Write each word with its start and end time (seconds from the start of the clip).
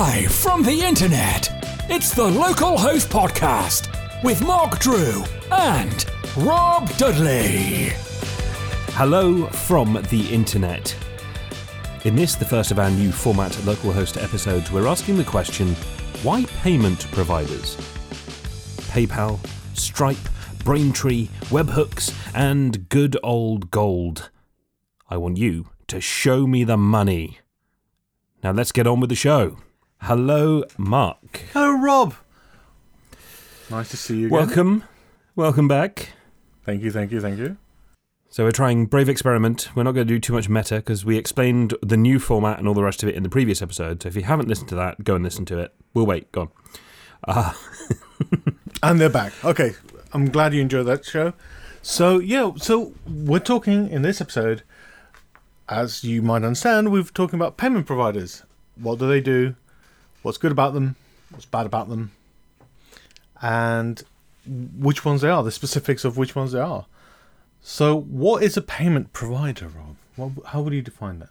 Live 0.00 0.32
from 0.32 0.62
the 0.62 0.80
internet, 0.80 1.50
it's 1.90 2.14
the 2.14 2.24
Local 2.24 2.78
Host 2.78 3.10
Podcast 3.10 3.92
with 4.24 4.40
Mark 4.40 4.78
Drew 4.78 5.22
and 5.52 6.06
Rob 6.38 6.88
Dudley. 6.96 7.90
Hello 8.96 9.46
from 9.48 10.02
the 10.08 10.26
internet. 10.32 10.96
In 12.06 12.16
this, 12.16 12.34
the 12.34 12.46
first 12.46 12.70
of 12.70 12.78
our 12.78 12.88
new 12.88 13.12
format 13.12 13.62
local 13.66 13.92
host 13.92 14.16
episodes, 14.16 14.72
we're 14.72 14.86
asking 14.86 15.18
the 15.18 15.24
question 15.24 15.74
why 16.22 16.46
payment 16.62 17.00
providers? 17.12 17.76
PayPal, 18.94 19.38
Stripe, 19.74 20.16
Braintree, 20.64 21.28
webhooks, 21.50 22.10
and 22.34 22.88
good 22.88 23.18
old 23.22 23.70
gold. 23.70 24.30
I 25.10 25.18
want 25.18 25.36
you 25.36 25.68
to 25.88 26.00
show 26.00 26.46
me 26.46 26.64
the 26.64 26.78
money. 26.78 27.40
Now 28.42 28.52
let's 28.52 28.72
get 28.72 28.86
on 28.86 28.98
with 29.00 29.10
the 29.10 29.14
show. 29.14 29.58
Hello, 30.02 30.64
Mark. 30.76 31.42
Hello, 31.52 31.72
Rob. 31.78 32.14
Nice 33.70 33.90
to 33.90 33.96
see 33.96 34.20
you 34.20 34.26
again. 34.26 34.38
Welcome. 34.38 34.84
Welcome 35.36 35.68
back. 35.68 36.10
Thank 36.64 36.82
you, 36.82 36.90
thank 36.90 37.12
you, 37.12 37.20
thank 37.20 37.38
you. 37.38 37.56
So 38.28 38.44
we're 38.44 38.52
trying 38.52 38.86
Brave 38.86 39.08
Experiment. 39.08 39.70
We're 39.74 39.82
not 39.82 39.92
going 39.92 40.06
to 40.06 40.14
do 40.14 40.20
too 40.20 40.32
much 40.32 40.48
meta 40.48 40.76
because 40.76 41.04
we 41.04 41.16
explained 41.16 41.74
the 41.82 41.96
new 41.96 42.18
format 42.18 42.58
and 42.58 42.68
all 42.68 42.74
the 42.74 42.82
rest 42.82 43.02
of 43.02 43.08
it 43.08 43.14
in 43.14 43.22
the 43.22 43.28
previous 43.28 43.60
episode. 43.60 44.02
So 44.02 44.08
if 44.08 44.16
you 44.16 44.22
haven't 44.22 44.48
listened 44.48 44.68
to 44.70 44.74
that, 44.76 45.02
go 45.04 45.16
and 45.16 45.24
listen 45.24 45.44
to 45.46 45.58
it. 45.58 45.74
We'll 45.94 46.06
wait. 46.06 46.30
Go 46.32 46.42
on. 46.42 46.48
Uh, 47.24 47.52
And 48.82 48.98
they're 48.98 49.10
back. 49.10 49.32
Okay, 49.44 49.72
I'm 50.12 50.30
glad 50.30 50.54
you 50.54 50.60
enjoyed 50.62 50.86
that 50.86 51.04
show. 51.04 51.34
So, 51.82 52.18
yeah, 52.18 52.52
so 52.56 52.92
we're 53.06 53.38
talking 53.40 53.90
in 53.90 54.00
this 54.02 54.20
episode, 54.22 54.62
as 55.68 56.02
you 56.02 56.22
might 56.22 56.36
understand, 56.44 56.90
we're 56.90 57.02
talking 57.02 57.38
about 57.38 57.58
payment 57.58 57.86
providers. 57.86 58.42
What 58.76 58.98
do 58.98 59.06
they 59.06 59.20
do? 59.20 59.54
What's 60.22 60.38
good 60.38 60.52
about 60.52 60.74
them? 60.74 60.96
What's 61.30 61.46
bad 61.46 61.66
about 61.66 61.88
them? 61.88 62.12
And 63.40 64.02
which 64.46 65.04
ones 65.04 65.20
they 65.22 65.30
are, 65.30 65.42
the 65.42 65.50
specifics 65.50 66.04
of 66.04 66.16
which 66.16 66.34
ones 66.34 66.52
they 66.52 66.60
are. 66.60 66.86
So, 67.62 67.94
what 67.94 68.42
is 68.42 68.56
a 68.56 68.62
payment 68.62 69.12
provider, 69.12 69.68
Rob? 69.68 69.96
What, 70.16 70.46
how 70.46 70.62
would 70.62 70.72
you 70.72 70.82
define 70.82 71.20
that? 71.20 71.28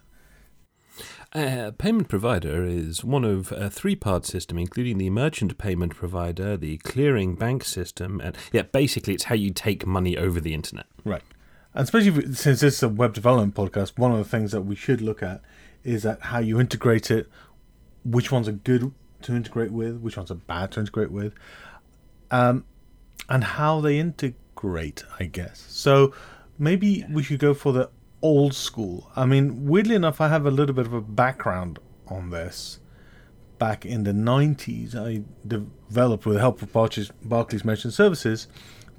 A 1.32 1.72
payment 1.72 2.08
provider 2.08 2.64
is 2.64 3.04
one 3.04 3.24
of 3.24 3.52
a 3.52 3.70
three 3.70 3.94
part 3.94 4.26
system, 4.26 4.58
including 4.58 4.98
the 4.98 5.10
merchant 5.10 5.58
payment 5.58 5.94
provider, 5.94 6.56
the 6.56 6.78
clearing 6.78 7.36
bank 7.36 7.64
system, 7.64 8.20
and 8.22 8.36
yeah, 8.52 8.62
basically, 8.62 9.14
it's 9.14 9.24
how 9.24 9.36
you 9.36 9.50
take 9.50 9.86
money 9.86 10.16
over 10.16 10.40
the 10.40 10.54
internet. 10.54 10.86
Right. 11.04 11.22
And 11.72 11.84
especially 11.84 12.34
since 12.34 12.60
this 12.60 12.74
is 12.74 12.82
a 12.82 12.88
web 12.88 13.14
development 13.14 13.54
podcast, 13.54 13.96
one 13.96 14.10
of 14.10 14.18
the 14.18 14.24
things 14.24 14.50
that 14.50 14.62
we 14.62 14.74
should 14.74 15.00
look 15.00 15.22
at 15.22 15.40
is 15.84 16.04
at 16.04 16.20
how 16.20 16.40
you 16.40 16.58
integrate 16.58 17.12
it, 17.12 17.28
which 18.04 18.32
ones 18.32 18.48
are 18.48 18.52
good 18.52 18.92
to 19.22 19.34
integrate 19.34 19.70
with, 19.70 19.98
which 19.98 20.16
ones 20.16 20.30
are 20.30 20.36
bad 20.36 20.72
to 20.72 20.80
integrate 20.80 21.10
with, 21.10 21.34
um, 22.30 22.64
and 23.28 23.44
how 23.44 23.80
they 23.80 23.98
integrate, 23.98 25.04
I 25.18 25.24
guess. 25.24 25.64
So 25.68 26.14
maybe 26.58 27.04
we 27.10 27.22
should 27.22 27.38
go 27.38 27.54
for 27.54 27.72
the 27.72 27.90
old 28.22 28.54
school. 28.54 29.10
I 29.16 29.26
mean, 29.26 29.66
weirdly 29.66 29.94
enough, 29.94 30.20
I 30.20 30.28
have 30.28 30.46
a 30.46 30.50
little 30.50 30.74
bit 30.74 30.86
of 30.86 30.92
a 30.92 31.00
background 31.00 31.78
on 32.08 32.30
this. 32.30 32.80
Back 33.58 33.84
in 33.84 34.04
the 34.04 34.12
90s, 34.12 34.94
I 34.94 35.22
developed 35.46 36.24
with 36.24 36.36
the 36.36 36.40
help 36.40 36.62
of 36.62 36.72
Barclays, 36.72 37.10
Barclays 37.22 37.62
Merchant 37.62 37.92
Services 37.92 38.48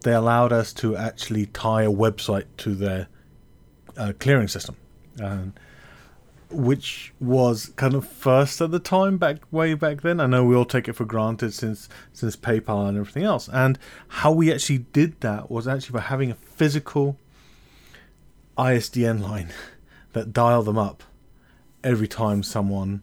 they 0.01 0.13
allowed 0.13 0.51
us 0.51 0.73
to 0.73 0.95
actually 0.95 1.45
tie 1.47 1.83
a 1.83 1.91
website 1.91 2.45
to 2.57 2.75
their 2.75 3.07
uh, 3.97 4.13
clearing 4.19 4.47
system, 4.47 4.75
and 5.17 5.59
which 6.51 7.13
was 7.19 7.71
kind 7.75 7.93
of 7.93 8.07
first 8.07 8.61
at 8.61 8.71
the 8.71 8.79
time 8.79 9.17
back 9.17 9.37
way 9.51 9.73
back 9.73 10.01
then. 10.01 10.19
I 10.19 10.25
know 10.25 10.43
we 10.43 10.55
all 10.55 10.65
take 10.65 10.87
it 10.87 10.93
for 10.93 11.05
granted 11.05 11.53
since 11.53 11.89
since 12.13 12.35
PayPal 12.35 12.87
and 12.87 12.97
everything 12.97 13.23
else. 13.23 13.49
And 13.49 13.79
how 14.07 14.31
we 14.31 14.51
actually 14.51 14.79
did 14.79 15.19
that 15.21 15.49
was 15.49 15.67
actually 15.67 15.93
by 15.93 16.01
having 16.01 16.31
a 16.31 16.35
physical 16.35 17.17
ISDN 18.57 19.21
line 19.21 19.49
that 20.13 20.33
dialed 20.33 20.65
them 20.65 20.77
up 20.77 21.03
every 21.83 22.07
time 22.07 22.43
someone 22.43 23.01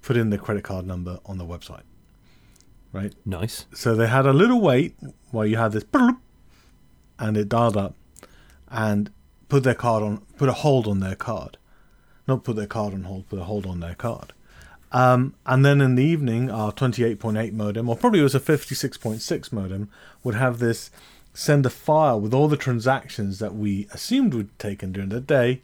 put 0.00 0.16
in 0.16 0.30
their 0.30 0.38
credit 0.38 0.64
card 0.64 0.86
number 0.86 1.18
on 1.26 1.38
the 1.38 1.44
website. 1.44 1.82
Right? 2.92 3.14
Nice. 3.24 3.66
So 3.72 3.94
they 3.94 4.06
had 4.06 4.26
a 4.26 4.32
little 4.32 4.60
wait 4.60 4.96
while 5.30 5.46
you 5.46 5.56
had 5.56 5.72
this, 5.72 5.84
and 7.18 7.36
it 7.36 7.48
dialed 7.48 7.76
up, 7.76 7.94
and 8.68 9.10
put 9.48 9.62
their 9.62 9.74
card 9.74 10.02
on, 10.02 10.18
put 10.36 10.48
a 10.48 10.52
hold 10.52 10.86
on 10.86 11.00
their 11.00 11.14
card, 11.14 11.56
not 12.32 12.44
put 12.44 12.56
their 12.56 12.66
card 12.66 12.94
on 12.94 13.04
hold, 13.04 13.28
put 13.28 13.38
a 13.38 13.44
hold 13.44 13.66
on 13.66 13.80
their 13.80 13.94
card. 13.94 14.32
Um, 14.90 15.34
and 15.46 15.64
then 15.64 15.80
in 15.80 15.94
the 15.94 16.04
evening, 16.04 16.50
our 16.50 16.72
28.8 16.72 17.52
modem, 17.52 17.88
or 17.88 17.96
probably 17.96 18.20
it 18.20 18.24
was 18.24 18.34
a 18.34 18.40
56.6 18.40 19.52
modem, 19.52 19.88
would 20.22 20.34
have 20.34 20.58
this 20.58 20.90
send 21.34 21.64
a 21.64 21.70
file 21.70 22.20
with 22.20 22.34
all 22.34 22.48
the 22.48 22.58
transactions 22.58 23.38
that 23.38 23.54
we 23.54 23.88
assumed 23.92 24.34
would 24.34 24.58
taken 24.58 24.92
during 24.92 25.08
the 25.08 25.20
day, 25.20 25.62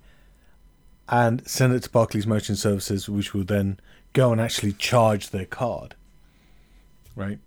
and 1.09 1.47
send 1.47 1.75
it 1.75 1.83
to 1.83 1.91
Barclays 1.91 2.27
Merchant 2.27 2.59
Services, 2.59 3.09
which 3.09 3.35
would 3.35 3.49
then 3.49 3.79
go 4.13 4.33
and 4.33 4.41
actually 4.41 4.73
charge 4.73 5.31
their 5.31 5.47
card. 5.47 5.95
Right. 7.15 7.39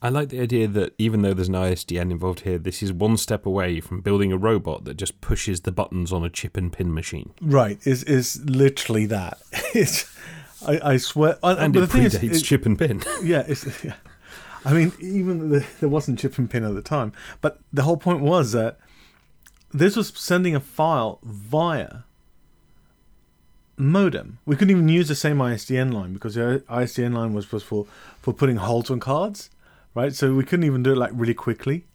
I 0.00 0.10
like 0.10 0.28
the 0.28 0.40
idea 0.40 0.68
that 0.68 0.94
even 0.98 1.22
though 1.22 1.34
there's 1.34 1.48
an 1.48 1.54
ISDN 1.54 2.12
involved 2.12 2.40
here, 2.40 2.56
this 2.58 2.82
is 2.84 2.92
one 2.92 3.16
step 3.16 3.44
away 3.44 3.80
from 3.80 4.00
building 4.00 4.30
a 4.32 4.36
robot 4.36 4.84
that 4.84 4.94
just 4.96 5.20
pushes 5.20 5.62
the 5.62 5.72
buttons 5.72 6.12
on 6.12 6.24
a 6.24 6.30
chip 6.30 6.56
and 6.56 6.72
pin 6.72 6.94
machine. 6.94 7.32
Right, 7.40 7.84
is 7.84 8.04
is 8.04 8.44
literally 8.44 9.06
that. 9.06 9.38
It's, 9.74 10.16
I, 10.66 10.80
I 10.92 10.96
swear, 10.98 11.38
And 11.42 11.72
but 11.72 11.82
it 11.82 11.86
the 11.86 11.92
thing 11.92 12.02
is, 12.04 12.14
predates 12.14 12.36
it- 12.36 12.42
chip 12.44 12.64
and 12.66 12.78
pin. 12.78 13.02
yeah, 13.22 13.44
it's, 13.48 13.84
yeah. 13.84 13.94
I 14.64 14.72
mean, 14.72 14.92
even 15.00 15.50
the, 15.50 15.66
there 15.80 15.88
wasn't 15.88 16.18
chip 16.18 16.36
and 16.38 16.48
pin 16.50 16.64
at 16.64 16.74
the 16.74 16.82
time, 16.82 17.12
but 17.40 17.58
the 17.72 17.82
whole 17.82 17.96
point 17.96 18.20
was 18.20 18.52
that 18.52 18.78
this 19.72 19.96
was 19.96 20.08
sending 20.16 20.54
a 20.54 20.60
file 20.60 21.18
via 21.24 22.04
modem. 23.76 24.38
We 24.46 24.56
couldn't 24.56 24.70
even 24.70 24.88
use 24.88 25.08
the 25.08 25.14
same 25.14 25.38
ISDN 25.38 25.92
line 25.92 26.12
because 26.12 26.34
the 26.34 26.62
ISDN 26.68 27.14
line 27.14 27.32
was 27.32 27.50
was 27.52 27.62
for 27.62 27.86
for 28.20 28.32
putting 28.32 28.56
holds 28.56 28.90
on 28.90 28.98
cards, 29.00 29.50
right? 29.98 30.14
So 30.14 30.32
we 30.34 30.44
couldn't 30.44 30.64
even 30.64 30.84
do 30.84 30.92
it 30.92 30.98
like 30.98 31.10
really 31.12 31.34
quickly. 31.34 31.86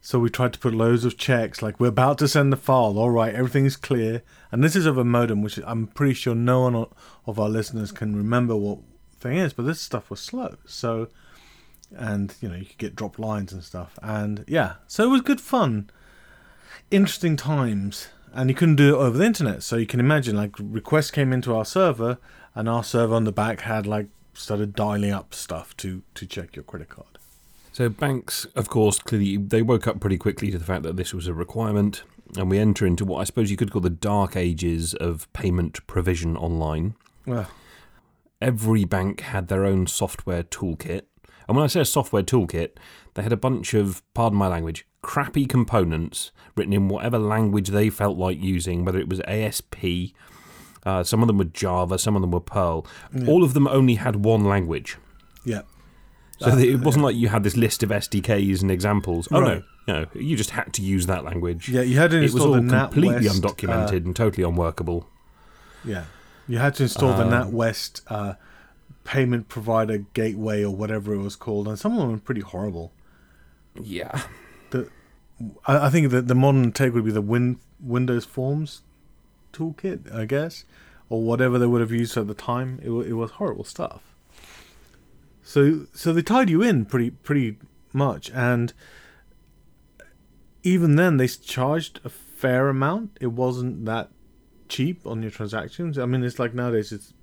So 0.00 0.18
we 0.18 0.30
tried 0.30 0.52
to 0.54 0.58
put 0.58 0.72
loads 0.72 1.04
of 1.04 1.18
checks, 1.18 1.62
like 1.62 1.78
we're 1.80 1.88
about 1.88 2.18
to 2.18 2.28
send 2.28 2.52
the 2.52 2.56
file. 2.56 2.98
All 2.98 3.10
right, 3.10 3.34
everything's 3.34 3.76
clear, 3.76 4.22
and 4.50 4.62
this 4.62 4.76
is 4.76 4.86
of 4.86 4.96
a 4.96 5.04
modem, 5.04 5.42
which 5.42 5.58
I'm 5.66 5.88
pretty 5.88 6.14
sure 6.14 6.34
no 6.34 6.60
one 6.60 6.86
of 7.26 7.40
our 7.40 7.48
listeners 7.48 7.92
can 7.92 8.16
remember 8.16 8.56
what 8.56 8.78
thing 9.18 9.36
is. 9.36 9.52
But 9.52 9.66
this 9.66 9.80
stuff 9.80 10.08
was 10.08 10.20
slow, 10.20 10.56
so 10.64 11.08
and 11.94 12.34
you 12.40 12.48
know 12.48 12.54
you 12.54 12.66
could 12.66 12.78
get 12.78 12.96
dropped 12.96 13.18
lines 13.18 13.52
and 13.52 13.64
stuff, 13.64 13.98
and 14.00 14.44
yeah, 14.46 14.74
so 14.86 15.04
it 15.04 15.10
was 15.10 15.22
good 15.22 15.40
fun, 15.40 15.90
interesting 16.90 17.36
times, 17.36 18.08
and 18.32 18.48
you 18.48 18.54
couldn't 18.54 18.76
do 18.76 18.94
it 18.94 18.98
over 18.98 19.18
the 19.18 19.26
internet. 19.26 19.64
So 19.64 19.76
you 19.76 19.86
can 19.86 19.98
imagine, 19.98 20.36
like 20.36 20.54
requests 20.58 21.10
came 21.10 21.32
into 21.32 21.52
our 21.52 21.64
server, 21.64 22.18
and 22.54 22.68
our 22.68 22.84
server 22.84 23.14
on 23.14 23.24
the 23.24 23.32
back 23.32 23.62
had 23.62 23.86
like 23.86 24.06
started 24.34 24.74
dialing 24.74 25.10
up 25.10 25.34
stuff 25.34 25.76
to 25.78 26.02
to 26.14 26.26
check 26.26 26.54
your 26.54 26.62
credit 26.62 26.90
card. 26.90 27.15
So 27.76 27.90
banks, 27.90 28.46
of 28.54 28.70
course, 28.70 28.98
clearly 28.98 29.36
they 29.36 29.60
woke 29.60 29.86
up 29.86 30.00
pretty 30.00 30.16
quickly 30.16 30.50
to 30.50 30.56
the 30.56 30.64
fact 30.64 30.82
that 30.84 30.96
this 30.96 31.12
was 31.12 31.26
a 31.26 31.34
requirement, 31.34 32.04
and 32.34 32.48
we 32.48 32.58
enter 32.58 32.86
into 32.86 33.04
what 33.04 33.18
I 33.20 33.24
suppose 33.24 33.50
you 33.50 33.58
could 33.58 33.70
call 33.70 33.82
the 33.82 33.90
dark 33.90 34.34
ages 34.34 34.94
of 34.94 35.30
payment 35.34 35.86
provision 35.86 36.38
online. 36.38 36.94
Well, 37.26 37.50
Every 38.40 38.86
bank 38.86 39.20
had 39.20 39.48
their 39.48 39.66
own 39.66 39.86
software 39.88 40.42
toolkit, 40.42 41.02
and 41.46 41.54
when 41.54 41.64
I 41.64 41.66
say 41.66 41.80
a 41.80 41.84
software 41.84 42.22
toolkit, 42.22 42.78
they 43.12 43.22
had 43.22 43.30
a 43.34 43.36
bunch 43.36 43.74
of, 43.74 44.02
pardon 44.14 44.38
my 44.38 44.48
language, 44.48 44.86
crappy 45.02 45.44
components 45.44 46.32
written 46.56 46.72
in 46.72 46.88
whatever 46.88 47.18
language 47.18 47.68
they 47.68 47.90
felt 47.90 48.16
like 48.16 48.40
using, 48.40 48.86
whether 48.86 48.98
it 48.98 49.10
was 49.10 49.20
ASP. 49.28 50.14
Uh, 50.86 51.04
some 51.04 51.20
of 51.20 51.26
them 51.26 51.36
were 51.36 51.44
Java, 51.44 51.98
some 51.98 52.16
of 52.16 52.22
them 52.22 52.30
were 52.30 52.40
Perl. 52.40 52.86
All 53.28 53.44
of 53.44 53.52
them 53.52 53.68
only 53.68 53.96
had 53.96 54.24
one 54.24 54.46
language. 54.46 54.96
yeah, 55.44 55.60
So 56.38 56.56
it 56.58 56.80
wasn't 56.80 57.04
like 57.04 57.16
you 57.16 57.28
had 57.28 57.42
this 57.44 57.56
list 57.56 57.82
of 57.82 57.88
SDKs 57.90 58.60
and 58.62 58.70
examples. 58.70 59.26
Oh 59.32 59.40
Right. 59.40 59.64
no, 59.88 60.02
no, 60.02 60.06
you 60.14 60.36
just 60.36 60.50
had 60.50 60.72
to 60.74 60.82
use 60.82 61.06
that 61.06 61.24
language. 61.24 61.68
yeah. 61.68 61.80
You 61.82 61.96
had 61.96 62.10
to 62.10 62.18
install 62.20 62.54
it 62.54 62.62
was 62.62 62.72
all 62.72 62.78
the 62.78 62.78
completely 62.88 63.28
uh, 63.28 63.32
undocumented 63.32 64.04
and 64.04 64.14
totally 64.14 64.44
unworkable. 64.46 65.08
Yeah, 65.84 66.04
you 66.48 66.58
had 66.58 66.74
to 66.74 66.82
install 66.82 67.14
the 67.16 67.22
Um, 67.26 67.30
NatWest 67.52 68.02
uh, 68.08 68.34
payment 69.04 69.48
provider 69.48 69.98
gateway 70.14 70.62
or 70.64 70.74
whatever 70.74 71.14
it 71.14 71.18
was 71.22 71.36
called, 71.36 71.68
and 71.68 71.78
some 71.78 71.92
of 71.92 71.98
them 72.00 72.10
were 72.12 72.18
pretty 72.18 72.40
horrible. 72.42 72.92
Yeah, 73.80 74.22
The, 74.70 74.88
I, 75.66 75.86
I 75.86 75.90
think 75.90 76.10
that 76.10 76.28
the 76.28 76.34
modern 76.34 76.72
take 76.72 76.92
would 76.94 77.04
be 77.04 77.12
the 77.12 77.20
Win, 77.22 77.58
Windows 77.80 78.24
Forms 78.24 78.82
toolkit, 79.52 80.12
I 80.14 80.24
guess, 80.24 80.64
or 81.08 81.22
whatever 81.22 81.58
they 81.58 81.66
would 81.66 81.80
have 81.80 81.92
used 81.92 82.16
at 82.16 82.26
the 82.26 82.34
time. 82.34 82.80
It, 82.82 82.90
it 82.90 83.12
was 83.12 83.32
horrible 83.32 83.64
stuff. 83.64 84.02
So, 85.46 85.86
so 85.94 86.12
they 86.12 86.22
tied 86.22 86.50
you 86.50 86.60
in 86.60 86.86
pretty, 86.86 87.10
pretty 87.10 87.58
much, 87.92 88.32
and 88.32 88.72
even 90.64 90.96
then 90.96 91.18
they 91.18 91.28
charged 91.28 92.00
a 92.02 92.08
fair 92.08 92.68
amount. 92.68 93.16
It 93.20 93.28
wasn't 93.28 93.84
that 93.86 94.10
cheap 94.68 95.06
on 95.06 95.22
your 95.22 95.30
transactions. 95.30 96.00
I 96.00 96.06
mean, 96.06 96.24
it's 96.24 96.40
like 96.40 96.52
nowadays 96.52 96.90
it's 96.90 97.14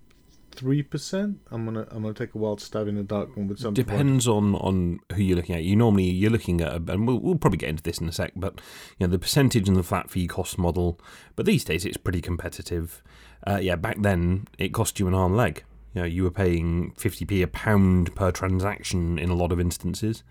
three 0.52 0.82
percent. 0.82 1.40
I'm 1.52 1.66
gonna 1.66 1.86
I'm 1.92 2.02
gonna 2.02 2.14
take 2.14 2.34
a 2.34 2.38
wild 2.38 2.62
stab 2.62 2.88
in 2.88 2.96
the 2.96 3.04
dark 3.04 3.36
one 3.36 3.50
with 3.50 3.60
some. 3.60 3.74
Depends 3.74 4.26
on, 4.26 4.56
on 4.56 5.02
who 5.14 5.22
you're 5.22 5.36
looking 5.36 5.56
at. 5.56 5.64
You 5.64 5.76
normally 5.76 6.06
you're 6.06 6.32
looking 6.32 6.62
at, 6.62 6.76
and 6.76 7.06
we'll, 7.06 7.20
we'll 7.20 7.36
probably 7.36 7.58
get 7.58 7.68
into 7.68 7.84
this 7.84 7.98
in 7.98 8.08
a 8.08 8.14
sec, 8.14 8.32
but 8.38 8.62
you 8.98 9.06
know 9.06 9.12
the 9.12 9.20
percentage 9.20 9.68
and 9.68 9.76
the 9.76 9.84
flat 9.84 10.10
fee 10.10 10.28
cost 10.28 10.58
model. 10.58 10.98
But 11.36 11.46
these 11.46 11.66
days 11.66 11.84
it's 11.84 11.98
pretty 11.98 12.22
competitive. 12.22 13.04
Uh, 13.46 13.60
yeah, 13.62 13.76
back 13.76 14.02
then 14.02 14.48
it 14.58 14.70
cost 14.70 14.98
you 14.98 15.10
an 15.10 15.14
arm 15.14 15.36
leg. 15.36 15.66
You 15.94 16.02
know, 16.02 16.08
you 16.08 16.24
were 16.24 16.32
paying 16.32 16.92
50p 16.98 17.44
a 17.44 17.48
pound 17.48 18.16
per 18.16 18.32
transaction 18.32 19.20
in 19.20 19.30
a 19.30 19.36
lot 19.36 19.52
of 19.52 19.60
instances. 19.60 20.24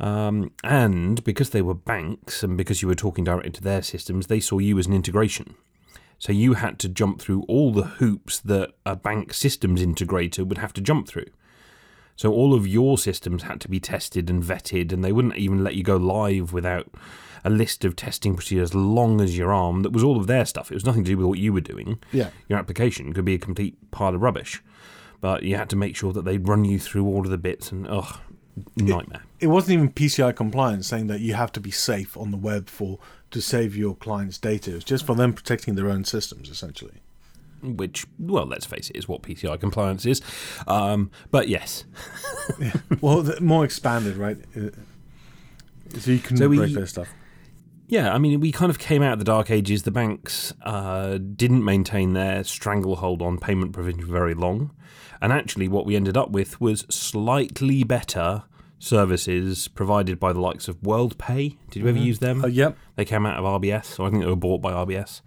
Um, 0.00 0.52
and 0.64 1.22
because 1.22 1.50
they 1.50 1.62
were 1.62 1.74
banks 1.74 2.42
and 2.42 2.56
because 2.56 2.82
you 2.82 2.88
were 2.88 2.94
talking 2.94 3.24
directly 3.24 3.52
to 3.52 3.62
their 3.62 3.82
systems, 3.82 4.26
they 4.26 4.40
saw 4.40 4.58
you 4.58 4.78
as 4.78 4.86
an 4.86 4.94
integration. 4.94 5.54
So 6.18 6.32
you 6.32 6.54
had 6.54 6.78
to 6.80 6.88
jump 6.88 7.20
through 7.20 7.42
all 7.48 7.72
the 7.72 7.84
hoops 7.84 8.40
that 8.40 8.72
a 8.86 8.96
bank 8.96 9.34
systems 9.34 9.82
integrator 9.82 10.46
would 10.46 10.58
have 10.58 10.72
to 10.74 10.80
jump 10.80 11.08
through. 11.08 11.26
So 12.16 12.32
all 12.32 12.54
of 12.54 12.66
your 12.66 12.96
systems 12.96 13.42
had 13.42 13.60
to 13.62 13.68
be 13.68 13.80
tested 13.80 14.30
and 14.30 14.42
vetted, 14.42 14.92
and 14.92 15.04
they 15.04 15.12
wouldn't 15.12 15.36
even 15.36 15.64
let 15.64 15.74
you 15.74 15.82
go 15.82 15.96
live 15.96 16.52
without 16.52 16.88
a 17.44 17.50
list 17.50 17.84
of 17.84 17.94
testing 17.94 18.34
procedures 18.34 18.70
as 18.70 18.74
long 18.74 19.20
as 19.20 19.36
your 19.36 19.52
arm. 19.52 19.82
That 19.82 19.92
was 19.92 20.02
all 20.02 20.18
of 20.18 20.26
their 20.26 20.44
stuff. 20.46 20.70
It 20.70 20.74
was 20.74 20.84
nothing 20.86 21.04
to 21.04 21.10
do 21.10 21.16
with 21.18 21.26
what 21.26 21.38
you 21.38 21.52
were 21.52 21.60
doing. 21.60 21.98
Yeah. 22.12 22.30
Your 22.48 22.58
application 22.58 23.12
could 23.12 23.24
be 23.26 23.34
a 23.34 23.38
complete 23.38 23.76
pile 23.90 24.14
of 24.14 24.22
rubbish, 24.22 24.62
but 25.20 25.42
you 25.42 25.56
had 25.56 25.68
to 25.70 25.76
make 25.76 25.94
sure 25.96 26.12
that 26.12 26.24
they'd 26.24 26.48
run 26.48 26.64
you 26.64 26.78
through 26.78 27.04
all 27.06 27.20
of 27.20 27.30
the 27.30 27.38
bits, 27.38 27.70
and 27.70 27.86
ugh, 27.86 28.18
nightmare. 28.76 29.22
It 29.40 29.48
wasn't 29.48 29.74
even 29.74 29.90
PCI 29.90 30.34
compliant, 30.34 30.84
saying 30.86 31.08
that 31.08 31.20
you 31.20 31.34
have 31.34 31.52
to 31.52 31.60
be 31.60 31.70
safe 31.70 32.16
on 32.16 32.30
the 32.30 32.36
web 32.38 32.68
for 32.68 32.98
to 33.30 33.40
save 33.42 33.76
your 33.76 33.94
client's 33.96 34.38
data. 34.38 34.74
It's 34.76 34.84
just 34.84 35.04
for 35.04 35.14
them 35.14 35.32
protecting 35.34 35.74
their 35.74 35.90
own 35.90 36.04
systems, 36.04 36.48
essentially. 36.48 37.02
Which, 37.62 38.06
well, 38.18 38.46
let's 38.46 38.66
face 38.66 38.90
it, 38.90 38.96
is 38.96 39.08
what 39.08 39.22
PCI 39.22 39.58
compliance 39.58 40.04
is. 40.06 40.20
Um, 40.66 41.10
but 41.30 41.48
yes, 41.48 41.84
Well, 43.00 43.22
the, 43.22 43.40
more 43.40 43.64
expanded, 43.64 44.16
right? 44.16 44.38
Uh, 44.56 44.68
So 45.98 46.10
you 46.10 46.18
can 46.18 46.36
So 46.36 46.48
we- 46.48 46.56
break 46.58 46.74
their 46.74 46.86
stuff. 46.86 47.08
Yeah, 47.94 48.12
I 48.12 48.18
mean, 48.18 48.40
we 48.40 48.50
kind 48.50 48.70
of 48.70 48.80
came 48.80 49.04
out 49.04 49.12
of 49.12 49.18
the 49.20 49.24
dark 49.24 49.52
ages. 49.52 49.84
The 49.84 49.92
banks 49.92 50.52
uh, 50.62 51.16
didn't 51.18 51.64
maintain 51.64 52.12
their 52.12 52.42
stranglehold 52.42 53.22
on 53.22 53.38
payment 53.38 53.72
provision 53.72 54.00
for 54.00 54.08
very 54.08 54.34
long. 54.34 54.74
And 55.22 55.32
actually, 55.32 55.68
what 55.68 55.86
we 55.86 55.94
ended 55.94 56.16
up 56.16 56.30
with 56.32 56.60
was 56.60 56.86
slightly 56.90 57.84
better 57.84 58.42
services 58.80 59.68
provided 59.68 60.18
by 60.18 60.32
the 60.32 60.40
likes 60.40 60.66
of 60.66 60.80
WorldPay. 60.80 61.56
Did 61.70 61.84
you 61.84 61.88
ever 61.88 61.96
use 61.96 62.18
them? 62.18 62.42
Uh, 62.42 62.48
yep. 62.48 62.76
They 62.96 63.04
came 63.04 63.24
out 63.26 63.38
of 63.38 63.44
RBS, 63.44 63.84
so 63.84 64.06
I 64.06 64.10
think 64.10 64.24
they 64.24 64.28
were 64.28 64.34
bought 64.34 64.60
by 64.60 64.72
RBS. 64.72 65.20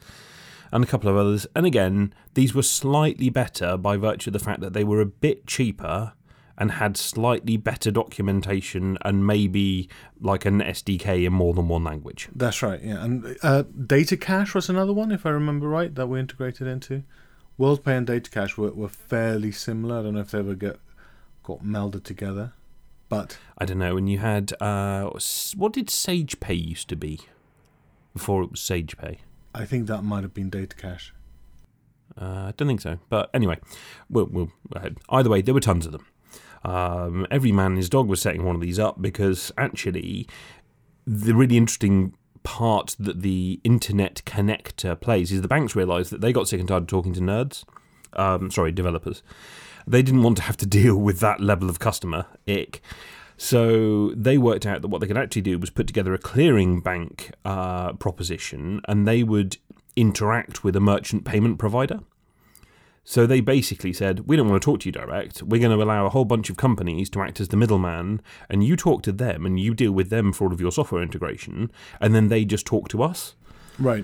And 0.69 0.83
a 0.83 0.87
couple 0.87 1.09
of 1.09 1.15
others. 1.15 1.47
And 1.55 1.65
again, 1.65 2.13
these 2.33 2.53
were 2.53 2.63
slightly 2.63 3.29
better 3.29 3.77
by 3.77 3.95
virtue 3.95 4.31
of 4.31 4.33
the 4.33 4.39
fact 4.39 4.59
that 4.59 4.73
they 4.73 4.83
were 4.83 4.99
a 4.99 5.05
bit 5.05 5.47
cheaper 5.47 6.11
and 6.57 6.71
had 6.71 6.97
slightly 6.97 7.55
better 7.57 7.91
documentation 7.91 8.97
and 9.01 9.25
maybe 9.25 9.87
like 10.19 10.45
an 10.45 10.59
SDK 10.59 11.25
in 11.25 11.33
more 11.33 11.53
than 11.53 11.67
one 11.67 11.83
language. 11.83 12.29
That's 12.35 12.63
right. 12.63 12.81
Yeah, 12.81 13.03
and 13.03 13.37
uh, 13.43 13.63
DataCash 13.63 14.53
was 14.55 14.69
another 14.69 14.93
one, 14.93 15.11
if 15.11 15.25
I 15.25 15.29
remember 15.29 15.67
right, 15.67 15.93
that 15.93 16.07
we 16.07 16.19
integrated 16.19 16.67
into. 16.67 17.03
WorldPay 17.59 17.97
and 17.97 18.07
DataCash 18.07 18.57
were, 18.57 18.71
were 18.71 18.89
fairly 18.89 19.51
similar. 19.51 19.99
I 19.99 20.03
don't 20.03 20.15
know 20.15 20.21
if 20.21 20.31
they 20.31 20.39
ever 20.39 20.55
get 20.55 20.79
got 21.43 21.63
melded 21.63 22.03
together, 22.03 22.53
but 23.09 23.37
I 23.57 23.65
don't 23.65 23.79
know. 23.79 23.97
And 23.97 24.09
you 24.09 24.19
had 24.19 24.53
uh, 24.61 25.09
what 25.55 25.73
did 25.73 25.87
SagePay 25.87 26.69
used 26.69 26.89
to 26.89 26.95
be 26.95 27.21
before 28.13 28.43
it 28.43 28.51
was 28.51 28.59
SagePay? 28.59 29.17
I 29.55 29.65
think 29.65 29.87
that 29.87 30.03
might 30.03 30.23
have 30.23 30.33
been 30.33 30.51
DataCash. 30.51 31.11
Uh, 32.19 32.47
I 32.47 32.53
don't 32.57 32.67
think 32.67 32.81
so. 32.81 32.99
But 33.09 33.29
anyway, 33.33 33.59
we'll, 34.09 34.25
we'll 34.25 34.51
either 35.09 35.29
way, 35.29 35.41
there 35.41 35.53
were 35.53 35.59
tons 35.59 35.85
of 35.85 35.91
them. 35.91 36.05
Um, 36.63 37.27
every 37.31 37.51
man 37.51 37.67
and 37.67 37.77
his 37.77 37.89
dog 37.89 38.07
was 38.07 38.21
setting 38.21 38.43
one 38.43 38.55
of 38.55 38.61
these 38.61 38.79
up 38.79 39.01
because 39.01 39.51
actually, 39.57 40.27
the 41.05 41.33
really 41.33 41.57
interesting 41.57 42.13
part 42.43 42.95
that 42.97 43.21
the 43.21 43.59
internet 43.63 44.21
connector 44.25 44.99
plays 44.99 45.31
is 45.31 45.41
the 45.41 45.47
banks 45.47 45.75
realised 45.75 46.11
that 46.11 46.21
they 46.21 46.31
got 46.31 46.47
sick 46.47 46.59
and 46.59 46.69
tired 46.69 46.83
of 46.83 46.87
talking 46.87 47.13
to 47.13 47.19
nerds. 47.19 47.65
Um, 48.13 48.51
sorry, 48.51 48.71
developers. 48.71 49.21
They 49.85 50.01
didn't 50.01 50.23
want 50.23 50.37
to 50.37 50.43
have 50.43 50.57
to 50.57 50.65
deal 50.79 50.95
with 50.95 51.19
that 51.19 51.41
level 51.41 51.69
of 51.69 51.79
customer 51.79 52.25
ick. 52.47 52.81
So 53.37 54.11
they 54.15 54.37
worked 54.37 54.65
out 54.65 54.81
that 54.81 54.87
what 54.87 54.99
they 54.99 55.07
could 55.07 55.17
actually 55.17 55.43
do 55.43 55.59
was 55.59 55.69
put 55.69 55.87
together 55.87 56.13
a 56.13 56.17
clearing 56.17 56.81
bank 56.81 57.31
uh, 57.45 57.93
proposition, 57.93 58.81
and 58.87 59.07
they 59.07 59.23
would 59.23 59.57
interact 59.95 60.63
with 60.63 60.75
a 60.75 60.79
merchant 60.79 61.23
payment 61.23 61.59
provider. 61.59 61.99
So 63.09 63.25
they 63.25 63.39
basically 63.39 63.93
said, 63.93 64.27
We 64.27 64.35
don't 64.35 64.49
want 64.49 64.61
to 64.61 64.65
talk 64.65 64.81
to 64.81 64.85
you 64.87 64.91
direct. 64.91 65.41
We're 65.41 65.61
going 65.61 65.75
to 65.77 65.81
allow 65.81 66.05
a 66.05 66.09
whole 66.09 66.25
bunch 66.25 66.49
of 66.49 66.57
companies 66.57 67.09
to 67.11 67.21
act 67.21 67.39
as 67.39 67.47
the 67.47 67.55
middleman, 67.55 68.21
and 68.49 68.65
you 68.65 68.75
talk 68.75 69.01
to 69.03 69.13
them 69.13 69.45
and 69.45 69.57
you 69.57 69.73
deal 69.73 69.93
with 69.93 70.09
them 70.09 70.33
for 70.33 70.43
all 70.47 70.53
of 70.53 70.59
your 70.59 70.73
software 70.73 71.01
integration, 71.01 71.71
and 72.01 72.13
then 72.13 72.27
they 72.27 72.43
just 72.43 72.65
talk 72.65 72.89
to 72.89 73.01
us. 73.01 73.35
Right. 73.79 74.03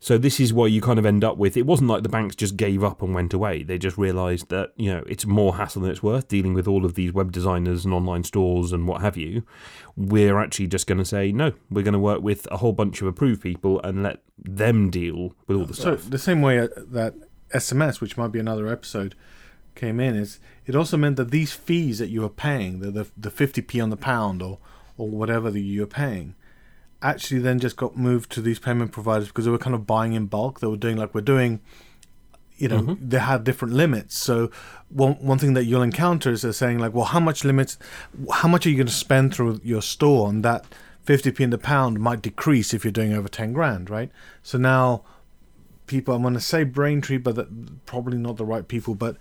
So 0.00 0.16
this 0.16 0.40
is 0.40 0.54
where 0.54 0.68
you 0.68 0.80
kind 0.80 0.98
of 0.98 1.04
end 1.04 1.22
up 1.22 1.36
with 1.36 1.54
it 1.56 1.66
wasn't 1.66 1.90
like 1.90 2.02
the 2.02 2.08
banks 2.08 2.34
just 2.34 2.56
gave 2.56 2.82
up 2.82 3.02
and 3.02 3.12
went 3.14 3.34
away. 3.34 3.62
They 3.62 3.76
just 3.76 3.98
realized 3.98 4.48
that, 4.48 4.72
you 4.76 4.90
know, 4.90 5.02
it's 5.06 5.26
more 5.26 5.56
hassle 5.56 5.82
than 5.82 5.90
it's 5.90 6.02
worth 6.02 6.28
dealing 6.28 6.54
with 6.54 6.66
all 6.66 6.86
of 6.86 6.94
these 6.94 7.12
web 7.12 7.30
designers 7.30 7.84
and 7.84 7.92
online 7.92 8.24
stores 8.24 8.72
and 8.72 8.88
what 8.88 9.02
have 9.02 9.18
you. 9.18 9.42
We're 9.96 10.38
actually 10.38 10.68
just 10.68 10.86
going 10.86 10.98
to 10.98 11.04
say 11.04 11.30
no, 11.30 11.52
we're 11.68 11.82
going 11.82 11.92
to 11.92 11.98
work 11.98 12.22
with 12.22 12.46
a 12.50 12.56
whole 12.56 12.72
bunch 12.72 13.02
of 13.02 13.08
approved 13.08 13.42
people 13.42 13.82
and 13.82 14.02
let 14.02 14.22
them 14.38 14.88
deal 14.88 15.34
with 15.46 15.58
all 15.58 15.66
the 15.66 15.74
So 15.74 15.96
stuff. 15.96 16.08
the 16.10 16.16
same 16.18 16.40
way 16.40 16.60
uh, 16.60 16.68
that 16.76 17.14
SMS, 17.52 18.00
which 18.00 18.16
might 18.16 18.32
be 18.32 18.38
another 18.38 18.68
episode, 18.68 19.14
came 19.74 20.00
in 20.00 20.16
is 20.16 20.40
it 20.66 20.74
also 20.74 20.96
meant 20.96 21.16
that 21.16 21.30
these 21.30 21.52
fees 21.52 21.98
that 21.98 22.08
you 22.08 22.20
were 22.20 22.28
paying, 22.28 22.80
the 22.80 22.90
the, 22.90 23.06
the 23.16 23.30
50p 23.30 23.82
on 23.82 23.90
the 23.90 23.96
pound 23.96 24.42
or 24.42 24.58
or 24.96 25.08
whatever 25.08 25.50
that 25.50 25.60
you 25.60 25.80
were 25.80 25.86
paying, 25.86 26.34
actually 27.00 27.40
then 27.40 27.60
just 27.60 27.76
got 27.76 27.96
moved 27.96 28.30
to 28.32 28.40
these 28.40 28.58
payment 28.58 28.90
providers 28.92 29.28
because 29.28 29.44
they 29.44 29.50
were 29.50 29.58
kind 29.58 29.74
of 29.74 29.86
buying 29.86 30.12
in 30.12 30.26
bulk. 30.26 30.60
They 30.60 30.66
were 30.66 30.76
doing 30.76 30.96
like 30.96 31.14
we're 31.14 31.20
doing. 31.20 31.60
You 32.56 32.66
know, 32.66 32.80
mm-hmm. 32.80 33.08
they 33.08 33.20
had 33.20 33.44
different 33.44 33.74
limits. 33.74 34.18
So 34.18 34.50
one 34.88 35.12
one 35.20 35.38
thing 35.38 35.54
that 35.54 35.64
you'll 35.64 35.82
encounter 35.82 36.32
is 36.32 36.42
they're 36.42 36.52
saying 36.52 36.80
like, 36.80 36.92
well, 36.92 37.04
how 37.04 37.20
much 37.20 37.44
limits, 37.44 37.78
how 38.32 38.48
much 38.48 38.66
are 38.66 38.70
you 38.70 38.76
going 38.76 38.88
to 38.88 38.92
spend 38.92 39.32
through 39.32 39.60
your 39.62 39.80
store, 39.80 40.28
and 40.28 40.44
that 40.44 40.64
50p 41.06 41.38
in 41.38 41.50
the 41.50 41.58
pound 41.58 42.00
might 42.00 42.20
decrease 42.20 42.74
if 42.74 42.84
you're 42.84 42.90
doing 42.90 43.14
over 43.14 43.28
10 43.28 43.52
grand, 43.52 43.88
right? 43.88 44.10
So 44.42 44.58
now 44.58 45.04
people. 45.88 46.14
I'm 46.14 46.22
going 46.22 46.34
to 46.34 46.40
say 46.40 46.64
Braintree, 46.64 47.18
but 47.18 47.34
that, 47.34 47.84
probably 47.86 48.18
not 48.18 48.36
the 48.36 48.44
right 48.44 48.66
people. 48.66 48.94
But 48.94 49.16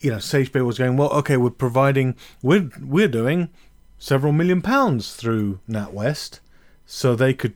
you 0.00 0.10
know, 0.10 0.16
SagePay 0.16 0.64
was 0.64 0.78
going 0.78 0.96
well. 0.96 1.10
Okay, 1.10 1.36
we're 1.36 1.50
providing. 1.50 2.16
We're 2.42 2.70
we're 2.80 3.08
doing 3.08 3.50
several 3.98 4.32
million 4.32 4.62
pounds 4.62 5.14
through 5.14 5.60
NatWest, 5.68 6.40
so 6.86 7.14
they 7.14 7.34
could 7.34 7.54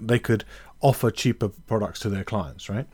they 0.00 0.18
could 0.18 0.44
offer 0.80 1.10
cheaper 1.10 1.48
products 1.48 2.00
to 2.00 2.10
their 2.10 2.24
clients, 2.24 2.68
right? 2.68 2.86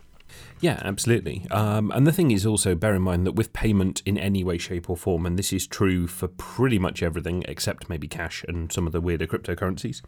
Yeah, 0.61 0.81
absolutely. 0.85 1.47
Um, 1.51 1.91
and 1.91 2.07
the 2.07 2.13
thing 2.13 2.31
is 2.31 2.47
also 2.47 2.75
bear 2.75 2.95
in 2.95 3.03
mind 3.03 3.27
that 3.27 3.33
with 3.33 3.53
payment 3.53 4.03
in 4.05 4.17
any 4.19 4.45
way, 4.45 4.59
shape, 4.59 4.89
or 4.89 4.97
form, 4.97 5.27
and 5.27 5.39
this 5.39 5.53
is 5.53 5.67
true 5.67 6.07
for 6.07 6.29
pretty 6.29 6.79
much 6.79 7.03
everything 7.03 7.45
except 7.49 7.89
maybe 7.89 8.07
cash 8.07 8.45
and 8.47 8.71
some 8.71 8.87
of 8.87 8.93
the 8.93 9.01
weirder 9.01 9.27
cryptocurrencies, 9.27 10.03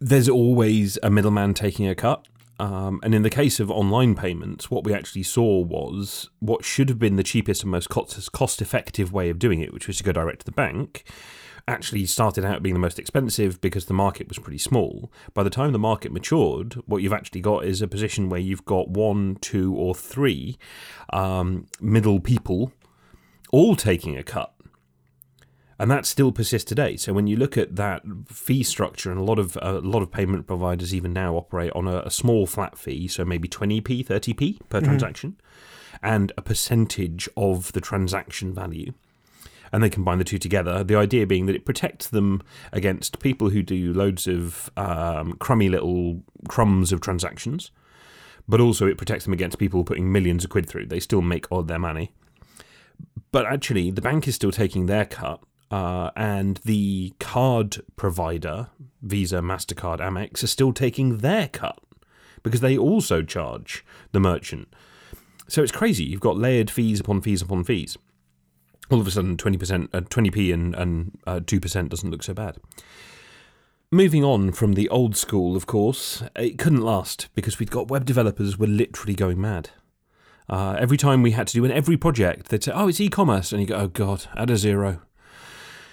there's 0.00 0.28
always 0.28 0.98
a 1.02 1.10
middleman 1.10 1.54
taking 1.54 1.88
a 1.88 1.94
cut. 1.94 2.26
Um, 2.62 3.00
and 3.02 3.12
in 3.12 3.22
the 3.22 3.30
case 3.30 3.58
of 3.58 3.72
online 3.72 4.14
payments, 4.14 4.70
what 4.70 4.84
we 4.84 4.94
actually 4.94 5.24
saw 5.24 5.60
was 5.60 6.30
what 6.38 6.64
should 6.64 6.88
have 6.90 6.98
been 7.00 7.16
the 7.16 7.24
cheapest 7.24 7.62
and 7.62 7.72
most 7.72 7.88
cost 7.88 8.62
effective 8.62 9.12
way 9.12 9.30
of 9.30 9.40
doing 9.40 9.60
it, 9.60 9.72
which 9.72 9.88
was 9.88 9.96
to 9.96 10.04
go 10.04 10.12
direct 10.12 10.42
to 10.42 10.44
the 10.44 10.52
bank, 10.52 11.02
actually 11.66 12.06
started 12.06 12.44
out 12.44 12.62
being 12.62 12.74
the 12.74 12.78
most 12.78 13.00
expensive 13.00 13.60
because 13.60 13.86
the 13.86 13.94
market 13.94 14.28
was 14.28 14.38
pretty 14.38 14.58
small. 14.58 15.10
By 15.34 15.42
the 15.42 15.50
time 15.50 15.72
the 15.72 15.78
market 15.80 16.12
matured, 16.12 16.74
what 16.86 17.02
you've 17.02 17.12
actually 17.12 17.40
got 17.40 17.64
is 17.64 17.82
a 17.82 17.88
position 17.88 18.28
where 18.28 18.38
you've 18.38 18.64
got 18.64 18.88
one, 18.88 19.38
two, 19.40 19.74
or 19.74 19.92
three 19.92 20.56
um, 21.12 21.66
middle 21.80 22.20
people 22.20 22.72
all 23.50 23.74
taking 23.74 24.16
a 24.16 24.22
cut. 24.22 24.51
And 25.82 25.90
that 25.90 26.06
still 26.06 26.30
persists 26.30 26.68
today. 26.68 26.96
So 26.96 27.12
when 27.12 27.26
you 27.26 27.36
look 27.36 27.58
at 27.58 27.74
that 27.74 28.04
fee 28.28 28.62
structure, 28.62 29.10
and 29.10 29.18
a 29.18 29.24
lot 29.24 29.40
of 29.40 29.58
a 29.60 29.80
lot 29.80 30.00
of 30.00 30.12
payment 30.12 30.46
providers 30.46 30.94
even 30.94 31.12
now 31.12 31.34
operate 31.34 31.72
on 31.72 31.88
a, 31.88 32.02
a 32.02 32.10
small 32.10 32.46
flat 32.46 32.78
fee, 32.78 33.08
so 33.08 33.24
maybe 33.24 33.48
20p, 33.48 34.06
30p 34.06 34.60
per 34.68 34.80
transaction, 34.80 35.40
and 36.00 36.30
a 36.38 36.40
percentage 36.40 37.28
of 37.36 37.72
the 37.72 37.80
transaction 37.80 38.54
value 38.54 38.92
and 39.72 39.82
they 39.82 39.90
combine 39.90 40.18
the 40.18 40.24
two 40.24 40.38
together. 40.38 40.84
The 40.84 40.94
idea 40.94 41.26
being 41.26 41.46
that 41.46 41.56
it 41.56 41.64
protects 41.64 42.06
them 42.06 42.42
against 42.72 43.18
people 43.18 43.50
who 43.50 43.64
do 43.64 43.92
loads 43.92 44.28
of 44.28 44.70
um, 44.76 45.32
crummy 45.32 45.68
little 45.68 46.22
crumbs 46.46 46.92
of 46.92 47.00
transactions, 47.00 47.72
but 48.46 48.60
also 48.60 48.86
it 48.86 48.98
protects 48.98 49.24
them 49.24 49.32
against 49.32 49.58
people 49.58 49.82
putting 49.82 50.12
millions 50.12 50.44
of 50.44 50.50
quid 50.50 50.68
through. 50.68 50.86
They 50.86 51.00
still 51.00 51.22
make 51.22 51.50
all 51.50 51.64
their 51.64 51.80
money. 51.80 52.12
But 53.32 53.46
actually, 53.46 53.90
the 53.90 54.02
bank 54.02 54.28
is 54.28 54.36
still 54.36 54.52
taking 54.52 54.86
their 54.86 55.06
cut, 55.06 55.42
uh, 55.72 56.10
and 56.14 56.58
the 56.58 57.14
card 57.18 57.78
provider, 57.96 58.68
Visa, 59.00 59.38
MasterCard, 59.38 60.00
Amex, 60.00 60.44
are 60.44 60.48
still 60.48 60.72
taking 60.72 61.18
their 61.18 61.48
cut 61.48 61.78
because 62.42 62.60
they 62.60 62.76
also 62.76 63.22
charge 63.22 63.84
the 64.12 64.20
merchant. 64.20 64.68
so 65.48 65.62
it's 65.62 65.72
crazy. 65.72 66.04
You've 66.04 66.20
got 66.20 66.36
layered 66.36 66.70
fees 66.70 67.00
upon 67.00 67.22
fees 67.22 67.40
upon 67.40 67.64
fees. 67.64 67.96
All 68.90 69.00
of 69.00 69.06
a 69.06 69.10
sudden, 69.10 69.38
20%, 69.38 69.88
uh, 69.94 70.00
20p 70.02 70.52
and, 70.52 70.74
and 70.74 71.18
uh, 71.26 71.40
2% 71.40 71.88
doesn't 71.88 72.10
look 72.10 72.22
so 72.22 72.34
bad. 72.34 72.58
Moving 73.90 74.24
on 74.24 74.52
from 74.52 74.74
the 74.74 74.88
old 74.90 75.16
school, 75.16 75.56
of 75.56 75.66
course, 75.66 76.22
it 76.36 76.58
couldn't 76.58 76.82
last 76.82 77.28
because 77.34 77.58
we'd 77.58 77.70
got 77.70 77.88
web 77.88 78.04
developers 78.04 78.58
were 78.58 78.66
literally 78.66 79.14
going 79.14 79.40
mad. 79.40 79.70
Uh, 80.50 80.76
every 80.78 80.98
time 80.98 81.22
we 81.22 81.30
had 81.30 81.46
to 81.46 81.54
do 81.54 81.64
in 81.64 81.70
every 81.70 81.96
project, 81.96 82.48
they'd 82.48 82.64
say, 82.64 82.72
"Oh, 82.74 82.88
it's 82.88 83.00
e-commerce," 83.00 83.52
and 83.52 83.60
you 83.60 83.66
go, 83.66 83.76
"Oh 83.76 83.88
God, 83.88 84.26
add 84.34 84.50
a 84.50 84.56
zero," 84.56 85.00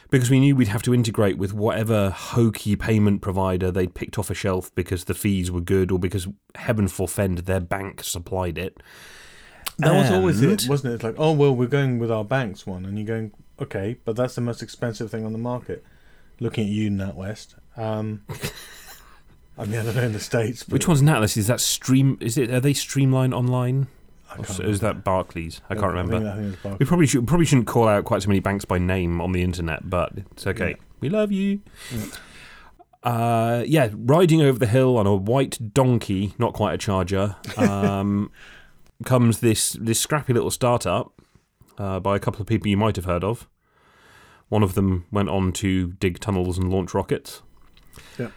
because 0.09 0.29
we 0.29 0.39
knew 0.39 0.55
we'd 0.55 0.67
have 0.69 0.81
to 0.83 0.93
integrate 0.93 1.37
with 1.37 1.53
whatever 1.53 2.09
hokey 2.09 2.75
payment 2.75 3.21
provider 3.21 3.71
they'd 3.71 3.93
picked 3.93 4.17
off 4.17 4.29
a 4.29 4.33
shelf 4.33 4.73
because 4.75 5.05
the 5.05 5.13
fees 5.13 5.51
were 5.51 5.61
good 5.61 5.91
or 5.91 5.99
because 5.99 6.27
heaven 6.55 6.87
forfend 6.87 7.39
their 7.39 7.59
bank 7.59 8.03
supplied 8.03 8.57
it. 8.57 8.81
That 9.77 9.93
was 9.93 10.11
always 10.11 10.41
And- 10.41 10.61
it, 10.61 10.67
wasn't 10.67 10.91
it? 10.91 10.95
It's 10.95 11.03
like, 11.03 11.15
oh 11.17 11.31
well, 11.31 11.55
we're 11.55 11.67
going 11.67 11.99
with 11.99 12.11
our 12.11 12.25
banks 12.25 12.65
one, 12.67 12.85
and 12.85 12.97
you're 12.97 13.07
going, 13.07 13.31
okay, 13.61 13.97
but 14.03 14.15
that's 14.15 14.35
the 14.35 14.41
most 14.41 14.61
expensive 14.61 15.09
thing 15.11 15.25
on 15.25 15.31
the 15.31 15.37
market. 15.39 15.85
Looking 16.41 16.65
at 16.65 16.69
you, 16.71 16.89
NatWest. 16.89 17.55
Um, 17.77 18.23
I 19.57 19.65
mean, 19.65 19.79
I 19.79 19.83
don't 19.83 19.95
know 19.95 20.03
in 20.03 20.13
the 20.13 20.19
states. 20.19 20.63
But 20.63 20.73
Which 20.73 20.87
one's 20.87 21.01
NatWest's? 21.01 21.37
Is 21.37 21.47
that 21.47 21.59
Stream? 21.59 22.17
Is 22.21 22.37
it? 22.37 22.49
Are 22.49 22.59
they 22.61 22.73
Streamline 22.73 23.33
Online? 23.33 23.87
I 24.31 24.37
Or 24.37 24.65
is- 24.65 24.79
that 24.81 25.03
Barclays? 25.03 25.61
I 25.69 25.75
can't 25.75 25.87
remember. 25.93 26.17
I 26.17 26.35
think 26.35 26.53
it's 26.53 26.61
Barclays. 26.61 26.79
We 26.79 26.85
probably 26.85 27.07
should 27.07 27.27
probably 27.27 27.45
shouldn't 27.45 27.67
call 27.67 27.87
out 27.87 28.05
quite 28.05 28.21
so 28.21 28.27
many 28.27 28.39
banks 28.39 28.65
by 28.65 28.77
name 28.77 29.19
on 29.21 29.31
the 29.31 29.41
internet, 29.43 29.89
but 29.89 30.13
it's 30.31 30.45
okay. 30.47 30.69
Yeah. 30.71 30.75
We 31.01 31.09
love 31.09 31.31
you. 31.31 31.61
Yeah. 31.91 32.05
Uh, 33.01 33.63
yeah, 33.65 33.89
riding 33.95 34.41
over 34.41 34.59
the 34.59 34.67
hill 34.67 34.97
on 34.97 35.07
a 35.07 35.15
white 35.15 35.73
donkey, 35.73 36.33
not 36.37 36.53
quite 36.53 36.73
a 36.73 36.77
charger, 36.77 37.37
um, 37.57 38.29
comes 39.05 39.39
this 39.39 39.71
this 39.79 39.99
scrappy 40.01 40.33
little 40.33 40.51
startup 40.51 41.13
uh, 41.77 41.99
by 42.01 42.17
a 42.17 42.19
couple 42.19 42.41
of 42.41 42.47
people 42.47 42.67
you 42.67 42.75
might 42.75 42.97
have 42.97 43.05
heard 43.05 43.23
of. 43.23 43.47
One 44.49 44.63
of 44.63 44.73
them 44.73 45.05
went 45.11 45.29
on 45.29 45.53
to 45.53 45.93
dig 45.93 46.19
tunnels 46.19 46.57
and 46.57 46.69
launch 46.69 46.93
rockets. 46.93 47.41
Yeah, 48.17 48.31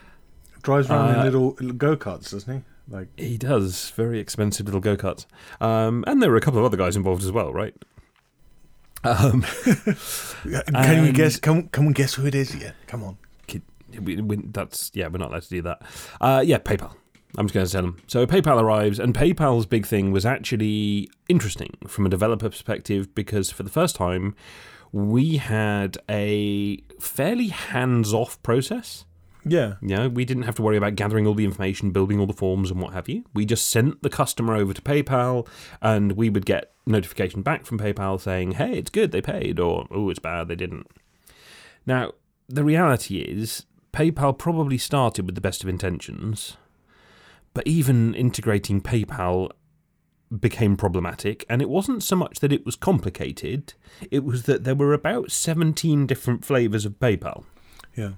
drives 0.61 0.89
around 0.89 1.15
Uh, 1.15 1.19
in 1.19 1.25
little, 1.25 1.49
little 1.59 1.73
go 1.73 1.97
karts, 1.97 2.31
doesn't 2.31 2.53
he? 2.55 2.63
Like, 2.89 3.07
He 3.17 3.37
does 3.37 3.89
very 3.91 4.19
expensive 4.19 4.65
little 4.65 4.81
go 4.81 4.95
karts, 4.97 5.25
um, 5.61 6.03
and 6.07 6.21
there 6.21 6.29
were 6.29 6.37
a 6.37 6.41
couple 6.41 6.59
of 6.59 6.65
other 6.65 6.77
guys 6.77 6.95
involved 6.95 7.23
as 7.23 7.31
well, 7.31 7.53
right? 7.53 7.73
Um, 9.03 9.41
can 10.43 11.01
we 11.03 11.11
guess? 11.11 11.37
Can, 11.37 11.67
can 11.69 11.85
we 11.85 11.93
guess 11.93 12.13
who 12.13 12.25
it 12.25 12.35
is 12.35 12.55
yet? 12.55 12.75
Come 12.87 13.03
on. 13.03 13.17
we, 14.01 14.21
we, 14.21 14.37
that's 14.37 14.91
yeah, 14.93 15.07
we're 15.07 15.17
not 15.17 15.29
allowed 15.29 15.43
to 15.43 15.49
do 15.49 15.61
that. 15.63 15.81
Uh, 16.21 16.43
yeah, 16.45 16.57
PayPal. 16.57 16.95
I'm 17.37 17.47
just 17.47 17.53
going 17.53 17.65
to 17.65 17.71
tell 17.71 17.81
them. 17.81 17.97
So 18.07 18.27
PayPal 18.27 18.61
arrives, 18.61 18.99
and 18.99 19.13
PayPal's 19.13 19.65
big 19.65 19.87
thing 19.87 20.11
was 20.11 20.25
actually 20.25 21.09
interesting 21.27 21.71
from 21.87 22.05
a 22.05 22.09
developer 22.09 22.49
perspective 22.49 23.13
because 23.15 23.49
for 23.49 23.63
the 23.63 23.71
first 23.71 23.95
time, 23.95 24.35
we 24.91 25.37
had 25.37 25.97
a 26.09 26.77
fairly 26.99 27.47
hands-off 27.47 28.41
process. 28.43 29.05
Yeah. 29.45 29.75
You 29.81 29.95
know, 29.95 30.09
we 30.09 30.25
didn't 30.25 30.43
have 30.43 30.55
to 30.55 30.61
worry 30.61 30.77
about 30.77 30.95
gathering 30.95 31.27
all 31.27 31.33
the 31.33 31.45
information, 31.45 31.91
building 31.91 32.19
all 32.19 32.25
the 32.25 32.33
forms, 32.33 32.71
and 32.71 32.81
what 32.81 32.93
have 32.93 33.09
you. 33.09 33.25
We 33.33 33.45
just 33.45 33.69
sent 33.69 34.01
the 34.01 34.09
customer 34.09 34.55
over 34.55 34.73
to 34.73 34.81
PayPal, 34.81 35.47
and 35.81 36.13
we 36.13 36.29
would 36.29 36.45
get 36.45 36.71
notification 36.85 37.41
back 37.41 37.65
from 37.65 37.79
PayPal 37.79 38.19
saying, 38.19 38.53
"Hey, 38.53 38.73
it's 38.77 38.89
good, 38.89 39.11
they 39.11 39.21
paid," 39.21 39.59
or 39.59 39.87
"Oh, 39.91 40.09
it's 40.09 40.19
bad, 40.19 40.47
they 40.47 40.55
didn't." 40.55 40.87
Now, 41.85 42.13
the 42.47 42.63
reality 42.63 43.17
is, 43.17 43.65
PayPal 43.91 44.37
probably 44.37 44.77
started 44.77 45.25
with 45.25 45.35
the 45.35 45.41
best 45.41 45.63
of 45.63 45.69
intentions, 45.69 46.57
but 47.53 47.67
even 47.67 48.15
integrating 48.15 48.81
PayPal 48.81 49.51
became 50.39 50.75
problematic, 50.75 51.45
and 51.49 51.61
it 51.61 51.69
wasn't 51.69 52.01
so 52.01 52.15
much 52.15 52.39
that 52.39 52.53
it 52.53 52.65
was 52.65 52.75
complicated; 52.75 53.73
it 54.09 54.23
was 54.23 54.43
that 54.43 54.63
there 54.63 54.75
were 54.75 54.93
about 54.93 55.31
seventeen 55.31 56.07
different 56.07 56.43
flavors 56.45 56.85
of 56.85 56.99
PayPal. 56.99 57.43
Yeah. 57.95 58.13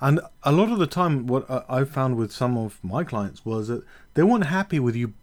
And 0.00 0.20
a 0.44 0.52
lot 0.52 0.70
of 0.70 0.78
the 0.78 0.86
time, 0.86 1.26
what 1.26 1.46
I 1.68 1.84
found 1.84 2.16
with 2.16 2.30
some 2.30 2.56
of 2.56 2.78
my 2.82 3.02
clients 3.02 3.44
was 3.44 3.68
that 3.68 3.82
they 4.14 4.22
weren't 4.22 4.46
happy 4.46 4.78
with 4.78 4.94
you, 4.94 5.14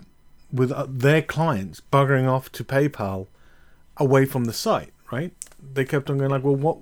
with 0.52 0.72
uh, 0.72 0.86
their 0.90 1.22
clients 1.22 1.82
buggering 1.92 2.28
off 2.28 2.52
to 2.54 2.64
PayPal 2.64 3.28
away 3.98 4.26
from 4.26 4.46
the 4.46 4.54
site, 4.54 4.92
right? 5.12 5.34
They 5.74 5.86
kept 5.86 6.10
on 6.10 6.18
going 6.18 6.32
like, 6.32 6.44
well, 6.44 6.56
what? 6.56 6.78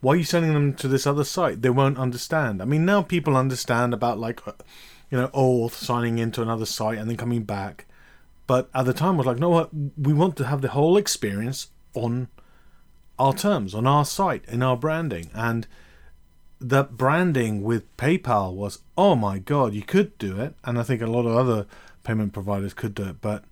Why 0.00 0.12
are 0.12 0.16
you 0.16 0.24
sending 0.24 0.52
them 0.52 0.74
to 0.74 0.88
this 0.88 1.06
other 1.06 1.24
site? 1.24 1.62
They 1.62 1.70
won't 1.70 1.98
understand. 1.98 2.60
I 2.60 2.64
mean, 2.64 2.84
now 2.84 3.00
people 3.00 3.36
understand 3.36 3.94
about 3.94 4.18
like, 4.18 4.46
uh, 4.46 4.52
you 5.10 5.16
know, 5.16 5.30
oh, 5.32 5.68
signing 5.68 6.18
into 6.18 6.42
another 6.42 6.66
site 6.66 6.98
and 6.98 7.08
then 7.08 7.16
coming 7.16 7.44
back. 7.44 7.86
But 8.46 8.68
at 8.74 8.84
the 8.84 8.92
time, 8.92 9.14
I 9.14 9.18
was 9.18 9.26
like, 9.26 9.38
no, 9.38 9.50
what? 9.50 9.70
We 9.96 10.12
want 10.12 10.36
to 10.36 10.46
have 10.46 10.62
the 10.62 10.68
whole 10.68 10.96
experience 10.96 11.68
on 11.94 12.28
our 13.18 13.32
terms, 13.32 13.74
on 13.74 13.86
our 13.86 14.04
site, 14.04 14.44
in 14.46 14.62
our 14.62 14.76
branding, 14.76 15.30
and 15.32 15.66
that 16.60 16.96
branding 16.96 17.62
with 17.62 17.96
PayPal 17.96 18.54
was 18.54 18.80
oh 18.96 19.14
my 19.14 19.38
god, 19.38 19.74
you 19.74 19.82
could 19.82 20.16
do 20.18 20.40
it, 20.40 20.54
and 20.64 20.78
I 20.78 20.82
think 20.82 21.02
a 21.02 21.06
lot 21.06 21.26
of 21.26 21.36
other 21.36 21.66
payment 22.04 22.32
providers 22.32 22.72
could 22.72 22.94
do 22.94 23.04
it, 23.04 23.20
but 23.20 23.44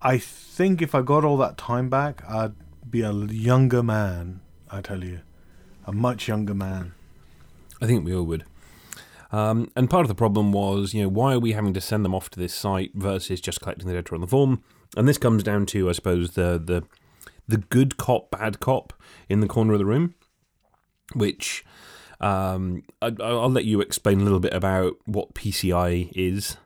I 0.00 0.18
think 0.18 0.82
if 0.82 0.94
I 0.94 1.02
got 1.02 1.24
all 1.24 1.36
that 1.36 1.56
time 1.56 1.88
back, 1.88 2.24
I'd 2.28 2.54
be 2.90 3.02
a 3.02 3.12
younger 3.12 3.82
man. 3.82 4.40
I 4.70 4.80
tell 4.80 5.04
you, 5.04 5.20
a 5.86 5.92
much 5.92 6.26
younger 6.26 6.54
man. 6.54 6.94
I 7.80 7.86
think 7.86 8.04
we 8.04 8.14
all 8.14 8.24
would. 8.24 8.44
Um, 9.30 9.70
and 9.76 9.88
part 9.88 10.02
of 10.02 10.08
the 10.08 10.14
problem 10.14 10.52
was, 10.52 10.92
you 10.92 11.02
know, 11.02 11.08
why 11.08 11.34
are 11.34 11.38
we 11.38 11.52
having 11.52 11.72
to 11.74 11.80
send 11.80 12.04
them 12.04 12.14
off 12.14 12.30
to 12.30 12.38
this 12.38 12.52
site 12.52 12.90
versus 12.94 13.40
just 13.40 13.60
collecting 13.60 13.86
the 13.86 13.94
data 13.94 14.14
on 14.14 14.20
the 14.20 14.26
form? 14.26 14.62
And 14.96 15.08
this 15.08 15.18
comes 15.18 15.42
down 15.42 15.66
to, 15.66 15.88
I 15.88 15.92
suppose, 15.92 16.32
the 16.32 16.60
the 16.62 16.84
the 17.48 17.58
good 17.58 17.96
cop, 17.96 18.30
bad 18.30 18.60
cop 18.60 18.92
in 19.28 19.40
the 19.40 19.48
corner 19.48 19.72
of 19.72 19.78
the 19.78 19.86
room, 19.86 20.14
which 21.14 21.64
um, 22.20 22.84
I, 23.00 23.12
I'll 23.20 23.50
let 23.50 23.64
you 23.64 23.80
explain 23.80 24.20
a 24.20 24.24
little 24.24 24.40
bit 24.40 24.54
about 24.54 24.96
what 25.04 25.34
PCI 25.34 26.10
is 26.14 26.56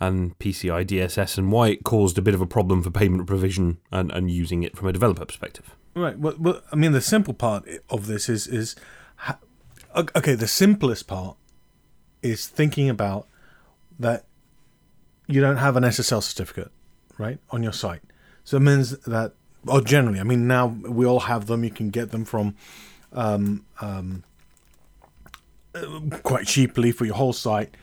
and 0.00 0.38
PCI 0.38 0.86
DSS 0.86 1.38
and 1.38 1.52
why 1.52 1.68
it 1.68 1.84
caused 1.84 2.18
a 2.18 2.22
bit 2.22 2.34
of 2.34 2.40
a 2.40 2.46
problem 2.46 2.82
for 2.82 2.90
payment 2.90 3.26
provision 3.26 3.78
and, 3.90 4.10
and 4.12 4.30
using 4.30 4.62
it 4.62 4.76
from 4.76 4.88
a 4.88 4.92
developer 4.92 5.24
perspective. 5.24 5.74
Right. 5.94 6.18
Well, 6.18 6.34
well, 6.38 6.60
I 6.72 6.76
mean, 6.76 6.92
the 6.92 7.00
simple 7.00 7.32
part 7.32 7.66
of 7.88 8.06
this 8.06 8.28
is 8.28 8.46
is 8.46 8.76
ha- 9.16 9.38
okay. 9.94 10.34
The 10.34 10.46
simplest 10.46 11.06
part 11.06 11.38
is 12.22 12.46
thinking 12.46 12.90
about 12.90 13.26
that 13.98 14.26
you 15.26 15.40
don't 15.40 15.56
have 15.56 15.76
an 15.76 15.84
SSL 15.84 16.22
certificate, 16.22 16.70
right, 17.16 17.38
on 17.50 17.62
your 17.62 17.72
site. 17.72 18.02
So 18.44 18.58
it 18.58 18.60
means 18.60 18.98
that, 19.00 19.32
or 19.66 19.80
generally, 19.80 20.20
I 20.20 20.22
mean, 20.22 20.46
now 20.46 20.66
we 20.66 21.06
all 21.06 21.20
have 21.20 21.46
them. 21.46 21.64
You 21.64 21.70
can 21.70 21.88
get 21.88 22.10
them 22.10 22.26
from 22.26 22.56
um, 23.16 23.64
um, 23.80 24.22
uh, 25.74 26.00
quite 26.22 26.46
cheaply 26.46 26.92
for 26.92 27.04
your 27.04 27.16
whole 27.16 27.32
site. 27.32 27.74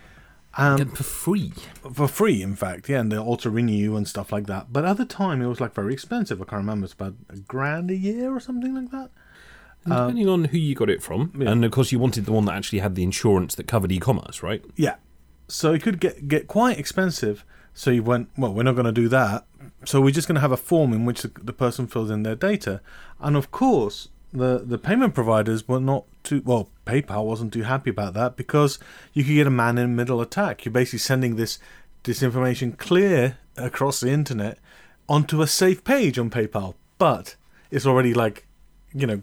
Um, 0.55 0.81
And 0.81 0.95
for 0.97 1.03
free. 1.03 1.51
for 1.91 2.07
free, 2.07 2.41
in 2.43 2.55
fact, 2.55 2.87
yeah, 2.87 2.99
and 2.99 3.11
they 3.11 3.17
auto 3.17 3.49
renew 3.49 3.95
and 3.95 4.07
stuff 4.07 4.31
like 4.31 4.45
that. 4.45 4.71
But 4.71 4.85
at 4.85 4.97
the 4.97 5.05
time, 5.05 5.41
it 5.41 5.47
was 5.47 5.59
like 5.59 5.73
very 5.73 5.93
expensive. 5.93 6.39
I 6.41 6.45
can't 6.45 6.61
remember; 6.61 6.85
it's 6.85 6.93
about 6.93 7.15
a 7.29 7.37
grand 7.37 7.89
a 7.89 7.95
year 7.95 8.33
or 8.33 8.39
something 8.39 8.73
like 8.75 8.91
that. 8.91 9.09
And 9.85 9.93
depending 9.93 10.29
on 10.29 10.45
who 10.45 10.57
you 10.57 10.75
got 10.75 10.89
it 10.89 11.01
from, 11.01 11.33
yeah. 11.37 11.49
and 11.49 11.65
of 11.65 11.71
course 11.71 11.91
you 11.91 11.99
wanted 11.99 12.25
the 12.25 12.31
one 12.31 12.45
that 12.45 12.55
actually 12.55 12.79
had 12.79 12.95
the 12.95 13.03
insurance 13.03 13.55
that 13.55 13.67
covered 13.67 13.91
e-commerce, 13.91 14.41
right? 14.41 14.63
Yeah, 14.75 14.95
so 15.47 15.73
it 15.73 15.81
could 15.81 15.99
get 15.99 16.27
get 16.27 16.47
quite 16.47 16.77
expensive. 16.79 17.43
So 17.73 17.89
you 17.89 18.03
went, 18.03 18.29
well, 18.37 18.53
we're 18.53 18.61
not 18.63 18.73
going 18.75 18.85
to 18.85 18.91
do 18.91 19.07
that. 19.09 19.47
So 19.85 19.99
we're 19.99 20.11
just 20.11 20.27
going 20.27 20.35
to 20.35 20.41
have 20.41 20.51
a 20.51 20.57
form 20.57 20.93
in 20.93 21.05
which 21.05 21.23
the, 21.23 21.31
the 21.41 21.51
person 21.53 21.87
fills 21.87 22.11
in 22.11 22.21
their 22.21 22.35
data, 22.35 22.79
and 23.19 23.35
of 23.35 23.49
course, 23.49 24.09
the 24.33 24.63
the 24.65 24.77
payment 24.77 25.13
providers 25.13 25.67
were 25.67 25.79
not 25.79 26.05
too 26.23 26.41
well. 26.43 26.69
PayPal 26.85 27.25
wasn't 27.25 27.53
too 27.53 27.63
happy 27.63 27.89
about 27.89 28.13
that 28.15 28.35
because 28.35 28.79
you 29.13 29.23
could 29.23 29.35
get 29.35 29.47
a 29.47 29.51
man 29.51 29.77
in 29.77 29.95
middle 29.95 30.19
attack. 30.19 30.65
You're 30.65 30.73
basically 30.73 30.99
sending 30.99 31.35
this 31.35 31.59
disinformation 32.03 32.77
clear 32.77 33.37
across 33.55 33.99
the 33.99 34.11
internet 34.11 34.57
onto 35.07 35.41
a 35.41 35.47
safe 35.47 35.83
page 35.83 36.17
on 36.17 36.29
PayPal, 36.29 36.73
but 36.97 37.35
it's 37.71 37.85
already 37.85 38.13
like, 38.13 38.45
you 38.93 39.07
know, 39.07 39.21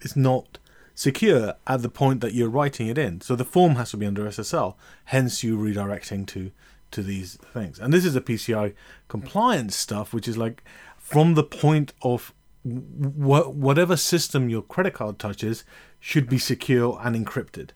it's 0.00 0.16
not 0.16 0.58
secure 0.94 1.54
at 1.66 1.82
the 1.82 1.88
point 1.88 2.20
that 2.20 2.34
you're 2.34 2.48
writing 2.48 2.88
it 2.88 2.98
in. 2.98 3.20
So 3.20 3.36
the 3.36 3.44
form 3.44 3.76
has 3.76 3.92
to 3.92 3.96
be 3.96 4.06
under 4.06 4.24
SSL. 4.24 4.74
Hence, 5.06 5.42
you 5.42 5.56
redirecting 5.56 6.26
to 6.28 6.50
to 6.90 7.02
these 7.02 7.36
things. 7.36 7.78
And 7.78 7.92
this 7.92 8.04
is 8.04 8.16
a 8.16 8.20
PCI 8.20 8.74
compliance 9.08 9.76
stuff, 9.76 10.14
which 10.14 10.26
is 10.26 10.38
like 10.38 10.64
from 10.96 11.34
the 11.34 11.44
point 11.44 11.92
of 12.02 12.32
wh- 12.64 13.54
whatever 13.54 13.96
system 13.96 14.48
your 14.48 14.62
credit 14.62 14.94
card 14.94 15.18
touches 15.18 15.64
should 16.00 16.28
be 16.28 16.38
secure 16.38 16.98
and 17.02 17.14
encrypted. 17.14 17.70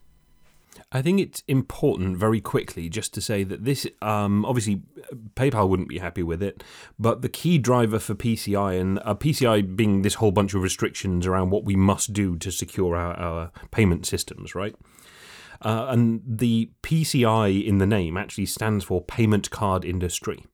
I 0.91 1.01
think 1.01 1.21
it's 1.21 1.43
important 1.49 2.19
very 2.19 2.41
quickly 2.41 2.89
just 2.89 3.15
to 3.15 3.21
say 3.21 3.45
that 3.45 3.65
this, 3.65 3.87
um, 4.03 4.45
obviously, 4.45 4.83
PayPal 5.35 5.69
wouldn't 5.69 5.89
be 5.89 5.99
happy 5.99 6.23
with 6.23 6.43
it, 6.43 6.63
but 6.99 7.23
the 7.23 7.29
key 7.29 7.59
driver 7.59 7.99
for 7.99 8.15
PCI 8.15 8.79
and 8.79 8.99
uh, 8.99 9.15
PCI 9.15 9.75
being 9.75 10.03
this 10.03 10.15
whole 10.15 10.33
bunch 10.33 10.55
of 10.55 10.63
restrictions 10.63 11.27
around 11.27 11.51
what 11.51 11.65
we 11.65 11.77
must 11.77 12.13
do 12.13 12.37
to 12.37 12.51
secure 12.51 12.95
our, 12.95 13.15
our 13.15 13.53
payment 13.71 14.07
systems, 14.07 14.55
right? 14.55 14.75
Uh, 15.63 15.87
and 15.89 16.21
the 16.27 16.71
PCI 16.83 17.65
in 17.65 17.79
the 17.79 17.87
name 17.87 18.17
actually 18.17 18.47
stands 18.47 18.85
for 18.85 19.01
Payment 19.01 19.51
Card 19.51 19.85
Industry. 19.85 20.45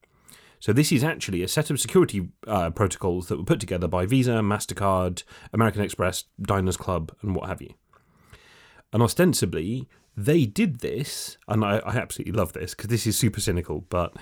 So 0.60 0.72
this 0.72 0.90
is 0.92 1.04
actually 1.04 1.42
a 1.42 1.48
set 1.48 1.70
of 1.70 1.80
security 1.80 2.28
uh, 2.46 2.70
protocols 2.70 3.28
that 3.28 3.36
were 3.38 3.44
put 3.44 3.60
together 3.60 3.88
by 3.88 4.06
Visa, 4.06 4.32
Mastercard, 4.40 5.22
American 5.52 5.82
Express, 5.82 6.24
Diners 6.40 6.76
Club, 6.76 7.12
and 7.22 7.34
what 7.34 7.48
have 7.48 7.62
you. 7.62 7.74
And 8.92 9.02
ostensibly, 9.02 9.88
they 10.16 10.46
did 10.46 10.80
this, 10.80 11.38
and 11.46 11.64
I, 11.64 11.78
I 11.78 11.96
absolutely 11.96 12.32
love 12.32 12.52
this 12.52 12.74
because 12.74 12.88
this 12.88 13.06
is 13.06 13.16
super 13.16 13.40
cynical, 13.40 13.84
but 13.88 14.16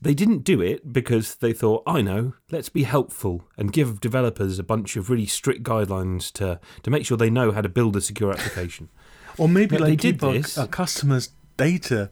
they 0.00 0.12
didn't 0.14 0.44
do 0.44 0.60
it 0.60 0.92
because 0.92 1.36
they 1.36 1.52
thought, 1.52 1.82
I 1.86 2.02
know, 2.02 2.34
let's 2.50 2.68
be 2.68 2.82
helpful 2.82 3.44
and 3.56 3.72
give 3.72 4.00
developers 4.00 4.58
a 4.58 4.62
bunch 4.62 4.96
of 4.96 5.08
really 5.10 5.26
strict 5.26 5.62
guidelines 5.62 6.30
to, 6.34 6.60
to 6.82 6.90
make 6.90 7.06
sure 7.06 7.16
they 7.16 7.30
know 7.30 7.50
how 7.52 7.62
to 7.62 7.68
build 7.68 7.96
a 7.96 8.00
secure 8.00 8.30
application. 8.30 8.90
Or 9.38 9.48
maybe 9.48 9.76
No, 9.76 9.82
like 9.82 9.90
they 9.90 9.96
did 9.96 10.20
this. 10.20 10.58
our 10.58 10.66
customers' 10.66 11.30
data, 11.58 12.08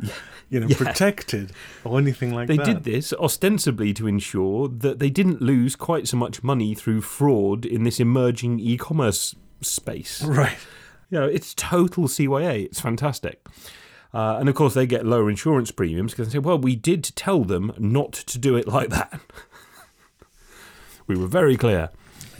you 0.50 0.60
know, 0.60 0.66
Yeah. 0.68 0.76
protected 0.76 1.52
or 1.84 1.98
anything 1.98 2.34
like 2.34 2.48
They 2.48 2.58
that. 2.58 2.66
They 2.66 2.72
did 2.74 2.84
this 2.84 3.14
ostensibly 3.14 3.94
to 3.94 4.06
ensure 4.06 4.68
that 4.68 4.98
they 4.98 5.08
didn't 5.08 5.40
lose 5.40 5.74
quite 5.74 6.06
so 6.06 6.18
much 6.18 6.42
money 6.42 6.74
through 6.74 7.00
fraud 7.00 7.64
in 7.64 7.84
this 7.84 7.98
emerging 7.98 8.60
e 8.60 8.76
commerce 8.76 9.34
space. 9.62 10.22
Right. 10.22 10.58
You 11.10 11.20
know, 11.20 11.26
it's 11.26 11.54
total 11.54 12.08
CYA. 12.08 12.64
It's 12.64 12.80
fantastic. 12.80 13.46
Uh, 14.12 14.36
and 14.40 14.48
of 14.48 14.54
course, 14.54 14.74
they 14.74 14.86
get 14.86 15.04
lower 15.06 15.28
insurance 15.30 15.70
premiums 15.70 16.12
because 16.12 16.28
they 16.28 16.32
say, 16.34 16.38
well, 16.38 16.58
we 16.58 16.74
did 16.76 17.04
tell 17.16 17.44
them 17.44 17.72
not 17.78 18.12
to 18.12 18.38
do 18.38 18.56
it 18.56 18.66
like 18.66 18.90
that. 18.90 19.20
we 21.06 21.16
were 21.16 21.26
very 21.26 21.56
clear. 21.56 21.90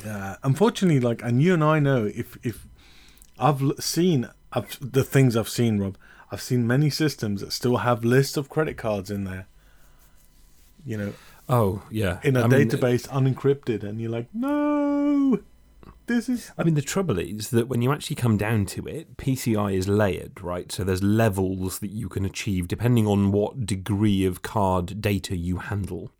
Yeah. 0.04 0.36
Unfortunately, 0.42 1.00
like, 1.00 1.22
and 1.22 1.42
you 1.42 1.54
and 1.54 1.62
I 1.64 1.78
know 1.78 2.04
if 2.14 2.38
if 2.42 2.66
I've 3.38 3.62
seen 3.78 4.28
I've, 4.52 4.78
the 4.80 5.04
things 5.04 5.36
I've 5.36 5.48
seen, 5.48 5.78
Rob. 5.78 5.96
I've 6.30 6.42
seen 6.42 6.66
many 6.66 6.90
systems 6.90 7.40
that 7.40 7.52
still 7.52 7.78
have 7.78 8.04
lists 8.04 8.36
of 8.36 8.48
credit 8.48 8.76
cards 8.76 9.10
in 9.10 9.24
there. 9.24 9.46
You 10.84 10.96
know, 10.96 11.12
Oh, 11.48 11.82
yeah. 11.90 12.18
in 12.24 12.36
a 12.36 12.42
I 12.44 12.46
mean, 12.48 12.68
database 12.68 13.08
unencrypted, 13.08 13.82
and 13.84 14.00
you're 14.00 14.10
like, 14.10 14.26
no, 14.34 15.40
this 16.06 16.28
is 16.28 16.50
I 16.58 16.64
mean, 16.64 16.74
the 16.74 16.82
trouble 16.82 17.18
is 17.18 17.50
that 17.50 17.68
when 17.68 17.82
you 17.82 17.92
actually 17.92 18.16
come 18.16 18.36
down 18.36 18.66
to 18.66 18.86
it, 18.86 19.16
PCI 19.16 19.74
is 19.74 19.88
layered, 19.88 20.40
right? 20.40 20.70
So 20.70 20.84
there's 20.84 21.02
levels 21.02 21.78
that 21.80 21.90
you 21.90 22.08
can 22.08 22.24
achieve 22.24 22.68
depending 22.68 23.06
on 23.06 23.32
what 23.32 23.66
degree 23.66 24.24
of 24.24 24.42
card 24.42 25.00
data 25.00 25.36
you 25.36 25.58
handle. 25.58 26.10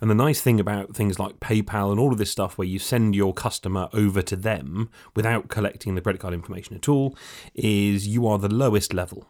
And 0.00 0.10
the 0.10 0.16
nice 0.16 0.40
thing 0.40 0.58
about 0.58 0.96
things 0.96 1.20
like 1.20 1.38
PayPal 1.38 1.92
and 1.92 2.00
all 2.00 2.10
of 2.10 2.18
this 2.18 2.32
stuff 2.32 2.58
where 2.58 2.66
you 2.66 2.80
send 2.80 3.14
your 3.14 3.32
customer 3.32 3.88
over 3.92 4.20
to 4.22 4.34
them 4.34 4.90
without 5.14 5.46
collecting 5.46 5.94
the 5.94 6.00
credit 6.00 6.20
card 6.20 6.34
information 6.34 6.74
at 6.74 6.88
all 6.88 7.16
is 7.54 8.08
you 8.08 8.26
are 8.26 8.38
the 8.38 8.48
lowest 8.52 8.92
level, 8.92 9.28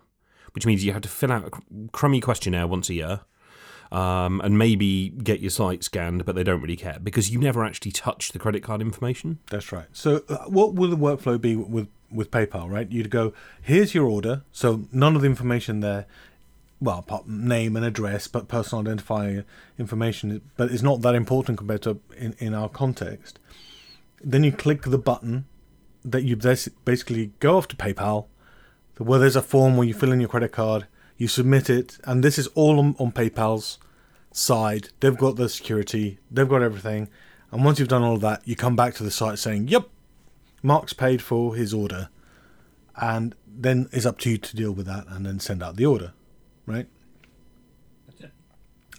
which 0.53 0.67
means 0.67 0.85
you 0.85 0.93
have 0.93 1.03
to 1.03 1.09
fill 1.09 1.33
out 1.33 1.47
a 1.47 1.51
cr- 1.51 1.63
crummy 1.93 2.21
questionnaire 2.21 2.67
once 2.67 2.89
a 2.89 2.95
year. 2.95 3.21
Um, 3.91 4.41
and 4.43 4.57
maybe 4.57 5.11
get 5.11 5.41
your 5.41 5.51
site 5.51 5.85
scanned, 5.85 6.25
but 6.25 6.35
they 6.35 6.43
don't 6.43 6.63
really 6.63 6.77
care 6.77 6.99
because 7.03 7.31
you 7.31 7.39
never 7.39 7.63
actually 7.63 7.93
touch 7.93 8.33
the 8.33 8.39
credit 8.39 8.63
card 8.63 8.81
information. 8.81 9.39
That's 9.51 9.71
right. 9.71 9.85
So, 9.93 10.23
uh, 10.31 10.45
what 10.47 10.73
will 10.73 10.89
the 10.89 10.97
workflow 10.97 11.39
be 11.39 11.57
with 11.57 11.89
with 12.11 12.31
PayPal? 12.31 12.71
Right, 12.71 12.91
you'd 12.91 13.11
go, 13.11 13.35
here's 13.61 13.95
your 13.95 14.07
order. 14.07 14.45
So 14.51 14.89
none 14.93 15.15
of 15.15 15.21
the 15.21 15.27
information 15.27 15.81
there, 15.81 16.07
well, 16.81 17.05
name 17.27 17.77
and 17.77 17.85
address, 17.85 18.29
but 18.29 18.49
personal 18.49 18.81
identifying 18.81 19.45
information, 19.79 20.41
but 20.57 20.71
it's 20.71 20.83
not 20.83 21.03
that 21.03 21.15
important 21.15 21.59
compared 21.59 21.83
to 21.83 22.01
in 22.17 22.35
in 22.39 22.55
our 22.55 22.71
context. 22.71 23.39
Then 24.25 24.43
you 24.43 24.53
click 24.53 24.85
the 24.85 24.97
button 24.97 25.45
that 26.05 26.23
you 26.25 26.37
basically 26.37 27.33
go 27.41 27.57
off 27.57 27.69
to 27.69 27.77
PayPal, 27.77 28.27
where 28.99 29.19
there's 29.19 29.37
a 29.37 29.43
form 29.43 29.77
where 29.77 29.87
you 29.87 29.95
fill 29.95 30.13
in 30.13 30.21
your 30.21 30.29
credit 30.29 30.53
card, 30.53 30.87
you 31.17 31.29
submit 31.29 31.71
it, 31.71 31.99
and 32.05 32.23
this 32.23 32.39
is 32.39 32.47
all 32.49 32.79
on, 32.79 32.97
on 32.99 33.13
PayPal's 33.13 33.79
side. 34.33 34.89
They've 35.01 35.17
got 35.17 35.37
the 35.37 35.49
security, 35.49 36.19
they've 36.31 36.49
got 36.49 36.63
everything. 36.63 37.09
And 37.51 37.65
once 37.65 37.79
you've 37.79 37.89
done 37.89 38.03
all 38.03 38.15
of 38.15 38.21
that, 38.23 38.47
you 38.47 38.57
come 38.57 38.77
back 38.77 38.95
to 38.95 39.03
the 39.03 39.11
site 39.11 39.39
saying, 39.39 39.69
Yep, 39.69 39.89
Mark's 40.63 40.93
paid 40.93 41.21
for 41.21 41.55
his 41.55 41.75
order. 41.75 42.09
And 42.97 43.35
then 43.47 43.89
it's 43.93 44.07
up 44.07 44.19
to 44.21 44.31
you 44.31 44.39
to 44.39 44.57
deal 44.57 44.73
with 44.73 44.87
that 44.87 45.07
and 45.09 45.27
then 45.27 45.39
send 45.41 45.63
out 45.63 45.77
the 45.77 45.87
order. 45.87 46.13
Right? 46.67 46.87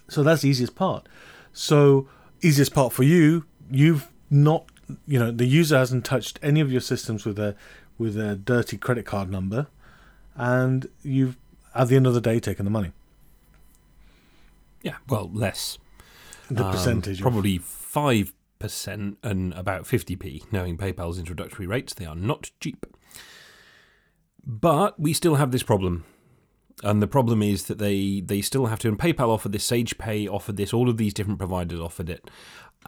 So 0.08 0.22
that's 0.22 0.42
the 0.42 0.48
easiest 0.48 0.74
part. 0.74 1.08
So, 1.52 2.08
easiest 2.42 2.74
part 2.74 2.92
for 2.92 3.02
you, 3.02 3.46
you've 3.70 4.10
not, 4.30 4.66
you 5.06 5.18
know, 5.18 5.30
the 5.30 5.46
user 5.46 5.78
hasn't 5.78 6.04
touched 6.04 6.38
any 6.42 6.60
of 6.60 6.70
your 6.70 6.80
systems 6.80 7.24
with 7.24 7.38
a 7.38 7.56
with 7.96 8.16
a 8.18 8.34
dirty 8.34 8.76
credit 8.76 9.06
card 9.06 9.30
number, 9.30 9.68
and 10.36 10.86
you've 11.02 11.36
at 11.74 11.88
the 11.88 11.96
end 11.96 12.06
of 12.06 12.14
the 12.14 12.20
day 12.20 12.38
taken 12.40 12.64
the 12.64 12.70
money, 12.70 12.92
Yeah, 14.82 14.96
well, 15.08 15.30
less. 15.32 15.78
the 16.50 16.64
Um, 16.64 16.72
percentage. 16.72 17.20
Probably 17.20 17.58
5% 17.58 19.16
and 19.22 19.52
about 19.54 19.84
50p, 19.84 20.52
knowing 20.52 20.76
PayPal's 20.76 21.18
introductory 21.18 21.66
rates. 21.66 21.94
They 21.94 22.04
are 22.06 22.14
not 22.14 22.50
cheap. 22.60 22.86
But 24.46 25.00
we 25.00 25.12
still 25.12 25.36
have 25.36 25.50
this 25.52 25.62
problem. 25.62 26.04
And 26.82 27.00
the 27.00 27.06
problem 27.06 27.42
is 27.42 27.64
that 27.66 27.78
they, 27.78 28.20
they 28.20 28.42
still 28.42 28.66
have 28.66 28.78
to, 28.80 28.88
and 28.88 28.98
PayPal 28.98 29.28
offered 29.28 29.52
this, 29.52 29.66
SagePay 29.70 30.28
offered 30.28 30.56
this, 30.56 30.74
all 30.74 30.88
of 30.90 30.96
these 30.98 31.14
different 31.14 31.38
providers 31.38 31.80
offered 31.80 32.10
it. 32.10 32.28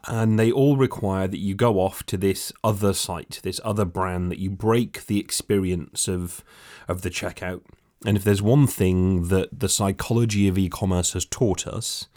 And 0.05 0.39
they 0.39 0.53
all 0.53 0.77
require 0.77 1.27
that 1.27 1.39
you 1.39 1.55
go 1.55 1.81
off 1.81 2.05
to 2.07 2.17
this 2.17 2.53
other 2.63 2.93
site, 2.93 3.41
this 3.43 3.61
other 3.65 3.85
brand, 3.85 4.31
that 4.31 4.39
you 4.39 4.51
break 4.51 5.07
the 5.07 5.19
experience 5.19 6.09
of 6.09 6.45
of 6.89 7.03
the 7.03 7.11
checkout. 7.11 7.63
And 8.05 8.17
if 8.17 8.25
there's 8.25 8.43
one 8.43 8.67
thing 8.67 9.29
that 9.29 9.59
the 9.59 9.69
psychology 9.69 10.47
of 10.47 10.59
e-commerce 10.59 11.15
has 11.15 11.25
taught 11.25 11.67
us, 11.67 12.09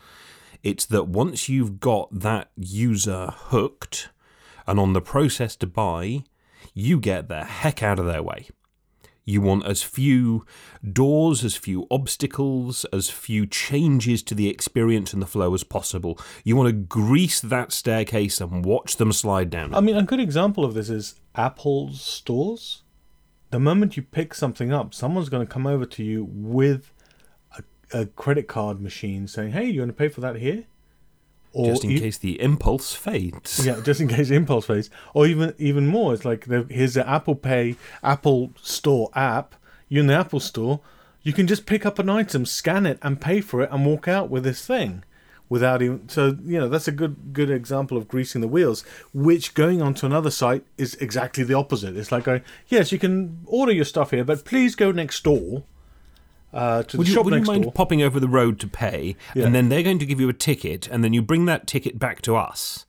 it's 0.62 0.86
that 0.86 1.08
once 1.08 1.50
you've 1.50 1.80
got 1.80 2.10
that 2.12 2.52
user 2.56 3.34
hooked 3.34 4.10
and 4.68 4.80
on 4.80 4.94
the 4.94 5.02
process 5.02 5.56
to 5.56 5.68
buy, 5.68 6.24
you 6.74 7.00
get 7.00 7.28
the 7.28 7.44
heck 7.44 7.82
out 7.82 7.98
of 7.98 8.06
their 8.06 8.22
way. 8.22 8.50
You 9.26 9.42
want 9.42 9.66
as 9.66 9.84
few 9.84 10.46
doors, 10.92 11.44
as 11.44 11.56
few 11.56 11.86
obstacles, 11.92 12.86
as 12.92 13.10
few 13.10 13.46
changes 13.46 14.24
to 14.24 14.36
the 14.36 14.50
experience 14.50 15.14
and 15.14 15.22
the 15.22 15.28
flow 15.28 15.54
as 15.54 15.64
possible. 15.64 16.20
You 16.44 16.56
want 16.56 16.68
to 16.68 16.74
grease 16.74 17.40
that 17.42 17.72
staircase 17.72 18.42
and 18.42 18.66
watch 18.66 18.98
them 18.98 19.12
slide 19.14 19.50
down. 19.50 19.76
I 19.76 19.82
mean, 19.82 19.96
a 19.96 20.04
good 20.04 20.20
example 20.20 20.66
of 20.66 20.74
this 20.74 20.90
is 20.90 21.16
Apple's 21.36 22.02
stores. 22.02 22.84
The 23.52 23.60
moment 23.60 23.98
you 23.98 24.04
pick 24.04 24.34
something 24.34 24.72
up, 24.72 24.94
someone's 24.94 25.30
going 25.30 25.46
to 25.46 25.52
come 25.52 25.68
over 25.68 25.86
to 25.86 26.04
you 26.04 26.28
with 26.32 26.92
a, 27.58 27.64
a 28.00 28.06
credit 28.06 28.48
card 28.48 28.80
machine 28.82 29.28
saying, 29.28 29.52
"Hey, 29.52 29.66
you 29.66 29.82
want 29.82 29.90
to 29.90 29.94
pay 29.94 30.10
for 30.10 30.22
that 30.22 30.38
here?" 30.38 30.66
Or 31.52 31.72
just 31.72 31.84
in 31.84 31.92
e- 31.92 32.00
case 32.00 32.18
the 32.18 32.40
impulse 32.42 32.94
fades. 32.94 33.66
yeah, 33.66 33.80
just 33.84 34.00
in 34.00 34.08
case 34.08 34.30
the 34.30 34.36
impulse 34.36 34.68
fades. 34.68 34.90
or 35.14 35.26
even 35.26 35.54
even 35.58 35.88
more. 35.88 36.14
It's 36.14 36.26
like 36.26 36.46
the, 36.46 36.66
here's 36.70 36.94
the 36.94 37.08
Apple 37.10 37.36
Pay 37.36 37.76
Apple 38.04 38.52
Store 38.62 39.10
app. 39.16 39.56
You're 39.88 40.02
in 40.02 40.08
the 40.08 40.14
Apple 40.16 40.40
Store. 40.40 40.82
You 41.24 41.34
can 41.34 41.48
just 41.48 41.66
pick 41.66 41.86
up 41.86 42.00
an 42.00 42.10
item, 42.10 42.46
scan 42.46 42.86
it, 42.86 42.98
and 43.02 43.20
pay 43.20 43.42
for 43.42 43.62
it, 43.62 43.70
and 43.72 43.86
walk 43.86 44.08
out 44.08 44.30
with 44.30 44.44
this 44.44 44.66
thing, 44.66 45.04
without 45.50 45.82
even. 45.82 46.08
So 46.08 46.38
you 46.46 46.60
know 46.60 46.70
that's 46.70 46.88
a 46.88 46.92
good 46.94 47.34
good 47.34 47.50
example 47.50 47.98
of 47.98 48.08
greasing 48.08 48.42
the 48.42 48.48
wheels. 48.48 48.84
Which 49.14 49.54
going 49.56 49.82
onto 49.82 50.06
another 50.06 50.32
site 50.32 50.64
is 50.78 50.94
exactly 50.96 51.44
the 51.44 51.56
opposite. 51.56 51.98
It's 51.98 52.12
like 52.12 52.26
going, 52.26 52.44
yes, 52.68 52.92
you 52.92 53.00
can 53.00 53.40
order 53.46 53.72
your 53.72 53.86
stuff 53.86 54.12
here, 54.12 54.24
but 54.24 54.46
please 54.46 54.76
go 54.76 54.92
next 54.92 55.24
door. 55.24 55.64
Uh, 56.54 56.84
to 56.84 56.98
Would 56.98 57.06
the 57.06 57.10
you, 57.10 57.16
shop 57.16 57.26
would 57.26 57.34
you 57.36 57.42
mind 57.44 57.64
door. 57.64 57.72
popping 57.72 58.02
over 58.02 58.20
the 58.20 58.28
road 58.28 58.60
to 58.62 58.68
pay, 58.68 59.16
Yeah. 59.36 59.46
and 59.46 59.54
then 59.54 59.70
they're 59.70 59.84
going 59.84 60.00
to 60.00 60.06
give 60.06 60.20
you 60.20 60.30
a 60.30 60.34
ticket, 60.34 60.88
and 60.88 61.04
then 61.04 61.14
you 61.14 61.22
bring 61.22 61.46
that 61.46 61.68
ticket 61.68 62.00
back 62.00 62.22
to 62.24 62.36
us? 62.36 62.86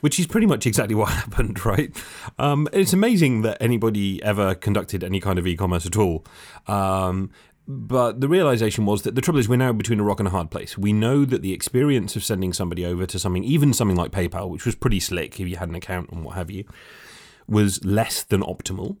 Which 0.00 0.18
is 0.18 0.26
pretty 0.26 0.48
much 0.48 0.66
exactly 0.66 0.94
what 0.96 1.10
happened, 1.10 1.64
right? 1.64 1.96
Um, 2.38 2.66
it's 2.72 2.92
amazing 2.92 3.42
that 3.42 3.58
anybody 3.60 4.20
ever 4.24 4.54
conducted 4.56 5.04
any 5.04 5.20
kind 5.20 5.38
of 5.38 5.46
e-commerce 5.46 5.86
at 5.86 5.96
all. 5.96 6.24
Um, 6.66 7.30
but 7.68 8.20
the 8.20 8.26
realization 8.26 8.84
was 8.84 9.02
that 9.02 9.14
the 9.14 9.20
trouble 9.20 9.38
is 9.38 9.48
we're 9.48 9.54
now 9.54 9.72
between 9.72 10.00
a 10.00 10.02
rock 10.02 10.18
and 10.18 10.26
a 10.26 10.32
hard 10.32 10.50
place. 10.50 10.76
We 10.76 10.92
know 10.92 11.24
that 11.24 11.42
the 11.42 11.52
experience 11.52 12.16
of 12.16 12.24
sending 12.24 12.52
somebody 12.52 12.84
over 12.84 13.06
to 13.06 13.18
something, 13.20 13.44
even 13.44 13.72
something 13.72 13.96
like 13.96 14.10
PayPal, 14.10 14.50
which 14.50 14.66
was 14.66 14.74
pretty 14.74 14.98
slick 14.98 15.38
if 15.38 15.46
you 15.46 15.54
had 15.56 15.68
an 15.68 15.76
account 15.76 16.10
and 16.10 16.24
what 16.24 16.34
have 16.34 16.50
you, 16.50 16.64
was 17.46 17.84
less 17.84 18.24
than 18.24 18.40
optimal. 18.42 18.96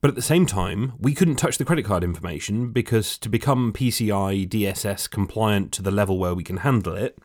But 0.00 0.08
at 0.08 0.14
the 0.14 0.22
same 0.22 0.46
time, 0.46 0.92
we 0.98 1.12
couldn't 1.12 1.36
touch 1.36 1.58
the 1.58 1.64
credit 1.64 1.84
card 1.84 2.04
information 2.04 2.70
because 2.70 3.18
to 3.18 3.28
become 3.28 3.72
PCI 3.72 4.48
DSS 4.48 5.10
compliant 5.10 5.72
to 5.72 5.82
the 5.82 5.90
level 5.90 6.18
where 6.18 6.34
we 6.34 6.44
can 6.44 6.58
handle 6.58 6.94
it 6.94 7.18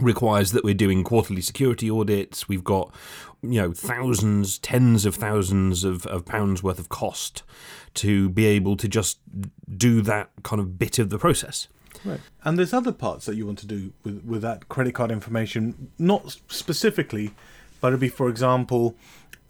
requires 0.00 0.50
that 0.50 0.64
we're 0.64 0.74
doing 0.74 1.04
quarterly 1.04 1.40
security 1.40 1.88
audits. 1.88 2.48
We've 2.48 2.64
got, 2.64 2.92
you 3.42 3.60
know, 3.60 3.72
thousands, 3.72 4.58
tens 4.58 5.06
of 5.06 5.14
thousands 5.14 5.84
of, 5.84 6.04
of 6.06 6.24
pounds 6.24 6.64
worth 6.64 6.80
of 6.80 6.88
cost 6.88 7.44
to 7.94 8.28
be 8.28 8.44
able 8.46 8.76
to 8.76 8.88
just 8.88 9.20
do 9.76 10.02
that 10.02 10.30
kind 10.42 10.58
of 10.60 10.78
bit 10.80 10.98
of 10.98 11.10
the 11.10 11.18
process. 11.18 11.68
Right. 12.04 12.20
And 12.42 12.58
there's 12.58 12.72
other 12.72 12.90
parts 12.90 13.26
that 13.26 13.36
you 13.36 13.46
want 13.46 13.60
to 13.60 13.66
do 13.66 13.92
with, 14.02 14.24
with 14.24 14.42
that 14.42 14.68
credit 14.68 14.94
card 14.94 15.12
information, 15.12 15.92
not 15.96 16.36
specifically, 16.48 17.30
but 17.80 17.88
it'd 17.88 18.00
be, 18.00 18.08
for 18.08 18.28
example, 18.28 18.96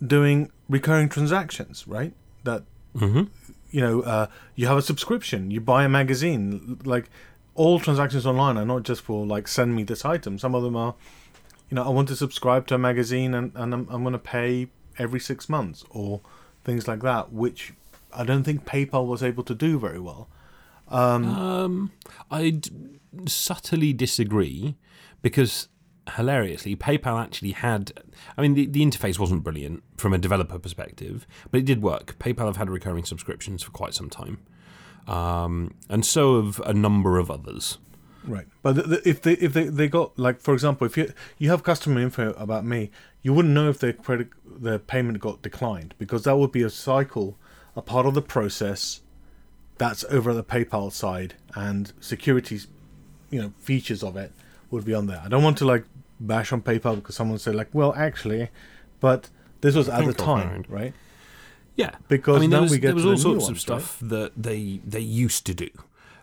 doing 0.07 0.51
recurring 0.69 1.09
transactions, 1.09 1.89
right? 1.89 2.13
That, 2.45 2.63
Mm-hmm. 2.97 3.25
you 3.73 3.81
know, 3.81 4.03
uh, 4.03 4.27
you 4.55 4.69
have 4.69 4.77
a 4.77 4.83
subscription, 4.83 5.51
you 5.51 5.61
buy 5.61 5.83
a 5.85 5.89
magazine. 5.89 6.79
Like, 6.85 7.11
all 7.57 7.81
transactions 7.81 8.25
online 8.25 8.57
are 8.57 8.65
not 8.65 8.85
just 8.85 9.03
for 9.03 9.27
like 9.27 9.49
send 9.49 9.75
me 9.75 9.83
this 9.83 10.05
item. 10.05 10.39
Some 10.39 10.55
of 10.55 10.63
them 10.63 10.77
are, 10.77 10.95
you 11.71 11.75
know, 11.77 11.83
I 11.85 11.89
want 11.89 12.09
to 12.09 12.17
subscribe 12.17 12.67
to 12.69 12.75
a 12.75 12.79
magazine 12.79 13.35
and, 13.35 13.53
and 13.55 13.75
I'm, 13.75 13.89
I'm 13.91 14.03
going 14.03 14.13
to 14.13 14.19
pay 14.19 14.69
every 14.99 15.21
six 15.21 15.49
months 15.49 15.85
or 15.91 16.21
things 16.65 16.87
like 16.87 17.01
that, 17.03 17.33
which 17.33 17.73
I 18.13 18.25
don't 18.25 18.45
think 18.45 18.65
PayPal 18.65 19.07
was 19.07 19.23
able 19.23 19.43
to 19.45 19.55
do 19.55 19.79
very 19.79 19.99
well. 20.01 20.29
Um, 20.89 21.91
I'd 22.31 22.69
subtly 23.29 23.93
disagree 23.93 24.77
because 25.23 25.69
hilariously, 26.13 26.77
PayPal 26.77 27.23
actually 27.23 27.53
had. 27.53 27.93
I 28.37 28.43
mean, 28.43 28.55
the, 28.55 28.67
the 28.67 28.85
interface 28.85 29.19
wasn't 29.19 29.43
brilliant 29.43 29.83
from 29.97 30.13
a 30.13 30.19
developer 30.19 30.59
perspective, 30.59 31.27
but 31.51 31.59
it 31.59 31.65
did 31.65 31.83
work. 31.83 32.19
PayPal 32.19 32.47
have 32.47 32.57
had 32.57 32.71
recurring 32.71 33.05
subscriptions 33.05 33.63
for 33.63 33.71
quite 33.71 33.95
some 33.95 34.11
time, 34.11 34.39
um, 35.07 35.75
and 35.89 36.05
so 36.05 36.43
have 36.43 36.61
a 36.61 36.75
number 36.75 37.19
of 37.19 37.31
others. 37.31 37.79
Right, 38.27 38.47
but 38.63 38.75
th- 38.75 38.87
th- 38.87 39.03
if 39.05 39.23
they 39.23 39.33
if 39.35 39.53
they, 39.53 39.65
they 39.65 39.89
got 39.89 40.19
like 40.19 40.41
for 40.41 40.55
example, 40.55 40.87
if 40.87 40.97
you 40.97 41.13
you 41.39 41.51
have 41.51 41.63
customer 41.63 42.01
info 42.01 42.33
about 42.35 42.65
me, 42.65 42.91
you 43.23 43.35
wouldn't 43.35 43.53
know 43.53 43.69
if 43.69 43.79
their 43.79 43.93
credit 43.93 44.29
their 44.47 44.79
payment 44.79 45.21
got 45.21 45.43
declined 45.43 45.95
because 45.99 46.25
that 46.25 46.37
would 46.37 46.53
be 46.53 46.63
a 46.63 46.71
cycle, 46.71 47.37
a 47.77 47.83
part 47.83 48.07
of 48.07 48.15
the 48.15 48.23
process 48.23 49.01
that's 49.77 50.05
over 50.05 50.31
at 50.31 50.37
the 50.37 50.45
PayPal 50.45 50.91
side 50.93 51.35
and 51.55 51.93
securities, 52.01 52.69
you 53.31 53.43
know, 53.43 53.53
features 53.59 54.03
of 54.03 54.17
it 54.17 54.33
would 54.71 54.85
be 54.85 54.95
on 54.95 55.07
there. 55.07 55.21
I 55.25 55.29
don't 55.29 55.43
want 55.43 55.59
to 55.59 55.65
like 55.65 55.85
bash 56.21 56.53
on 56.53 56.63
PayPal 56.63 56.97
because 56.97 57.15
someone 57.15 57.39
said 57.39 57.55
like, 57.55 57.69
well, 57.73 57.95
actually, 57.97 58.49
but 59.01 59.31
this 59.61 59.75
was 59.75 59.89
at 59.89 60.05
the 60.05 60.13
time, 60.13 60.49
mind. 60.49 60.67
right? 60.69 60.95
Yeah, 61.77 61.97
Because 62.07 62.37
I 62.37 62.41
mean, 62.41 62.51
there 62.51 62.61
now 62.61 62.63
was, 62.65 62.71
we 62.71 62.79
get 62.79 62.89
there 62.89 62.95
was 62.95 63.05
to 63.05 63.09
all 63.09 63.15
the 63.15 63.21
sorts 63.21 63.45
of 63.45 63.51
ones, 63.51 63.61
stuff 63.61 63.99
that 64.01 64.33
they 64.37 64.81
they 64.87 65.01
used 65.01 65.45
to 65.47 65.55
do, 65.55 65.69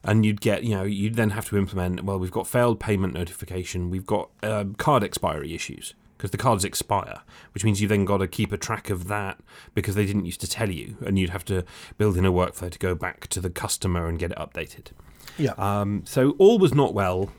and 0.04 0.26
you'd 0.26 0.40
get 0.40 0.64
you 0.64 0.76
know 0.76 0.84
you'd 0.84 1.16
then 1.16 1.32
have 1.32 1.46
to 1.50 1.58
implement. 1.58 2.04
Well, 2.06 2.18
we've 2.20 2.32
got 2.32 2.48
failed 2.48 2.80
payment 2.80 3.14
notification. 3.14 3.90
We've 3.90 4.06
got 4.06 4.30
um, 4.44 4.76
card 4.76 5.04
expiry 5.04 5.54
issues 5.54 5.94
because 6.18 6.32
the 6.32 6.38
cards 6.38 6.64
expire, 6.64 7.22
which 7.54 7.66
means 7.66 7.82
you 7.82 7.88
then 7.88 8.06
got 8.06 8.20
to 8.20 8.28
keep 8.28 8.52
a 8.54 8.58
track 8.58 8.90
of 8.90 9.08
that 9.08 9.40
because 9.74 9.96
they 9.96 10.06
didn't 10.06 10.24
used 10.26 10.40
to 10.40 10.48
tell 10.48 10.70
you, 10.70 10.96
and 11.06 11.20
you'd 11.20 11.32
have 11.32 11.44
to 11.46 11.66
build 11.98 12.16
in 12.16 12.26
a 12.26 12.32
workflow 12.32 12.70
to 12.72 12.80
go 12.80 12.96
back 12.96 13.28
to 13.28 13.42
the 13.42 13.50
customer 13.50 14.08
and 14.08 14.20
get 14.20 14.32
it 14.32 14.38
updated. 14.38 14.92
Yeah. 15.38 15.54
Um, 15.58 16.04
so 16.06 16.32
all 16.38 16.60
was 16.60 16.74
not 16.74 16.94
well 16.94 17.32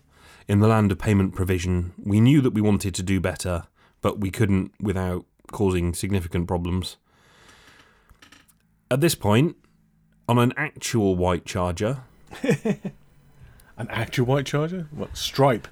in 0.48 0.60
the 0.60 0.68
land 0.68 0.92
of 0.92 0.98
payment 0.98 1.34
provision. 1.34 1.92
We 2.02 2.20
knew 2.20 2.40
that 2.40 2.52
we 2.54 2.60
wanted 2.60 2.94
to 2.94 3.02
do 3.02 3.20
better, 3.20 3.64
but 4.00 4.20
we 4.20 4.30
couldn't 4.30 4.72
without 4.80 5.24
causing 5.50 5.94
significant 5.94 6.48
problems. 6.48 6.96
At 8.90 9.00
this 9.00 9.14
point, 9.14 9.56
on 10.28 10.38
an 10.38 10.52
actual 10.56 11.16
white 11.16 11.44
charger, 11.44 12.02
An 13.78 13.88
actual 13.90 14.26
white 14.26 14.46
charger? 14.46 14.86
What 14.90 15.16
Stripe? 15.16 15.68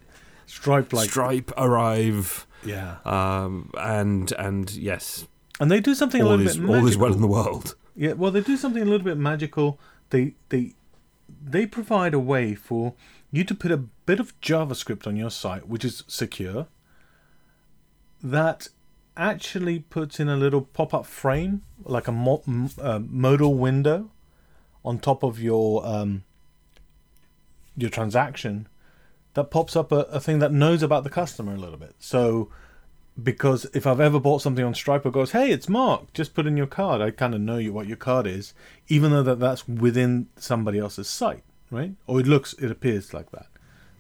Stripe 0.47 0.93
like 0.93 1.11
Stripe 1.11 1.53
arrive, 1.57 2.47
yeah. 2.65 2.97
um, 3.05 3.71
and 3.79 4.33
and 4.33 4.71
yes, 4.73 5.29
And 5.61 5.71
they 5.71 5.81
do 5.81 5.95
something 5.95 6.21
a 6.21 6.25
little 6.25 6.47
is 6.47 6.57
bit 6.57 6.69
all 6.69 6.87
is 6.89 6.97
well 6.97 7.13
in 7.13 7.21
the 7.21 7.29
world. 7.29 7.77
Yeah, 7.95 8.15
well, 8.15 8.33
they 8.33 8.41
do 8.41 8.57
something 8.57 8.83
a 8.83 8.85
little 8.85 9.05
bit 9.05 9.17
magical. 9.17 9.79
They 10.11 10.35
they 10.49 10.73
they 11.41 11.67
provide 11.67 12.15
a 12.15 12.19
way 12.19 12.55
for 12.55 12.95
you 13.31 13.45
to 13.45 13.55
put 13.55 13.71
a 13.71 13.77
bit 13.77 14.21
of 14.21 14.39
JavaScript 14.41 15.07
on 15.07 15.17
your 15.17 15.31
site, 15.31 15.69
which 15.69 15.85
is 15.85 16.05
secure. 16.07 16.67
That 18.23 18.69
actually 19.17 19.81
puts 19.81 20.19
in 20.19 20.29
a 20.29 20.37
little 20.37 20.63
pop-up 20.63 21.07
frame, 21.07 21.63
like 21.85 22.09
a 22.09 22.13
mo- 22.13 22.43
uh, 22.81 23.01
modal 23.01 23.55
window, 23.55 24.11
on 24.85 24.99
top 24.99 25.23
of 25.23 25.41
your 25.41 25.87
um, 25.87 26.25
your 27.77 27.91
transaction. 27.91 28.69
That 29.35 29.51
pops 29.51 29.77
up 29.77 29.93
a, 29.93 30.01
a 30.11 30.21
thing 30.21 30.41
that 30.41 30.53
knows 30.53 30.83
about 30.83 31.05
the 31.05 31.11
customer 31.11 31.55
a 31.55 31.59
little 31.59 31.77
bit. 31.77 31.95
So 32.01 32.51
because 33.23 33.67
if 33.75 33.87
I've 33.87 34.01
ever 34.01 34.19
bought 34.19 34.43
something 34.43 34.65
on 34.65 34.75
Stripe, 34.75 35.07
it 35.07 35.13
goes, 35.13 35.33
"Hey, 35.33 35.51
it's 35.51 35.69
Mark. 35.69 36.13
Just 36.13 36.35
put 36.35 36.47
in 36.47 36.57
your 36.57 36.67
card." 36.67 37.01
I 37.01 37.11
kind 37.11 37.35
of 37.35 37.41
know 37.41 37.59
you 37.59 37.73
what 37.73 37.87
your 37.87 37.97
card 37.97 38.27
is, 38.27 38.55
even 38.89 39.11
though 39.11 39.23
that 39.23 39.39
that's 39.39 39.69
within 39.69 40.29
somebody 40.37 40.79
else's 40.79 41.09
site, 41.09 41.45
right? 41.71 41.93
Or 42.07 42.21
it 42.21 42.27
looks, 42.27 42.53
it 42.55 42.71
appears 42.71 43.13
like 43.13 43.31
that. 43.33 43.47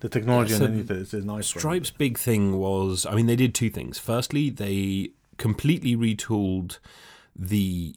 The 0.01 0.09
technology 0.09 0.53
Yeah, 0.53 0.59
so 0.59 0.65
underneath 0.65 0.91
it 0.91 0.97
is, 0.97 1.15
is 1.15 1.25
nice. 1.25 1.47
Stripe's 1.53 1.91
big 1.91 2.19
thing 2.19 2.59
was, 2.59 3.05
I 3.07 3.15
mean, 3.15 3.27
they 3.27 3.37
did 3.37 3.55
two 3.55 3.69
things. 3.71 3.99
Firstly, 3.99 4.49
they 4.49 5.11
completely 5.37 5.95
retooled 5.95 6.79
the 7.37 7.95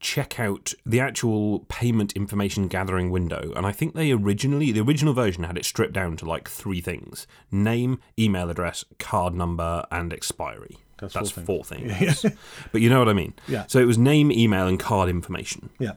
checkout, 0.00 0.74
the 0.84 1.00
actual 1.00 1.60
payment 1.68 2.12
information 2.12 2.68
gathering 2.68 3.10
window. 3.10 3.52
And 3.54 3.66
I 3.66 3.72
think 3.72 3.94
they 3.94 4.12
originally, 4.12 4.72
the 4.72 4.80
original 4.80 5.12
version 5.14 5.44
had 5.44 5.56
it 5.56 5.64
stripped 5.64 5.92
down 5.92 6.16
to 6.18 6.24
like 6.24 6.48
three 6.48 6.80
things 6.80 7.26
name, 7.50 8.00
email 8.18 8.50
address, 8.50 8.84
card 8.98 9.34
number, 9.34 9.84
and 9.90 10.12
expiry. 10.12 10.78
That's 10.98 11.14
That's, 11.14 11.30
four 11.30 11.44
four 11.44 11.64
things. 11.64 12.26
but 12.72 12.80
you 12.80 12.90
know 12.90 12.98
what 12.98 13.08
I 13.08 13.14
mean? 13.14 13.32
Yeah. 13.48 13.64
So 13.66 13.78
it 13.78 13.86
was 13.86 13.96
name, 13.98 14.30
email, 14.30 14.66
and 14.66 14.78
card 14.78 15.08
information. 15.08 15.70
Yeah, 15.78 15.92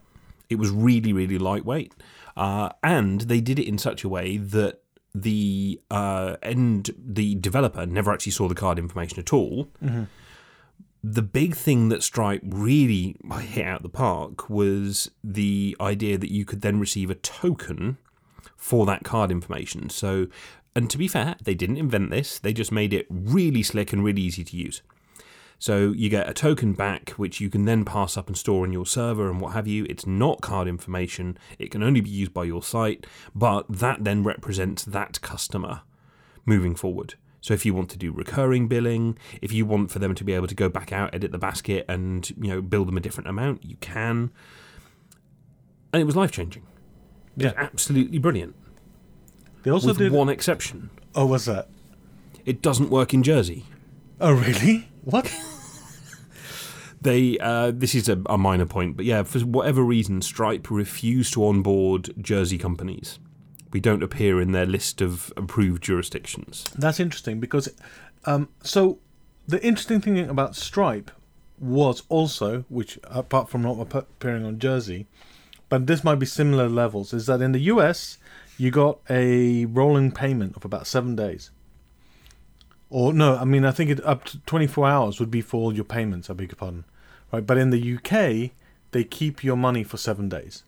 It 0.49 0.55
was 0.55 0.69
really, 0.69 1.11
really 1.11 1.37
lightweight, 1.37 1.93
uh, 2.35 2.69
and 2.81 3.21
they 3.21 3.41
did 3.41 3.59
it 3.59 3.67
in 3.67 3.77
such 3.77 4.03
a 4.03 4.09
way 4.09 4.37
that 4.37 4.81
the 5.15 5.79
uh, 5.91 6.37
end 6.41 6.89
the 6.97 7.35
developer 7.35 7.85
never 7.85 8.11
actually 8.11 8.31
saw 8.31 8.47
the 8.47 8.55
card 8.55 8.79
information 8.79 9.19
at 9.19 9.31
all. 9.31 9.69
The 11.03 11.21
big 11.21 11.53
thing 11.53 11.89
that 11.89 12.01
Stripe 12.01 12.41
really 12.45 13.17
hit 13.41 13.65
out 13.65 13.83
the 13.83 13.89
park 13.89 14.49
was 14.49 15.11
the 15.23 15.75
idea 15.81 16.17
that 16.17 16.31
you 16.31 16.45
could 16.45 16.61
then 16.61 16.79
receive 16.79 17.09
a 17.09 17.15
token 17.15 17.97
for 18.55 18.85
that 18.85 19.03
card 19.03 19.29
information. 19.29 19.89
So, 19.89 20.27
and 20.73 20.89
to 20.89 20.97
be 20.97 21.09
fair, 21.09 21.35
they 21.43 21.55
didn't 21.55 21.77
invent 21.77 22.09
this; 22.09 22.39
they 22.39 22.53
just 22.53 22.71
made 22.71 22.93
it 22.93 23.05
really 23.09 23.63
slick 23.63 23.91
and 23.91 24.03
really 24.03 24.21
easy 24.21 24.45
to 24.45 24.57
use. 24.57 24.81
So 25.63 25.93
you 25.93 26.09
get 26.09 26.27
a 26.29 26.33
token 26.33 26.73
back, 26.73 27.11
which 27.11 27.39
you 27.39 27.49
can 27.49 27.63
then 27.63 27.85
pass 27.85 28.17
up 28.17 28.27
and 28.27 28.35
store 28.37 28.65
on 28.65 28.73
your 28.73 28.85
server 28.85 29.29
and 29.29 29.39
what 29.39 29.53
have 29.53 29.65
you. 29.65 29.85
It's 29.89 30.05
not 30.05 30.41
card 30.41 30.67
information. 30.67 31.37
It 31.57 31.71
can 31.71 31.81
only 31.81 32.01
be 32.01 32.09
used 32.09 32.33
by 32.33 32.43
your 32.43 32.61
site, 32.61 33.07
but 33.33 33.65
that 33.69 34.03
then 34.03 34.25
represents 34.25 34.83
that 34.83 35.21
customer 35.21 35.83
moving 36.45 36.75
forward. 36.75 37.13
So 37.39 37.53
if 37.53 37.65
you 37.65 37.73
want 37.73 37.89
to 37.91 37.97
do 37.97 38.11
recurring 38.11 38.67
billing, 38.67 39.17
if 39.41 39.53
you 39.53 39.65
want 39.65 39.89
for 39.89 39.99
them 39.99 40.13
to 40.15 40.25
be 40.25 40.33
able 40.33 40.47
to 40.47 40.53
go 40.53 40.67
back 40.67 40.91
out, 40.91 41.15
edit 41.15 41.31
the 41.31 41.37
basket, 41.37 41.85
and 41.87 42.29
you 42.31 42.49
know 42.49 42.61
build 42.61 42.89
them 42.89 42.97
a 42.97 42.99
different 42.99 43.29
amount, 43.29 43.63
you 43.63 43.77
can. 43.77 44.31
And 45.93 46.01
it 46.01 46.05
was 46.05 46.17
life 46.17 46.31
changing. 46.31 46.63
It 47.37 47.43
was 47.45 47.53
Yeah. 47.53 47.63
absolutely 47.63 48.17
brilliant. 48.17 48.53
they 49.63 49.71
also 49.71 49.87
with 49.87 49.97
did. 49.99 50.11
one 50.11 50.27
exception: 50.27 50.89
oh, 51.15 51.25
what's 51.25 51.45
that? 51.45 51.69
it 52.43 52.61
doesn't 52.61 52.89
work 52.89 53.13
in 53.13 53.23
Jersey. 53.23 53.63
Oh, 54.19 54.33
really? 54.33 54.89
What? 55.05 55.33
They 57.03 57.37
uh, 57.37 57.71
this 57.73 57.95
is 57.95 58.07
a, 58.07 58.21
a 58.27 58.37
minor 58.37 58.65
point, 58.65 58.95
but 58.95 59.05
yeah, 59.05 59.23
for 59.23 59.39
whatever 59.39 59.83
reason, 59.83 60.21
Stripe 60.21 60.71
refused 60.71 61.33
to 61.33 61.45
onboard 61.45 62.13
Jersey 62.21 62.57
companies. 62.57 63.19
We 63.73 63.81
don't 63.81 64.03
appear 64.03 64.39
in 64.39 64.53
their 64.53 64.65
list 64.65 65.01
of 65.01 65.33
approved 65.35 65.83
jurisdictions. 65.83 66.63
That's 66.77 66.99
interesting 66.99 67.39
because, 67.39 67.67
um, 68.25 68.49
so 68.61 68.99
the 69.47 69.61
interesting 69.65 69.99
thing 69.99 70.17
about 70.29 70.55
Stripe 70.55 71.11
was 71.59 72.03
also, 72.07 72.65
which 72.69 72.99
apart 73.03 73.49
from 73.49 73.63
not 73.63 73.79
appearing 73.93 74.45
on 74.45 74.59
Jersey, 74.59 75.07
but 75.69 75.87
this 75.87 76.03
might 76.03 76.19
be 76.19 76.25
similar 76.25 76.69
levels, 76.69 77.13
is 77.13 77.25
that 77.25 77.41
in 77.41 77.51
the 77.51 77.61
US 77.61 78.17
you 78.57 78.71
got 78.71 78.99
a 79.09 79.65
rolling 79.65 80.11
payment 80.11 80.55
of 80.55 80.63
about 80.63 80.87
seven 80.87 81.15
days. 81.15 81.51
Or 82.89 83.11
no, 83.11 83.35
I 83.35 83.43
mean 83.43 83.65
I 83.65 83.71
think 83.71 83.89
it 83.89 84.05
up 84.05 84.23
to 84.25 84.39
twenty 84.39 84.67
four 84.67 84.87
hours 84.87 85.19
would 85.19 85.31
be 85.31 85.41
for 85.41 85.59
all 85.59 85.73
your 85.73 85.83
payments. 85.83 86.29
I 86.29 86.33
beg 86.33 86.51
your 86.51 86.57
pardon, 86.57 86.85
right? 87.33 87.45
But 87.45 87.57
in 87.57 87.71
the 87.71 87.95
UK 87.97 88.51
they 88.91 89.03
keep 89.03 89.43
your 89.43 89.57
money 89.57 89.83
for 89.83 89.97
seven 89.97 90.29
days. 90.29 90.63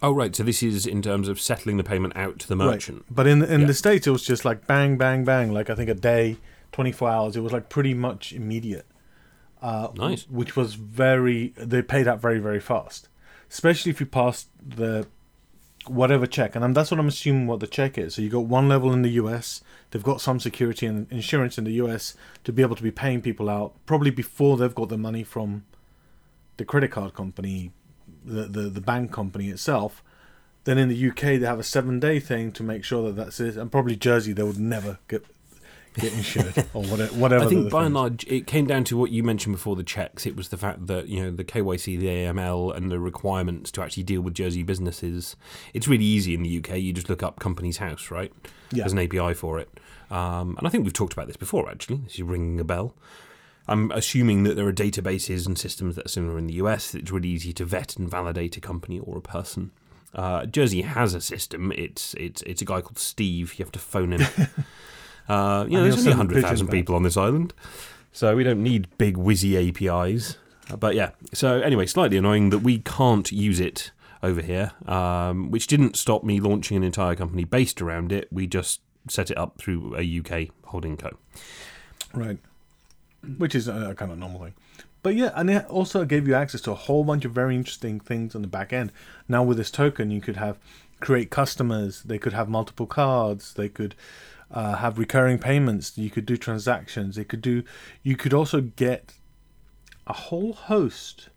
Oh 0.00 0.12
right, 0.12 0.34
so 0.34 0.42
this 0.42 0.62
is 0.62 0.86
in 0.86 1.02
terms 1.02 1.28
of 1.28 1.40
settling 1.40 1.76
the 1.76 1.84
payment 1.84 2.16
out 2.16 2.38
to 2.40 2.48
the 2.48 2.56
merchant. 2.56 2.98
Right. 3.08 3.14
But 3.16 3.26
in 3.26 3.42
in 3.42 3.60
Yeah. 3.62 3.66
the 3.66 3.74
states, 3.74 4.06
it 4.06 4.10
was 4.10 4.24
just 4.24 4.44
like 4.44 4.66
bang, 4.66 4.96
bang, 4.96 5.24
bang. 5.24 5.52
Like 5.52 5.68
I 5.70 5.74
think 5.74 5.88
a 5.90 5.94
day, 5.94 6.38
twenty 6.72 6.90
four 6.92 7.08
hours. 7.10 7.36
It 7.36 7.40
was 7.40 7.52
like 7.52 7.68
pretty 7.68 7.94
much 7.94 8.32
immediate. 8.32 8.86
Uh, 9.60 9.88
Nice. 9.94 10.28
Which 10.28 10.56
was 10.56 10.74
very. 10.74 11.52
They 11.56 11.82
paid 11.82 12.08
out 12.08 12.20
very 12.20 12.40
very 12.40 12.58
fast, 12.58 13.08
especially 13.50 13.90
if 13.90 14.00
you 14.00 14.06
passed 14.06 14.48
the 14.60 15.06
whatever 15.86 16.26
check, 16.26 16.54
and 16.54 16.74
that's 16.74 16.90
what 16.90 17.00
I'm 17.00 17.08
assuming 17.08 17.46
what 17.46 17.60
the 17.60 17.66
check 17.66 17.98
is. 17.98 18.14
So 18.14 18.22
you 18.22 18.28
got 18.28 18.44
one 18.44 18.68
level 18.68 18.92
in 18.92 19.02
the 19.02 19.10
US. 19.10 19.62
They've 19.90 20.02
got 20.02 20.20
some 20.20 20.40
security 20.40 20.86
and 20.86 21.10
insurance 21.10 21.58
in 21.58 21.64
the 21.64 21.72
US 21.74 22.16
to 22.44 22.52
be 22.52 22.62
able 22.62 22.76
to 22.76 22.82
be 22.82 22.90
paying 22.90 23.20
people 23.20 23.48
out 23.48 23.74
probably 23.86 24.10
before 24.10 24.56
they've 24.56 24.74
got 24.74 24.88
the 24.88 24.98
money 24.98 25.24
from 25.24 25.64
the 26.56 26.64
credit 26.64 26.90
card 26.90 27.14
company, 27.14 27.72
the 28.24 28.42
the, 28.44 28.62
the 28.62 28.80
bank 28.80 29.12
company 29.12 29.48
itself. 29.48 30.02
Then 30.64 30.78
in 30.78 30.88
the 30.88 31.08
UK 31.10 31.40
they 31.40 31.46
have 31.46 31.58
a 31.58 31.64
seven 31.64 31.98
day 31.98 32.20
thing 32.20 32.52
to 32.52 32.62
make 32.62 32.84
sure 32.84 33.06
that 33.06 33.16
that's 33.16 33.40
it, 33.40 33.56
and 33.56 33.72
probably 33.72 33.96
Jersey 33.96 34.32
they 34.32 34.42
would 34.42 34.60
never 34.60 34.98
get 35.08 35.24
get 35.94 36.12
insured 36.12 36.56
or 36.74 36.82
whatever. 36.84 37.14
whatever 37.14 37.44
I 37.44 37.48
think 37.48 37.70
by 37.70 37.84
and 37.84 37.94
large, 37.94 38.24
it 38.26 38.46
came 38.46 38.66
down 38.66 38.84
to 38.84 38.96
what 38.96 39.10
you 39.10 39.22
mentioned 39.22 39.54
before 39.54 39.76
the 39.76 39.82
checks. 39.82 40.26
It 40.26 40.36
was 40.36 40.48
the 40.48 40.56
fact 40.56 40.86
that 40.86 41.08
you 41.08 41.22
know 41.22 41.30
the 41.30 41.44
KYC, 41.44 41.98
the 41.98 42.06
AML, 42.06 42.76
and 42.76 42.90
the 42.90 42.98
requirements 42.98 43.70
to 43.72 43.82
actually 43.82 44.04
deal 44.04 44.20
with 44.20 44.34
Jersey 44.34 44.62
businesses. 44.62 45.36
It's 45.74 45.88
really 45.88 46.04
easy 46.04 46.34
in 46.34 46.42
the 46.42 46.58
UK. 46.58 46.78
You 46.78 46.92
just 46.92 47.08
look 47.08 47.22
up 47.22 47.40
Companies 47.40 47.78
House, 47.78 48.10
right? 48.10 48.32
Yeah. 48.70 48.84
There's 48.84 48.92
an 48.92 48.98
API 48.98 49.34
for 49.34 49.58
it, 49.58 49.68
um, 50.10 50.56
and 50.58 50.66
I 50.66 50.70
think 50.70 50.84
we've 50.84 50.92
talked 50.92 51.12
about 51.12 51.26
this 51.26 51.36
before. 51.36 51.68
Actually, 51.68 51.96
this 51.96 52.14
is 52.14 52.22
ringing 52.22 52.60
a 52.60 52.64
bell. 52.64 52.94
I'm 53.68 53.92
assuming 53.92 54.42
that 54.42 54.56
there 54.56 54.66
are 54.66 54.72
databases 54.72 55.46
and 55.46 55.56
systems 55.56 55.94
that 55.94 56.06
are 56.06 56.08
similar 56.08 56.36
in 56.36 56.48
the 56.48 56.54
US. 56.54 56.94
It's 56.94 57.12
really 57.12 57.28
easy 57.28 57.52
to 57.54 57.64
vet 57.64 57.96
and 57.96 58.10
validate 58.10 58.56
a 58.56 58.60
company 58.60 58.98
or 58.98 59.18
a 59.18 59.22
person. 59.22 59.70
Uh, 60.14 60.46
Jersey 60.46 60.82
has 60.82 61.14
a 61.14 61.20
system. 61.20 61.72
It's 61.72 62.14
it's 62.14 62.42
it's 62.42 62.60
a 62.60 62.64
guy 62.64 62.80
called 62.80 62.98
Steve. 62.98 63.54
You 63.54 63.64
have 63.64 63.72
to 63.72 63.78
phone 63.78 64.12
him. 64.12 64.26
uh, 65.28 65.64
you 65.68 65.76
know, 65.76 65.82
there's 65.84 65.98
only 65.98 66.10
100,000 66.10 66.68
people 66.68 66.94
on 66.94 67.02
this 67.02 67.16
island, 67.16 67.54
so 68.12 68.34
we 68.36 68.44
don't 68.44 68.62
need 68.62 68.88
big 68.98 69.16
whizzy 69.16 69.56
APIs. 69.68 70.36
Uh, 70.70 70.76
But 70.76 70.94
yeah, 70.94 71.10
so 71.32 71.60
anyway, 71.60 71.86
slightly 71.86 72.16
annoying 72.16 72.50
that 72.50 72.60
we 72.60 72.78
can't 72.78 73.30
use 73.32 73.60
it 73.60 73.90
over 74.22 74.40
here, 74.40 74.72
um, 74.86 75.50
which 75.50 75.66
didn't 75.66 75.96
stop 75.96 76.22
me 76.22 76.40
launching 76.40 76.76
an 76.76 76.84
entire 76.84 77.16
company 77.16 77.44
based 77.44 77.82
around 77.82 78.12
it. 78.12 78.28
We 78.30 78.46
just 78.46 78.80
set 79.08 79.30
it 79.30 79.36
up 79.36 79.58
through 79.58 79.96
a 79.96 80.02
UK 80.02 80.50
holding 80.66 80.96
co. 80.96 81.10
Right. 82.14 82.38
Which 83.38 83.54
is 83.54 83.68
a, 83.68 83.90
a 83.90 83.94
kind 83.94 84.12
of 84.12 84.18
normal 84.18 84.44
thing. 84.44 84.54
But 85.02 85.16
yeah, 85.16 85.32
and 85.34 85.50
it 85.50 85.66
also 85.66 86.04
gave 86.04 86.28
you 86.28 86.34
access 86.34 86.60
to 86.62 86.70
a 86.70 86.76
whole 86.76 87.02
bunch 87.02 87.24
of 87.24 87.32
very 87.32 87.56
interesting 87.56 87.98
things 87.98 88.36
on 88.36 88.42
the 88.42 88.48
back 88.48 88.72
end. 88.72 88.92
Now 89.28 89.42
with 89.42 89.56
this 89.56 89.70
token, 89.70 90.10
you 90.12 90.20
could 90.20 90.36
have 90.36 90.58
create 91.02 91.30
customers. 91.30 92.02
They 92.02 92.16
could 92.16 92.32
have 92.32 92.48
multiple 92.48 92.86
cards. 92.86 93.52
They 93.52 93.68
could 93.68 93.94
uh, 94.50 94.76
have 94.76 94.98
recurring 94.98 95.38
payments. 95.38 95.98
You 95.98 96.08
could 96.08 96.24
do 96.24 96.38
transactions. 96.38 97.16
They 97.16 97.24
could 97.24 97.42
do. 97.42 97.64
You 98.02 98.16
could 98.16 98.32
also 98.32 98.62
get 98.62 99.14
a 100.06 100.14
whole 100.14 100.54
host. 100.54 101.28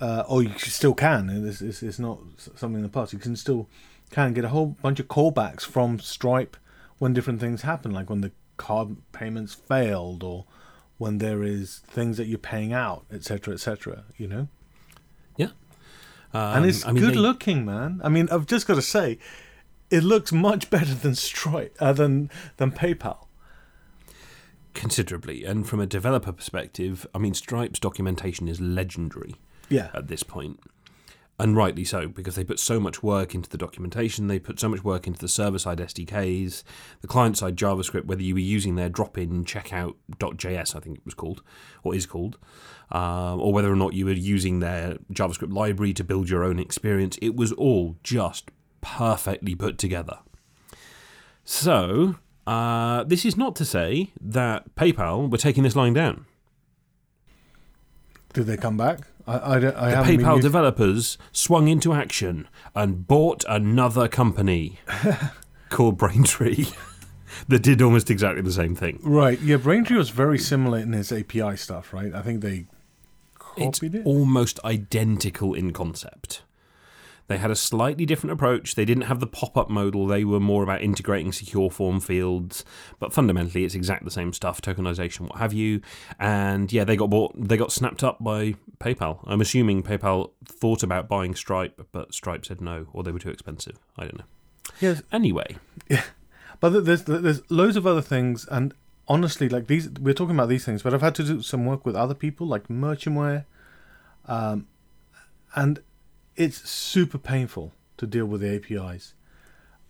Uh, 0.00 0.24
or 0.26 0.42
you 0.42 0.58
still 0.58 0.94
can. 0.94 1.28
It's, 1.28 1.60
it's, 1.60 1.82
it's 1.82 1.98
not 1.98 2.18
something 2.38 2.76
in 2.76 2.82
the 2.82 2.88
past. 2.88 3.12
You 3.12 3.18
can 3.18 3.36
still 3.36 3.68
can 4.10 4.32
get 4.32 4.44
a 4.44 4.48
whole 4.48 4.74
bunch 4.82 4.98
of 4.98 5.06
callbacks 5.06 5.60
from 5.60 6.00
Stripe 6.00 6.56
when 6.98 7.12
different 7.12 7.38
things 7.38 7.62
happen, 7.62 7.92
like 7.92 8.10
when 8.10 8.22
the 8.22 8.32
card 8.56 8.96
payments 9.12 9.54
failed 9.54 10.24
or 10.24 10.46
when 10.98 11.18
there 11.18 11.42
is 11.42 11.82
things 11.86 12.16
that 12.16 12.26
you're 12.26 12.38
paying 12.38 12.72
out, 12.72 13.04
etc., 13.12 13.54
etc. 13.54 14.04
You 14.16 14.26
know. 14.26 14.48
Um, 16.32 16.58
and 16.58 16.66
it's 16.66 16.86
I 16.86 16.92
mean, 16.92 17.02
good 17.02 17.14
they- 17.14 17.18
looking, 17.18 17.64
man. 17.64 18.00
I 18.04 18.08
mean, 18.08 18.28
I've 18.30 18.46
just 18.46 18.66
got 18.66 18.74
to 18.76 18.82
say, 18.82 19.18
it 19.90 20.02
looks 20.04 20.30
much 20.32 20.70
better 20.70 20.94
than 20.94 21.14
Stripe, 21.16 21.76
uh, 21.80 21.92
than 21.92 22.30
than 22.58 22.70
PayPal. 22.72 23.26
considerably. 24.74 25.44
And 25.44 25.68
from 25.68 25.80
a 25.80 25.86
developer 25.86 26.32
perspective, 26.32 27.06
I 27.14 27.18
mean, 27.18 27.34
Stripe's 27.34 27.80
documentation 27.80 28.46
is 28.48 28.60
legendary 28.60 29.34
Yeah, 29.68 29.90
at 29.94 30.06
this 30.08 30.22
point. 30.22 30.60
And 31.40 31.56
rightly 31.56 31.84
so, 31.84 32.06
because 32.06 32.34
they 32.34 32.44
put 32.44 32.58
so 32.58 32.78
much 32.78 33.02
work 33.02 33.34
into 33.34 33.48
the 33.48 33.56
documentation, 33.56 34.26
they 34.26 34.38
put 34.38 34.60
so 34.60 34.68
much 34.68 34.84
work 34.84 35.06
into 35.06 35.18
the 35.18 35.26
server 35.26 35.58
side 35.58 35.78
SDKs, 35.78 36.62
the 37.00 37.06
client 37.06 37.38
side 37.38 37.56
JavaScript, 37.56 38.04
whether 38.04 38.20
you 38.20 38.34
were 38.34 38.40
using 38.40 38.74
their 38.74 38.90
drop 38.90 39.16
in 39.16 39.46
checkout.js, 39.46 40.76
I 40.76 40.80
think 40.80 40.98
it 40.98 41.04
was 41.06 41.14
called, 41.14 41.42
or 41.82 41.94
is 41.94 42.04
called, 42.04 42.36
um, 42.92 43.40
or 43.40 43.54
whether 43.54 43.72
or 43.72 43.76
not 43.76 43.94
you 43.94 44.04
were 44.04 44.12
using 44.12 44.60
their 44.60 44.98
JavaScript 45.14 45.50
library 45.50 45.94
to 45.94 46.04
build 46.04 46.28
your 46.28 46.44
own 46.44 46.58
experience, 46.58 47.16
it 47.22 47.34
was 47.34 47.52
all 47.52 47.96
just 48.02 48.50
perfectly 48.82 49.54
put 49.54 49.78
together. 49.78 50.18
So, 51.42 52.16
uh, 52.46 53.04
this 53.04 53.24
is 53.24 53.38
not 53.38 53.56
to 53.56 53.64
say 53.64 54.10
that 54.20 54.74
PayPal 54.74 55.30
were 55.30 55.38
taking 55.38 55.62
this 55.62 55.74
lying 55.74 55.94
down. 55.94 56.26
did 58.34 58.44
they 58.44 58.58
come 58.58 58.76
back? 58.76 59.09
I 59.26 59.56
I, 59.56 59.58
don't, 59.60 59.76
I 59.76 60.02
The 60.02 60.16
PayPal 60.18 60.32
used- 60.36 60.42
developers 60.42 61.18
swung 61.32 61.68
into 61.68 61.92
action 61.92 62.48
and 62.74 63.06
bought 63.06 63.44
another 63.48 64.08
company 64.08 64.78
called 65.68 65.96
Braintree 65.98 66.66
that 67.48 67.62
did 67.62 67.80
almost 67.82 68.10
exactly 68.10 68.42
the 68.42 68.52
same 68.52 68.74
thing. 68.74 68.98
Right, 69.02 69.40
yeah. 69.40 69.56
Braintree 69.56 69.96
was 69.96 70.10
very 70.10 70.38
similar 70.38 70.78
in 70.78 70.92
its 70.94 71.12
API 71.12 71.56
stuff, 71.56 71.92
right? 71.92 72.12
I 72.14 72.22
think 72.22 72.40
they 72.42 72.66
It's 73.56 73.78
copied 73.78 73.94
it. 73.96 74.06
almost 74.06 74.58
identical 74.64 75.54
in 75.54 75.72
concept. 75.72 76.42
They 77.30 77.38
had 77.38 77.52
a 77.52 77.56
slightly 77.56 78.06
different 78.06 78.32
approach. 78.32 78.74
They 78.74 78.84
didn't 78.84 79.04
have 79.04 79.20
the 79.20 79.26
pop 79.28 79.56
up 79.56 79.70
modal. 79.70 80.08
They 80.08 80.24
were 80.24 80.40
more 80.40 80.64
about 80.64 80.82
integrating 80.82 81.30
secure 81.30 81.70
form 81.70 82.00
fields. 82.00 82.64
But 82.98 83.12
fundamentally, 83.12 83.64
it's 83.64 83.76
exactly 83.76 84.04
the 84.04 84.10
same 84.10 84.32
stuff 84.32 84.60
tokenization, 84.60 85.28
what 85.28 85.38
have 85.38 85.52
you. 85.52 85.80
And 86.18 86.72
yeah, 86.72 86.82
they 86.82 86.96
got 86.96 87.08
bought, 87.08 87.32
they 87.36 87.56
got 87.56 87.70
snapped 87.70 88.02
up 88.02 88.18
by 88.18 88.56
PayPal. 88.80 89.20
I'm 89.28 89.40
assuming 89.40 89.84
PayPal 89.84 90.32
thought 90.44 90.82
about 90.82 91.08
buying 91.08 91.36
Stripe, 91.36 91.86
but 91.92 92.12
Stripe 92.12 92.44
said 92.44 92.60
no, 92.60 92.88
or 92.92 93.04
they 93.04 93.12
were 93.12 93.20
too 93.20 93.30
expensive. 93.30 93.78
I 93.96 94.06
don't 94.06 94.18
know. 94.18 94.24
Yes, 94.80 95.00
Anyway, 95.12 95.56
Yeah. 95.88 96.02
But 96.58 96.84
there's 96.84 97.04
there's 97.04 97.48
loads 97.48 97.76
of 97.76 97.86
other 97.86 98.02
things, 98.02 98.44
and 98.50 98.74
honestly, 99.06 99.48
like 99.48 99.68
these, 99.68 99.88
we're 99.88 100.14
talking 100.14 100.34
about 100.34 100.48
these 100.48 100.64
things. 100.64 100.82
But 100.82 100.94
I've 100.94 101.00
had 101.00 101.14
to 101.14 101.22
do 101.22 101.42
some 101.42 101.64
work 101.64 101.86
with 101.86 101.94
other 101.94 102.12
people, 102.12 102.48
like 102.48 102.66
Merchantware, 102.66 103.44
um, 104.26 104.66
and 105.54 105.80
it's 106.40 106.68
super 106.68 107.18
painful 107.18 107.72
to 107.98 108.06
deal 108.06 108.24
with 108.24 108.40
the 108.40 108.54
APIs. 108.54 109.12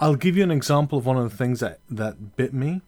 I'll 0.01 0.17
give 0.17 0.37
you 0.37 0.43
an 0.43 0.51
example 0.51 0.99
of 0.99 1.07
one 1.07 1.17
of 1.17 1.31
the 1.31 1.37
things 1.37 1.61
that 1.61 1.79
that 1.89 2.37
bit 2.37 2.53
me. 2.53 2.83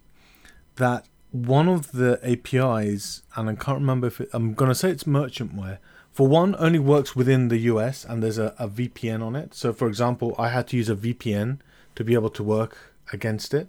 That 0.77 1.07
one 1.31 1.69
of 1.69 1.93
the 1.93 2.19
APIs, 2.25 3.23
and 3.37 3.49
I 3.49 3.55
can't 3.55 3.79
remember 3.79 4.09
if 4.09 4.21
it, 4.21 4.31
I'm 4.33 4.55
going 4.55 4.71
to 4.71 4.75
say 4.75 4.91
it's 4.91 5.05
Merchantware. 5.05 5.79
For 6.11 6.27
one, 6.27 6.57
only 6.59 6.81
works 6.81 7.15
within 7.15 7.49
the 7.49 7.59
US, 7.59 8.05
and 8.05 8.21
there's 8.21 8.37
a, 8.37 8.55
a 8.59 8.69
VPN 8.69 9.23
on 9.23 9.37
it. 9.37 9.55
So, 9.55 9.73
for 9.73 9.87
example, 9.87 10.35
I 10.39 10.49
had 10.49 10.67
to 10.69 10.77
use 10.77 10.89
a 10.89 10.97
VPN 10.97 11.59
to 11.95 12.03
be 12.03 12.15
able 12.15 12.31
to 12.31 12.43
work 12.43 12.77
against 13.13 13.55
it. 13.55 13.69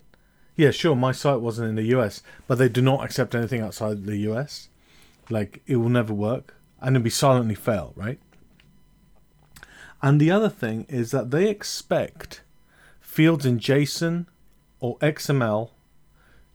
Yeah, 0.56 0.72
sure, 0.72 0.96
my 0.96 1.12
site 1.12 1.40
wasn't 1.40 1.70
in 1.70 1.76
the 1.76 1.96
US, 1.96 2.24
but 2.48 2.58
they 2.58 2.68
do 2.68 2.82
not 2.82 3.06
accept 3.06 3.36
anything 3.36 3.62
outside 3.62 4.06
the 4.06 4.18
US. 4.30 4.70
Like, 5.30 5.62
it 5.68 5.76
will 5.76 5.90
never 5.90 6.14
work, 6.14 6.56
and 6.82 6.96
it'll 6.96 7.04
be 7.04 7.12
silently 7.12 7.56
fail, 7.56 7.94
right? 7.96 8.20
And 10.04 10.20
the 10.20 10.30
other 10.30 10.50
thing 10.50 10.86
is 10.90 11.12
that 11.12 11.32
they 11.32 11.50
expect 11.50 12.42
fields 13.00 13.46
in 13.46 13.58
JSON 13.58 14.26
or 14.82 14.98
XML 14.98 15.70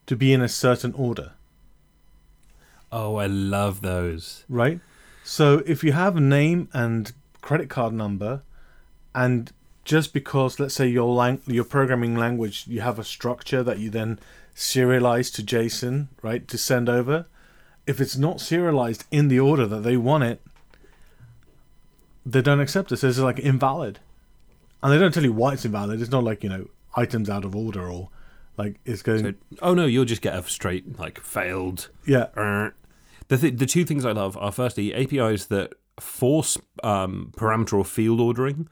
to 0.06 0.14
be 0.16 0.34
in 0.34 0.42
a 0.42 0.48
certain 0.48 0.92
order, 0.92 1.32
oh, 2.92 3.16
I 3.16 3.26
love 3.26 3.80
those. 3.80 4.44
right? 4.48 4.80
So 5.24 5.62
if 5.66 5.82
you 5.82 5.92
have 5.92 6.16
a 6.16 6.20
name 6.20 6.68
and 6.74 7.12
credit 7.40 7.70
card 7.70 7.94
number, 7.94 8.42
and 9.14 9.50
just 9.84 10.12
because 10.12 10.61
let's 10.61 10.74
say 10.74 10.87
your 10.87 11.14
lang- 11.14 11.40
your 11.46 11.64
programming 11.64 12.16
language 12.16 12.66
you 12.66 12.82
have 12.82 12.98
a 12.98 13.04
structure 13.04 13.62
that 13.62 13.78
you 13.78 13.88
then 13.88 14.18
serialize 14.54 15.32
to 15.34 15.42
JSON, 15.42 16.08
right, 16.20 16.46
to 16.48 16.58
send 16.58 16.88
over, 16.90 17.26
if 17.87 17.98
it's 17.98 18.16
not 18.16 18.40
serialized 18.40 19.04
in 19.11 19.28
the 19.28 19.40
order 19.40 19.66
that 19.66 19.82
they 19.82 19.96
want 19.96 20.24
it, 20.24 20.42
they 22.32 22.42
don't 22.42 22.60
accept 22.60 22.92
it. 22.92 22.98
So 22.98 23.08
it's 23.08 23.18
like 23.18 23.38
invalid, 23.38 24.00
and 24.82 24.92
they 24.92 24.98
don't 24.98 25.12
tell 25.12 25.24
you 25.24 25.32
why 25.32 25.54
it's 25.54 25.64
invalid. 25.64 26.00
It's 26.00 26.10
not 26.10 26.24
like 26.24 26.42
you 26.42 26.50
know 26.50 26.68
items 26.96 27.30
out 27.30 27.44
of 27.44 27.54
order 27.56 27.88
or 27.90 28.10
like 28.56 28.76
it's 28.84 29.02
going. 29.02 29.24
So, 29.24 29.34
oh 29.62 29.74
no, 29.74 29.86
you'll 29.86 30.04
just 30.04 30.22
get 30.22 30.34
a 30.34 30.42
straight 30.44 30.98
like 30.98 31.20
failed. 31.20 31.90
yeah. 32.06 32.26
The 33.28 33.36
th- 33.36 33.56
the 33.58 33.66
two 33.66 33.84
things 33.84 34.04
I 34.06 34.12
love 34.12 34.36
are 34.38 34.50
firstly 34.50 34.94
APIs 34.94 35.46
that 35.46 35.74
force 36.00 36.56
um, 36.82 37.32
parameter 37.36 37.74
or 37.74 37.84
field 37.84 38.20
ordering. 38.20 38.68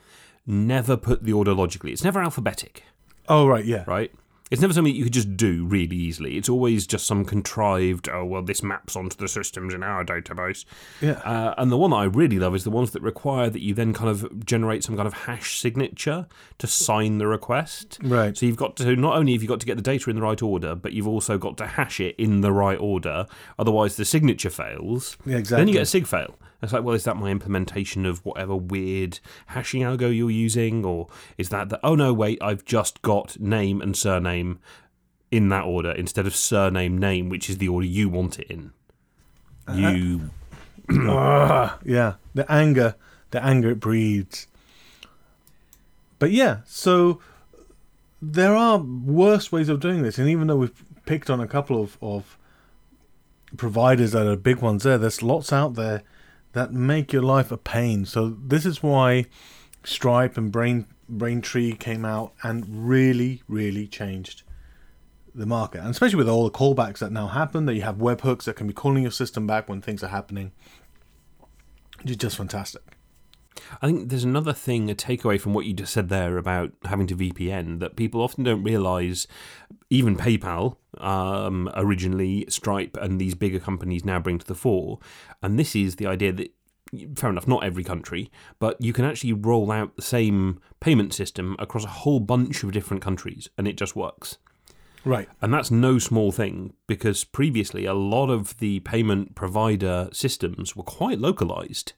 Never 0.47 0.97
put 0.97 1.25
the 1.25 1.33
order 1.33 1.53
logically. 1.53 1.93
It's 1.93 2.05
never 2.05 2.23
alphabetic, 2.23 2.85
Oh 3.29 3.47
right, 3.49 3.65
yeah, 3.65 3.85
right? 3.87 4.13
It's 4.51 4.61
never 4.61 4.73
something 4.73 4.93
that 4.93 4.97
you 4.99 5.05
could 5.05 5.13
just 5.13 5.37
do 5.37 5.67
really 5.67 5.97
easily. 5.97 6.37
It's 6.37 6.49
always 6.49 6.87
just 6.87 7.07
some 7.07 7.25
contrived. 7.25 8.09
Oh 8.09 8.25
well, 8.25 8.43
this 8.43 8.63
maps 8.63 8.95
onto 8.95 9.17
the 9.17 9.27
systems 9.29 9.75
in 9.75 9.83
our 9.83 10.05
database. 10.05 10.65
yeah. 11.01 11.19
Uh, 11.25 11.55
and 11.59 11.73
the 11.73 11.77
one 11.77 11.91
that 11.91 11.97
I 11.97 12.05
really 12.05 12.39
love 12.39 12.55
is 12.55 12.63
the 12.63 12.71
ones 12.71 12.93
that 12.93 13.03
require 13.03 13.51
that 13.51 13.61
you 13.61 13.75
then 13.75 13.93
kind 13.93 14.09
of 14.09 14.45
generate 14.45 14.85
some 14.85 14.97
kind 14.97 15.09
of 15.09 15.15
hash 15.15 15.59
signature 15.59 16.27
to 16.59 16.67
sign 16.67 17.19
the 17.19 17.27
request. 17.27 17.99
Right. 18.03 18.37
So 18.37 18.47
you've 18.47 18.57
got 18.57 18.77
to 18.77 18.95
not 18.95 19.17
only 19.17 19.33
have 19.33 19.43
you 19.43 19.49
got 19.49 19.61
to 19.61 19.67
get 19.67 19.77
the 19.77 19.83
data 19.83 20.11
in 20.11 20.17
the 20.17 20.23
right 20.23 20.41
order, 20.41 20.77
but 20.77 20.93
you've 20.93 21.09
also 21.09 21.39
got 21.39 21.57
to 21.59 21.67
hash 21.67 21.99
it 21.99 22.15
in 22.17 22.41
the 22.41 22.53
right 22.53 22.79
order. 22.79 23.27
Otherwise, 23.59 23.97
the 23.97 24.05
signature 24.05 24.51
fails. 24.51 25.17
Yeah, 25.27 25.39
exactly. 25.39 25.63
Then 25.63 25.69
you 25.69 25.75
get 25.75 25.83
a 25.83 25.87
sig 25.87 26.07
fail. 26.07 26.37
It's 26.63 26.73
like, 26.73 26.83
well, 26.83 26.95
is 26.95 27.05
that 27.05 27.17
my 27.17 27.31
implementation 27.31 28.07
of 28.07 28.25
whatever 28.25 28.57
weird 28.57 29.21
hashing 29.49 29.83
algo 29.83 30.15
you're 30.15 30.31
using, 30.31 30.85
or 30.85 31.09
is 31.37 31.51
that 31.51 31.69
the? 31.69 31.79
Oh 31.85 31.95
no, 31.95 32.13
wait, 32.13 32.39
I've 32.43 32.65
just 32.65 33.03
got 33.03 33.39
name 33.39 33.81
and 33.81 33.97
surname 33.97 34.59
in 35.31 35.49
that 35.51 35.65
order 35.65 35.91
instead 35.91 36.27
of 36.27 36.35
surname 36.35 36.99
name, 36.99 37.29
which 37.29 37.51
is 37.51 37.59
the 37.59 37.69
order 37.69 37.87
you 37.87 38.09
want 38.09 38.39
it 38.39 38.47
in. 38.49 38.73
You 39.73 40.31
Ah, 40.91 41.79
yeah, 41.85 42.15
the 42.35 42.51
anger, 42.51 42.95
the 43.33 43.45
anger 43.45 43.71
it 43.71 43.81
breeds. 43.81 44.47
But 46.19 46.31
yeah, 46.31 46.59
so 46.65 47.21
there 48.23 48.55
are 48.55 48.79
worse 48.79 49.53
ways 49.53 49.69
of 49.69 49.81
doing 49.81 50.03
this, 50.03 50.19
and 50.19 50.29
even 50.29 50.47
though 50.47 50.57
we've 50.57 50.85
picked 51.07 51.31
on 51.31 51.41
a 51.41 51.47
couple 51.47 51.81
of, 51.81 51.97
of 52.03 52.37
providers 53.57 54.13
that 54.13 54.27
are 54.27 54.37
big 54.37 54.59
ones 54.59 54.83
there. 54.83 54.99
There's 54.99 55.23
lots 55.23 55.53
out 55.53 55.75
there 55.75 56.03
that 56.57 56.73
make 56.73 57.13
your 57.13 57.23
life 57.23 57.53
a 57.53 57.59
pain. 57.59 58.07
So 58.07 58.31
this 58.31 58.65
is 58.65 58.83
why 58.83 59.27
Stripe 59.85 60.39
and 60.39 60.51
Brain 60.51 60.87
Braintree 61.07 61.75
came 61.75 62.07
out 62.07 62.33
and 62.43 62.89
really, 62.89 63.43
really 63.47 63.87
changed 63.87 64.43
the 65.35 65.45
market, 65.45 65.81
and 65.81 65.91
especially 65.91 66.17
with 66.17 66.31
all 66.31 66.45
the 66.45 66.51
callbacks 66.51 67.01
that 67.01 67.13
now 67.13 67.27
happen. 67.27 67.67
That 67.67 67.75
you 67.75 67.83
have 67.83 67.97
webhooks 67.97 68.45
that 68.45 68.57
can 68.57 68.67
be 68.67 68.73
calling 68.73 69.03
your 69.03 69.13
system 69.13 69.47
back 69.47 69.69
when 69.69 69.83
things 69.83 70.03
are 70.03 70.09
happening. 70.09 70.53
It's 72.03 72.17
just 72.17 72.39
fantastic. 72.39 72.96
I 73.81 73.87
think 73.87 74.09
there's 74.09 74.25
another 74.25 74.53
thing, 74.53 74.91
a 74.91 74.95
takeaway 74.95 75.41
from 75.41 75.55
what 75.55 75.67
you 75.67 75.73
just 75.73 75.93
said 75.93 76.09
there 76.09 76.39
about 76.39 76.73
having 76.85 77.07
to 77.09 77.17
VPN 77.17 77.81
that 77.81 77.97
people 77.97 78.21
often 78.21 78.45
don't 78.45 78.63
realize. 78.63 79.27
Even 79.89 80.17
PayPal, 80.17 80.77
um, 80.99 81.71
originally 81.75 82.45
Stripe, 82.49 82.97
and 83.01 83.21
these 83.21 83.35
bigger 83.35 83.61
companies 83.61 84.05
now 84.05 84.19
bring 84.19 84.39
to 84.39 84.47
the 84.47 84.55
fore. 84.55 84.99
And 85.43 85.59
this 85.59 85.77
is 85.77 85.97
the 85.97 86.07
idea 86.07 86.33
that, 86.33 86.53
fair 87.15 87.31
enough, 87.31 87.47
not 87.47 87.65
every 87.65 87.85
country, 87.85 88.31
but 88.59 88.81
you 88.81 88.93
can 88.93 89.05
actually 89.05 89.33
roll 89.33 89.71
out 89.71 89.95
the 89.95 90.03
same 90.03 90.61
payment 90.81 91.15
system 91.15 91.55
across 91.59 91.85
a 91.85 91.89
whole 91.89 92.21
bunch 92.21 92.65
of 92.65 92.73
different 92.73 93.03
countries, 93.03 93.49
and 93.57 93.69
it 93.69 93.77
just 93.77 93.95
works. 93.95 94.39
Right. 95.07 95.29
And 95.41 95.55
that's 95.55 95.71
no 95.71 96.01
small 96.01 96.33
thing 96.33 96.75
because 96.89 97.23
previously 97.23 97.85
a 97.85 97.95
lot 97.95 98.29
of 98.29 98.59
the 98.59 98.81
payment 98.81 99.37
provider 99.37 100.09
systems 100.13 100.75
were 100.75 100.83
quite 100.83 101.21
localized 101.21 101.93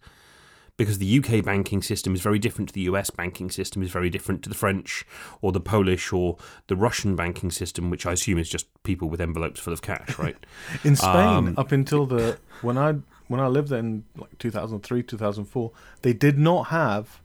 because 0.79 0.99
the 0.99 1.19
UK 1.19 1.45
banking 1.45 1.83
system 1.83 2.15
is 2.15 2.23
very 2.23 2.39
different 2.39 2.69
to 2.69 2.75
the 2.75 2.83
US 2.83 3.11
banking 3.11 3.51
system, 3.51 3.83
is 3.83 3.91
very 3.91 4.09
different 4.09 4.43
to 4.45 4.49
the 4.49 4.55
French 4.55 5.05
or 5.43 5.53
the 5.53 5.61
Polish 5.61 6.13
or 6.13 6.39
the 6.69 6.77
Russian 6.77 7.17
banking 7.17 7.51
system, 7.51 7.91
which 7.91 8.07
I 8.07 8.13
assume 8.13 8.39
is 8.39 8.49
just 8.49 8.67
people 8.85 9.11
with 9.11 9.21
envelopes 9.21 9.61
full 9.61 9.73
of 9.73 9.83
cash, 9.83 10.19
right? 10.19 10.37
in 10.85 10.97
Spain, 10.97 11.11
um, 11.13 11.55
up 11.59 11.73
until 11.73 12.07
the 12.07 12.39
when 12.63 12.79
I 12.79 12.95
when 13.27 13.41
I 13.41 13.49
lived 13.49 13.69
there 13.69 13.81
in 13.81 14.05
like 14.17 14.39
2003, 14.39 15.03
2004, 15.03 15.73
they 16.03 16.13
did 16.13 16.39
not 16.39 16.69
have 16.69 17.21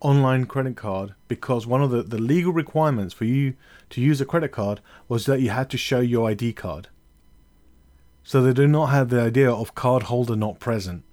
online 0.00 0.44
credit 0.44 0.76
card 0.76 1.14
because 1.28 1.66
one 1.66 1.82
of 1.82 1.90
the, 1.90 2.02
the 2.02 2.18
legal 2.18 2.52
requirements 2.52 3.14
for 3.14 3.24
you 3.24 3.54
to 3.88 4.00
use 4.00 4.20
a 4.20 4.26
credit 4.26 4.50
card 4.50 4.80
was 5.08 5.24
that 5.24 5.40
you 5.40 5.50
had 5.50 5.70
to 5.70 5.78
show 5.78 6.00
your 6.00 6.28
ID 6.28 6.52
card. 6.52 6.88
So 8.22 8.42
they 8.42 8.52
do 8.52 8.66
not 8.66 8.86
have 8.86 9.08
the 9.08 9.20
idea 9.20 9.50
of 9.50 9.76
card 9.76 10.04
holder 10.04 10.36
not 10.36 10.58
present 10.58 11.04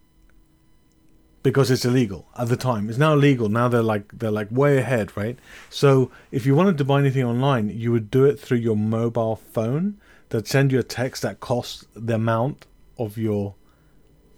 because 1.43 1.69
it's 1.69 1.85
illegal 1.85 2.27
at 2.37 2.47
the 2.47 2.55
time. 2.55 2.89
It's 2.89 2.97
now 2.97 3.13
legal. 3.13 3.49
Now 3.49 3.67
they're 3.67 3.83
like 3.83 4.17
they're 4.17 4.31
like 4.31 4.47
way 4.49 4.77
ahead, 4.77 5.15
right? 5.15 5.37
So 5.69 6.09
if 6.31 6.45
you 6.45 6.55
wanted 6.55 6.77
to 6.79 6.85
buy 6.85 6.99
anything 6.99 7.23
online, 7.23 7.69
you 7.69 7.91
would 7.91 8.09
do 8.09 8.25
it 8.25 8.39
through 8.39 8.59
your 8.59 8.77
mobile 8.77 9.35
phone. 9.35 9.99
They'd 10.29 10.47
send 10.47 10.71
you 10.71 10.79
a 10.79 10.83
text 10.83 11.21
that 11.21 11.41
costs 11.41 11.85
the 11.93 12.15
amount 12.15 12.65
of 12.97 13.17
your 13.17 13.55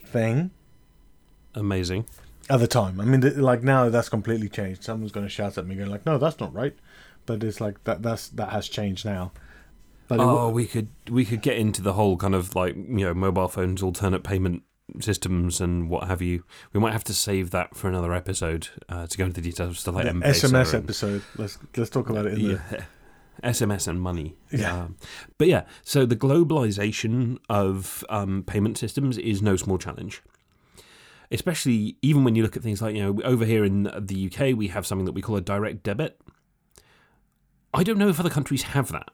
thing. 0.03 0.51
Amazing. 1.53 2.05
At 2.49 2.59
the 2.59 2.67
time, 2.67 2.99
I 2.99 3.05
mean, 3.05 3.21
like 3.41 3.63
now 3.63 3.89
that's 3.89 4.09
completely 4.09 4.49
changed. 4.49 4.83
Someone's 4.83 5.11
going 5.11 5.25
to 5.25 5.31
shout 5.31 5.57
at 5.57 5.65
me, 5.65 5.75
going 5.75 5.89
like, 5.89 6.05
"No, 6.05 6.17
that's 6.17 6.39
not 6.39 6.53
right," 6.53 6.75
but 7.25 7.43
it's 7.43 7.61
like 7.61 7.83
that. 7.85 8.03
That's 8.03 8.27
that 8.29 8.49
has 8.49 8.67
changed 8.67 9.05
now. 9.05 9.31
But 10.07 10.19
oh, 10.19 10.49
we 10.49 10.67
could 10.67 10.89
we 11.09 11.25
could 11.25 11.41
get 11.41 11.57
into 11.57 11.81
the 11.81 11.93
whole 11.93 12.17
kind 12.17 12.35
of 12.35 12.55
like 12.55 12.75
you 12.75 13.05
know 13.05 13.13
mobile 13.15 13.47
phones 13.47 13.81
alternate 13.81 14.23
payment 14.23 14.61
systems 14.99 15.61
and 15.61 15.89
what 15.89 16.07
have 16.07 16.21
you. 16.21 16.43
We 16.73 16.79
might 16.79 16.93
have 16.93 17.03
to 17.05 17.13
save 17.13 17.51
that 17.51 17.75
for 17.75 17.87
another 17.87 18.13
episode 18.13 18.69
uh, 18.89 19.07
to 19.07 19.17
go 19.17 19.25
into 19.25 19.41
the 19.41 19.49
details 19.49 19.69
of 19.71 19.79
stuff 19.79 19.95
like 19.95 20.05
SMS 20.05 20.73
and, 20.73 20.83
episode. 20.83 21.21
Let's 21.37 21.57
let's 21.75 21.89
talk 21.89 22.09
about 22.09 22.25
it 22.25 22.33
in 22.33 22.39
yeah. 22.41 22.57
the 22.69 22.85
SMS 23.43 23.87
and 23.87 24.01
money. 24.01 24.35
Yeah. 24.51 24.83
Um, 24.83 24.97
but 25.37 25.47
yeah, 25.47 25.63
so 25.83 26.05
the 26.05 26.15
globalization 26.15 27.37
of 27.49 28.03
um, 28.09 28.43
payment 28.43 28.77
systems 28.77 29.17
is 29.17 29.41
no 29.41 29.55
small 29.55 29.77
challenge. 29.77 30.21
Especially 31.31 31.97
even 32.01 32.23
when 32.23 32.35
you 32.35 32.43
look 32.43 32.55
at 32.55 32.63
things 32.63 32.81
like, 32.81 32.95
you 32.95 33.03
know, 33.03 33.21
over 33.23 33.45
here 33.45 33.65
in 33.65 33.83
the 33.99 34.31
UK, 34.31 34.55
we 34.55 34.67
have 34.67 34.85
something 34.85 35.05
that 35.05 35.13
we 35.13 35.21
call 35.21 35.35
a 35.35 35.41
direct 35.41 35.83
debit. 35.83 36.19
I 37.73 37.83
don't 37.83 37.97
know 37.97 38.09
if 38.09 38.19
other 38.19 38.29
countries 38.29 38.63
have 38.63 38.91
that. 38.91 39.09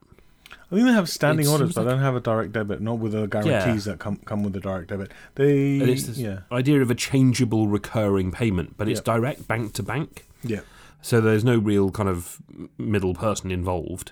I 0.71 0.75
think 0.75 0.87
they 0.87 0.93
have 0.93 1.09
standing 1.09 1.47
orders, 1.47 1.73
but 1.73 1.81
like, 1.81 1.85
they 1.85 1.91
don't 1.91 2.03
have 2.03 2.15
a 2.15 2.19
direct 2.19 2.53
debit, 2.53 2.81
not 2.81 2.99
with 2.99 3.11
the 3.11 3.27
guarantees 3.27 3.85
yeah. 3.85 3.93
that 3.93 3.99
come 3.99 4.17
come 4.25 4.43
with 4.43 4.53
the 4.53 4.59
direct 4.59 4.89
debit. 4.89 5.11
They 5.35 5.77
it's 5.77 6.03
this 6.03 6.17
yeah. 6.17 6.41
idea 6.51 6.81
of 6.81 6.89
a 6.89 6.95
changeable 6.95 7.67
recurring 7.67 8.31
payment, 8.31 8.77
but 8.77 8.87
it's 8.87 9.01
direct 9.01 9.47
bank 9.47 9.73
to 9.73 9.83
bank. 9.83 10.25
Yeah. 10.43 10.61
So 11.01 11.19
there's 11.19 11.43
no 11.43 11.57
real 11.57 11.91
kind 11.91 12.07
of 12.07 12.41
middle 12.77 13.13
person 13.13 13.51
involved. 13.51 14.11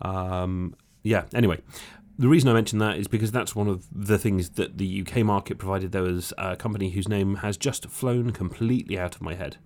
Um, 0.00 0.74
yeah. 1.02 1.24
Anyway, 1.34 1.60
the 2.18 2.28
reason 2.28 2.48
I 2.48 2.52
mention 2.52 2.78
that 2.78 2.96
is 2.96 3.06
because 3.06 3.30
that's 3.30 3.54
one 3.54 3.68
of 3.68 3.86
the 3.92 4.18
things 4.18 4.50
that 4.50 4.78
the 4.78 5.02
UK 5.02 5.24
market 5.24 5.58
provided. 5.58 5.92
There 5.92 6.02
was 6.02 6.32
a 6.38 6.56
company 6.56 6.90
whose 6.90 7.08
name 7.08 7.36
has 7.36 7.56
just 7.56 7.86
flown 7.86 8.30
completely 8.30 8.98
out 8.98 9.14
of 9.14 9.22
my 9.22 9.34
head, 9.34 9.56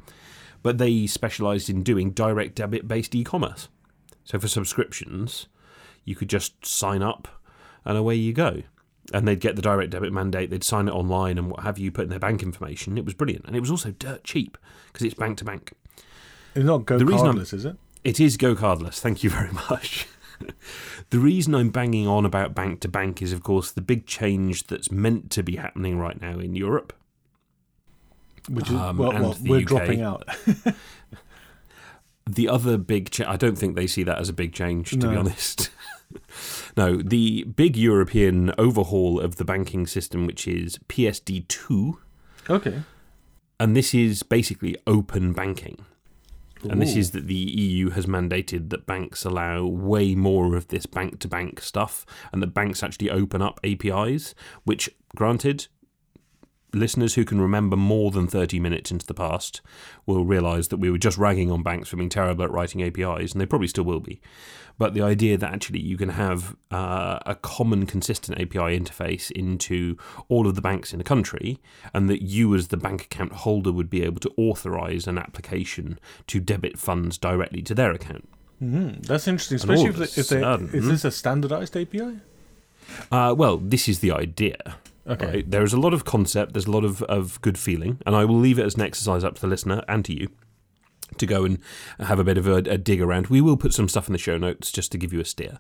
but 0.63 0.79
they 0.79 1.07
specialised 1.07 1.71
in 1.71 1.83
doing 1.83 2.11
direct 2.11 2.57
debit 2.57 2.89
based 2.89 3.15
e-commerce. 3.15 3.69
So 4.25 4.39
for 4.39 4.49
subscriptions, 4.49 5.49
you 6.05 6.15
could 6.15 6.29
just 6.29 6.65
sign 6.65 7.03
up 7.03 7.29
and 7.85 7.97
away 7.97 8.15
you 8.15 8.33
go. 8.33 8.63
And 9.13 9.27
they'd 9.27 9.41
get 9.41 9.57
the 9.57 9.63
direct 9.63 9.91
debit 9.91 10.13
mandate, 10.13 10.51
they'd 10.51 10.65
sign 10.65 10.89
it 10.89 10.93
online 10.93 11.37
and 11.37 11.51
what 11.51 11.61
have 11.65 11.79
you, 11.79 11.91
put 11.91 12.05
in 12.05 12.11
their 12.11 12.19
bank 12.19 12.43
information. 12.43 12.97
It 12.97 13.05
was 13.05 13.15
brilliant. 13.15 13.45
And 13.47 13.57
it 13.57 13.61
was 13.61 13.71
also 13.71 13.91
dirt 13.91 14.25
cheap 14.25 14.57
because 14.87 15.05
it's 15.05 15.15
bank 15.15 15.39
to 15.39 15.45
bank. 15.45 15.73
It's 16.55 16.65
not 16.65 16.83
GoCardless, 16.83 17.53
is 17.53 17.65
it? 17.65 17.77
It 18.05 18.21
is 18.21 18.37
GoCardless. 18.37 18.99
Thank 18.99 19.23
you 19.23 19.31
very 19.31 19.53
much. 19.53 20.07
the 21.11 21.19
reason 21.19 21.55
I'm 21.55 21.71
banging 21.71 22.07
on 22.07 22.25
about 22.25 22.55
bank 22.55 22.81
to 22.81 22.89
bank 22.89 23.23
is, 23.23 23.33
of 23.33 23.43
course, 23.43 23.71
the 23.71 23.81
big 23.81 24.07
change 24.07 24.67
that's 24.67 24.91
meant 24.91 25.31
to 25.33 25.43
be 25.43 25.57
happening 25.57 25.99
right 25.99 26.21
now 26.21 26.39
in 26.39 26.55
Europe. 26.55 26.93
Which 28.49 28.69
is, 28.69 28.75
um, 28.75 28.99
well, 28.99 29.13
well 29.13 29.37
we're 29.43 29.61
UK. 29.61 29.67
dropping 29.67 30.03
out. 30.03 30.29
the 32.29 32.49
other 32.49 32.77
big 32.77 33.11
change, 33.11 33.29
I 33.29 33.37
don't 33.37 33.57
think 33.57 33.77
they 33.77 33.87
see 33.87 34.03
that 34.03 34.19
as 34.19 34.29
a 34.29 34.33
big 34.33 34.53
change, 34.53 34.91
to 34.91 34.97
no. 34.97 35.11
be 35.11 35.17
honest. 35.17 35.71
no, 36.77 36.97
the 36.97 37.45
big 37.45 37.77
European 37.77 38.53
overhaul 38.59 39.21
of 39.21 39.37
the 39.37 39.45
banking 39.45 39.87
system, 39.87 40.27
which 40.27 40.49
is 40.49 40.79
PSD2. 40.89 41.99
Okay. 42.49 42.83
And 43.61 43.77
this 43.77 43.95
is 43.95 44.23
basically 44.23 44.77
open 44.87 45.33
banking. 45.33 45.85
And 46.71 46.81
this 46.81 46.95
is 46.95 47.11
that 47.11 47.27
the 47.27 47.35
EU 47.35 47.91
has 47.91 48.07
mandated 48.07 48.71
that 48.71 48.87
banks 48.87 49.25
allow 49.25 49.65
way 49.65 50.15
more 50.15 50.55
of 50.55 50.69
this 50.69 50.87
bank 50.87 51.19
to 51.21 51.29
bank 51.29 51.61
stuff 51.61 52.07
and 52.33 52.41
that 52.41 52.55
banks 52.55 52.83
actually 52.83 53.11
open 53.11 53.43
up 53.43 53.59
APIs, 53.65 54.35
which, 54.65 54.89
granted, 55.17 55.67
listeners 56.73 57.15
who 57.15 57.25
can 57.25 57.41
remember 57.41 57.77
more 57.77 58.11
than 58.11 58.27
30 58.27 58.61
minutes 58.61 58.91
into 58.91 59.07
the 59.07 59.15
past 59.15 59.61
will 60.07 60.25
realise 60.25 60.69
that 60.69 60.79
we 60.79 60.91
were 60.91 60.99
just 60.99 61.19
ragging 61.19 61.51
on 61.51 61.63
banks 61.63 61.89
for 61.89 61.97
being 61.97 62.09
terrible 62.09 62.45
at 62.45 62.51
writing 62.51 62.83
APIs, 62.83 63.33
and 63.33 63.41
they 63.41 63.47
probably 63.47 63.69
still 63.69 63.85
will 63.85 64.01
be. 64.01 64.21
But 64.79 64.95
the 64.95 65.03
idea 65.03 65.37
that 65.37 65.53
actually 65.53 65.81
you 65.81 65.97
can 65.97 66.11
have 66.11 66.57
uh, 66.71 67.19
a 67.27 67.35
common, 67.35 67.87
consistent 67.87 68.41
API 68.41 68.79
interface 68.79 69.31
into 69.31 69.97
all 70.29 70.47
of 70.47 70.55
the 70.55 70.63
banks 70.63 70.93
in 70.93 71.01
a 71.01 71.05
country, 71.05 71.61
and 71.93 72.09
that 72.09 72.23
you, 72.23 72.55
as 72.55 72.69
the 72.69 72.77
bank 72.77 73.03
account 73.03 73.33
holder, 73.33 73.71
would 73.71 73.91
be 73.91 74.03
able 74.03 74.21
to 74.21 74.33
authorise 74.37 75.07
an 75.07 75.19
application 75.19 75.99
to 76.27 76.41
debit 76.41 76.79
funds 76.79 77.19
directly 77.19 77.63
to 77.63 77.75
their 77.75 77.93
account. 77.93 78.29
Mm, 78.63 79.05
that's 79.05 79.29
interesting, 79.29 79.57
especially 79.57 79.87
if, 79.87 79.97
they, 79.97 80.05
if 80.05 80.29
they, 80.29 80.79
is 80.79 80.87
this 80.87 81.05
a 81.05 81.11
standardised 81.11 81.77
API? 81.77 82.21
Uh, 83.11 83.35
well, 83.37 83.59
this 83.59 83.89
is 83.89 84.01
the 84.01 84.13
idea. 84.13 84.77
Okay. 85.07 85.27
Right? 85.27 85.51
There 85.51 85.65
is 85.65 85.73
a 85.73 85.81
lot 85.81 85.95
of 85.95 86.05
concept, 86.05 86.53
there's 86.53 86.67
a 86.67 86.71
lot 86.71 86.85
of, 86.85 87.03
of 87.05 87.41
good 87.41 87.59
feeling, 87.59 88.01
and 88.07 88.15
I 88.15 88.25
will 88.25 88.39
leave 88.39 88.59
it 88.59 88.67
as 88.67 88.77
an 88.77 88.83
exercise 88.83 89.25
up 89.25 89.35
to 89.37 89.41
the 89.41 89.47
listener 89.47 89.83
and 89.89 90.05
to 90.05 90.15
you 90.15 90.29
to 91.19 91.27
go 91.27 91.45
and 91.45 91.59
have 91.99 92.19
a 92.19 92.25
bit 92.25 92.39
of 92.39 92.47
a, 92.47 92.57
a, 92.57 92.79
dig 92.79 93.01
around. 93.01 93.27
We 93.27 93.41
will 93.41 93.57
put 93.57 93.75
some 93.75 93.89
stuff 93.89 94.09
in 94.09 94.13
the 94.13 94.19
show 94.19 94.39
notes 94.39 94.73
just 94.73 94.91
to 94.93 94.99
give 94.99 95.13
you 95.13 95.21
a 95.21 95.25
steer. 95.25 95.59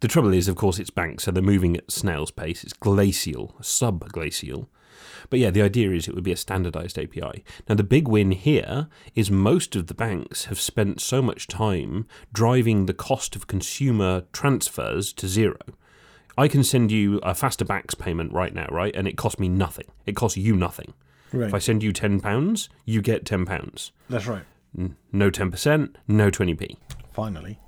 The 0.00 0.08
trouble 0.08 0.32
is, 0.32 0.46
of 0.46 0.56
course, 0.56 0.78
it's 0.78 0.90
banks, 0.90 1.24
so 1.24 1.30
they're 1.30 1.42
moving 1.42 1.76
at 1.76 1.90
snail's 1.90 2.30
pace. 2.30 2.62
It's 2.62 2.72
glacial, 2.72 3.56
subglacial. 3.60 4.68
But 5.30 5.38
yeah, 5.38 5.50
the 5.50 5.62
idea 5.62 5.90
is 5.90 6.06
it 6.06 6.14
would 6.14 6.24
be 6.24 6.32
a 6.32 6.36
standardized 6.36 6.98
API. 6.98 7.44
Now, 7.68 7.74
the 7.74 7.84
big 7.84 8.08
win 8.08 8.32
here 8.32 8.88
is 9.14 9.30
most 9.30 9.74
of 9.74 9.86
the 9.86 9.94
banks 9.94 10.46
have 10.46 10.60
spent 10.60 11.00
so 11.00 11.22
much 11.22 11.48
time 11.48 12.06
driving 12.32 12.86
the 12.86 12.94
cost 12.94 13.34
of 13.34 13.46
consumer 13.46 14.24
transfers 14.32 15.12
to 15.14 15.28
zero. 15.28 15.58
I 16.36 16.48
can 16.48 16.64
send 16.64 16.90
you 16.90 17.18
a 17.18 17.34
faster 17.34 17.64
BACS 17.64 17.98
payment 17.98 18.32
right 18.32 18.54
now, 18.54 18.66
right? 18.70 18.94
And 18.96 19.06
it 19.06 19.16
costs 19.16 19.38
me 19.38 19.48
nothing. 19.48 19.86
It 20.06 20.16
costs 20.16 20.36
you 20.36 20.56
nothing. 20.56 20.94
Right. 21.32 21.48
If 21.48 21.54
I 21.54 21.58
send 21.58 21.82
you 21.82 21.92
ten 21.92 22.20
pounds, 22.20 22.68
you 22.84 23.00
get 23.02 23.24
ten 23.24 23.44
pounds. 23.46 23.92
That's 24.08 24.26
right. 24.26 24.42
N- 24.78 24.96
no 25.12 25.30
ten 25.30 25.50
percent, 25.50 25.96
no 26.08 26.30
twenty 26.30 26.54
p. 26.54 26.76
Finally. 27.12 27.58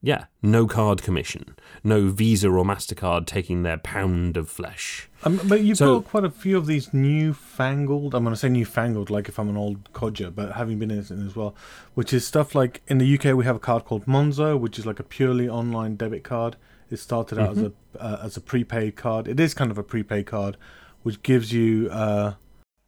Yeah, 0.00 0.26
no 0.42 0.66
card 0.66 1.02
commission, 1.02 1.56
no 1.82 2.08
Visa 2.10 2.50
or 2.50 2.62
Mastercard 2.62 3.24
taking 3.26 3.62
their 3.62 3.78
pound 3.78 4.36
of 4.36 4.50
flesh. 4.50 5.08
Um, 5.22 5.40
but 5.48 5.62
you've 5.62 5.78
So- 5.78 6.00
got 6.00 6.10
quite 6.10 6.24
a 6.24 6.30
few 6.30 6.58
of 6.58 6.66
these 6.66 6.92
newfangled. 6.92 8.14
I'm 8.14 8.22
going 8.22 8.34
to 8.34 8.38
say 8.38 8.50
newfangled, 8.50 9.08
like 9.08 9.28
if 9.30 9.38
I'm 9.38 9.48
an 9.48 9.56
old 9.56 9.90
codger, 9.94 10.30
but 10.30 10.52
having 10.52 10.78
been 10.78 10.90
in 10.90 10.98
it 10.98 11.10
as 11.10 11.34
well, 11.34 11.54
which 11.94 12.12
is 12.12 12.26
stuff 12.26 12.54
like 12.54 12.82
in 12.86 12.98
the 12.98 13.14
UK 13.18 13.34
we 13.34 13.44
have 13.46 13.56
a 13.56 13.60
card 13.60 13.86
called 13.86 14.04
Monzo, 14.04 14.58
which 14.60 14.78
is 14.78 14.84
like 14.84 15.00
a 15.00 15.04
purely 15.04 15.48
online 15.48 15.96
debit 15.96 16.22
card. 16.22 16.56
It 16.94 16.98
started 16.98 17.38
out 17.38 17.50
as 17.56 17.62
a 17.62 17.72
uh, 17.98 18.20
as 18.22 18.36
a 18.36 18.40
prepaid 18.40 18.96
card. 18.96 19.28
It 19.28 19.38
is 19.38 19.52
kind 19.52 19.70
of 19.70 19.78
a 19.78 19.82
prepaid 19.82 20.26
card, 20.26 20.56
which 21.02 21.22
gives 21.22 21.52
you. 21.52 21.88
Uh, 21.90 22.34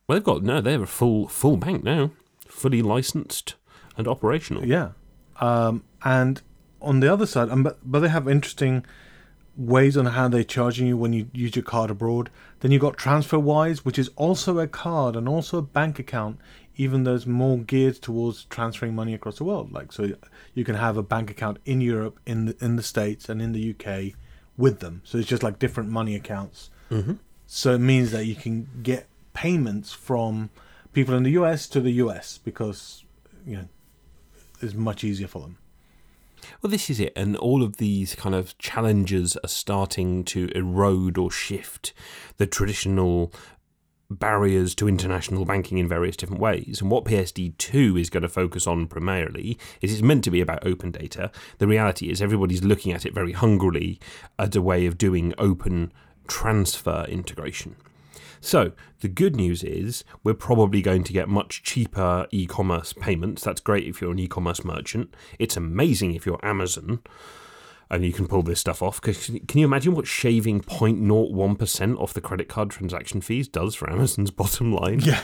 Well, 0.07 0.17
they've 0.17 0.25
got 0.25 0.43
no, 0.43 0.61
they're 0.61 0.83
a 0.83 0.87
full 0.87 1.29
full 1.29 1.57
bank 1.57 1.85
now, 1.85 2.13
fully 2.47 2.81
licensed 2.81 3.55
and 3.97 4.07
operational. 4.09 4.65
Yeah, 4.65 4.91
um, 5.41 5.83
and 6.05 6.41
on 6.81 7.01
the 7.01 7.13
other 7.13 7.27
side, 7.27 7.51
um, 7.51 7.63
but 7.63 7.79
but 7.83 8.01
they 8.01 8.09
have 8.09 8.29
interesting 8.29 8.85
ways 9.57 9.97
on 9.97 10.07
how 10.07 10.29
they're 10.29 10.45
charging 10.45 10.87
you 10.87 10.97
when 10.97 11.13
you 11.13 11.29
use 11.33 11.57
your 11.57 11.63
card 11.65 11.91
abroad. 11.91 12.31
Then 12.61 12.71
you've 12.73 12.83
got 12.83 12.97
TransferWise, 12.97 13.79
which 13.79 13.99
is 13.99 14.11
also 14.17 14.59
a 14.59 14.67
card 14.67 15.17
and 15.17 15.29
also 15.29 15.59
a 15.59 15.63
bank 15.63 15.99
account, 15.99 16.39
even 16.77 17.05
though 17.05 17.15
it's 17.15 17.27
more 17.27 17.59
geared 17.59 17.97
towards 17.97 18.45
transferring 18.45 18.95
money 18.95 19.15
across 19.15 19.39
the 19.39 19.45
world. 19.45 19.73
Like 19.73 19.93
so, 19.93 20.11
you 20.55 20.65
can 20.65 20.75
have 20.75 20.97
a 20.97 21.03
bank 21.03 21.31
account 21.31 21.59
in 21.65 21.81
Europe, 21.81 22.19
in 22.27 22.47
the 22.47 22.57
in 22.65 22.77
the 22.77 22.83
States, 22.83 23.29
and 23.29 23.41
in 23.41 23.53
the 23.53 23.75
UK 23.75 24.15
with 24.57 24.81
them. 24.81 25.03
So 25.05 25.19
it's 25.19 25.29
just 25.29 25.43
like 25.43 25.59
different 25.59 25.91
money 25.91 26.15
accounts. 26.15 26.71
Mm-hmm. 26.91 27.15
So 27.47 27.75
it 27.75 27.79
means 27.79 28.11
that 28.13 28.27
you 28.27 28.35
can 28.35 28.69
get 28.83 29.07
payments 29.33 29.93
from 29.93 30.51
people 30.93 31.15
in 31.15 31.23
the 31.23 31.33
US 31.33 31.69
to 31.69 31.81
the 31.81 31.93
US 31.93 32.39
because 32.39 33.05
you 33.47 33.57
know 33.57 33.69
it's 34.61 34.75
much 34.75 35.05
easier 35.05 35.29
for 35.29 35.43
them. 35.43 35.59
Well, 36.63 36.71
this 36.71 36.91
is 36.91 37.01
it, 37.01 37.13
and 37.17 37.37
all 37.37 37.63
of 37.63 37.79
these 37.79 38.15
kind 38.15 38.35
of 38.35 38.57
challenges 38.59 39.37
are 39.39 39.49
starting 39.49 40.25
to 40.25 40.49
erode 40.55 41.19
or 41.19 41.31
shift 41.31 41.93
the 42.37 42.47
traditional 42.47 43.33
barriers 44.11 44.75
to 44.77 44.89
international 44.89 45.45
banking 45.45 45.79
in 45.79 45.89
various 45.89 46.17
different 46.17 46.41
ways. 46.41 46.81
And 46.81 46.91
what 46.91 47.05
PSD2 47.05 48.01
is 48.01 48.11
going 48.11 48.23
to 48.23 48.29
focus 48.29 48.67
on 48.67 48.87
primarily 48.87 49.59
is 49.81 49.93
it's 49.93 50.03
meant 50.03 50.25
to 50.25 50.31
be 50.31 50.41
about 50.41 50.67
open 50.67 50.91
data. 50.91 51.31
The 51.59 51.67
reality 51.67 52.11
is 52.11 52.23
everybody's 52.23 52.65
looking 52.65 52.93
at 52.93 53.05
it 53.05 53.15
very 53.15 53.33
hungrily 53.33 53.99
as 54.39 54.55
a 54.55 54.63
way 54.63 54.87
of 54.87 54.99
doing 54.99 55.35
open 55.39 55.93
transfer 56.29 57.05
integration. 57.09 57.77
So, 58.41 58.73
the 59.01 59.09
good 59.09 59.35
news 59.35 59.65
is 59.65 60.05
we're 60.23 60.35
probably 60.35 60.83
going 60.83 61.05
to 61.05 61.13
get 61.13 61.29
much 61.29 61.63
cheaper 61.63 62.27
e 62.31 62.47
commerce 62.47 62.93
payments. 62.93 63.43
That's 63.43 63.61
great 63.61 63.87
if 63.87 64.01
you're 64.01 64.13
an 64.13 64.19
e 64.19 64.29
commerce 64.29 64.65
merchant. 64.65 65.15
It's 65.39 65.57
amazing 65.57 66.15
if 66.15 66.27
you're 66.27 66.45
Amazon 66.45 67.01
and 67.91 68.05
you 68.05 68.13
can 68.13 68.27
pull 68.27 68.43
this 68.43 68.61
stuff 68.61 68.83
off. 68.83 69.01
can 69.01 69.41
you 69.55 69.65
imagine 69.65 69.95
what 69.95 70.07
shaving 70.07 70.61
0.01% 70.61 72.01
off 72.01 72.13
the 72.13 72.21
credit 72.21 72.49
card 72.49 72.71
transaction 72.71 73.21
fees 73.21 73.49
does 73.49 73.75
for 73.75 73.91
Amazon's 73.91 74.31
bottom 74.33 74.73
line? 74.73 75.01
Yeah. 75.01 75.21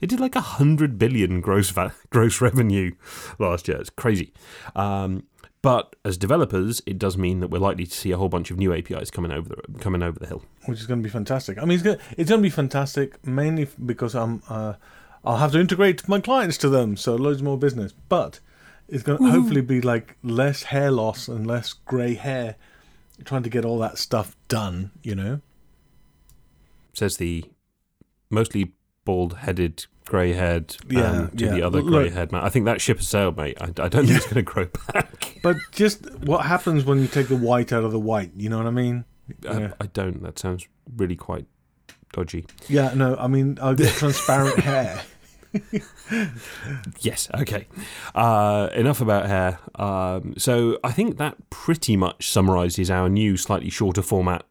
They 0.00 0.06
did 0.06 0.20
like 0.20 0.34
a 0.34 0.40
hundred 0.40 0.98
billion 0.98 1.40
gross 1.40 1.70
va- 1.70 1.94
gross 2.10 2.40
revenue 2.40 2.92
last 3.38 3.68
year. 3.68 3.76
It's 3.78 3.90
crazy. 3.90 4.32
Um, 4.74 5.24
but 5.62 5.94
as 6.04 6.16
developers, 6.16 6.82
it 6.86 6.98
does 6.98 7.16
mean 7.16 7.38
that 7.38 7.48
we're 7.48 7.60
likely 7.60 7.86
to 7.86 7.94
see 7.94 8.10
a 8.10 8.16
whole 8.16 8.28
bunch 8.28 8.50
of 8.50 8.58
new 8.58 8.74
APIs 8.74 9.12
coming 9.12 9.30
over 9.30 9.48
the 9.48 9.78
coming 9.78 10.02
over 10.02 10.18
the 10.18 10.26
hill. 10.26 10.42
which 10.64 10.80
is 10.80 10.86
going 10.86 11.00
to 11.00 11.04
be 11.04 11.10
fantastic. 11.10 11.56
I 11.58 11.60
mean, 11.64 11.74
it's 11.74 11.84
going 11.84 11.98
to, 11.98 12.02
it's 12.18 12.28
going 12.28 12.40
to 12.40 12.46
be 12.46 12.50
fantastic 12.50 13.24
mainly 13.24 13.68
because 13.86 14.16
I'm 14.16 14.42
uh, 14.48 14.74
I'll 15.24 15.36
have 15.36 15.52
to 15.52 15.60
integrate 15.60 16.08
my 16.08 16.18
clients 16.20 16.58
to 16.58 16.68
them, 16.68 16.96
so 16.96 17.14
loads 17.14 17.40
more 17.40 17.56
business. 17.56 17.92
But 18.08 18.40
it's 18.92 19.02
going 19.02 19.18
to 19.18 19.30
hopefully 19.30 19.60
be 19.62 19.80
like 19.80 20.16
less 20.22 20.64
hair 20.64 20.90
loss 20.90 21.26
and 21.26 21.46
less 21.46 21.72
grey 21.72 22.14
hair 22.14 22.56
trying 23.24 23.42
to 23.42 23.50
get 23.50 23.64
all 23.64 23.78
that 23.78 23.98
stuff 23.98 24.36
done. 24.48 24.90
You 25.02 25.14
know, 25.16 25.40
Says 26.92 27.16
the 27.16 27.44
mostly 28.30 28.72
bald-headed, 29.04 29.86
grey-haired 30.06 30.76
Yeah, 30.88 31.10
um, 31.10 31.28
to 31.36 31.44
yeah. 31.46 31.50
the 31.52 31.62
other 31.62 31.80
Look- 31.80 31.92
grey-haired 31.92 32.32
man. 32.32 32.42
I 32.44 32.48
think 32.50 32.66
that 32.66 32.80
ship 32.80 32.98
has 32.98 33.08
sailed, 33.08 33.36
mate. 33.36 33.56
I, 33.60 33.64
I 33.66 33.88
don't 33.88 34.06
think 34.06 34.10
it's 34.16 34.24
going 34.26 34.36
to 34.36 34.42
grow 34.42 34.66
back. 34.92 35.38
but 35.42 35.56
just 35.72 36.08
what 36.20 36.44
happens 36.46 36.84
when 36.84 37.00
you 37.00 37.06
take 37.06 37.28
the 37.28 37.36
white 37.36 37.72
out 37.72 37.84
of 37.84 37.92
the 37.92 37.98
white? 38.00 38.32
You 38.36 38.48
know 38.50 38.58
what 38.58 38.66
I 38.66 38.70
mean? 38.70 39.04
I, 39.48 39.58
Yeah. 39.60 39.72
I 39.80 39.86
don't. 39.86 40.22
That 40.22 40.38
sounds 40.38 40.68
really 40.96 41.16
quite 41.16 41.46
dodgy. 42.12 42.44
Yeah, 42.68 42.92
no, 42.94 43.16
I 43.16 43.26
mean 43.26 43.58
I'll 43.62 43.74
get 43.74 43.94
transparent 43.94 44.58
hair. 44.60 45.00
Yes. 47.00 47.28
Okay. 47.34 47.66
Uh, 48.14 48.68
enough 48.74 49.00
about 49.00 49.26
hair. 49.26 49.58
Um, 49.74 50.34
so 50.36 50.78
I 50.84 50.92
think 50.92 51.18
that 51.18 51.36
pretty 51.50 51.96
much 51.96 52.28
summarises 52.30 52.90
our 52.90 53.08
new, 53.08 53.36
slightly 53.36 53.70
shorter 53.70 54.02
format 54.02 54.44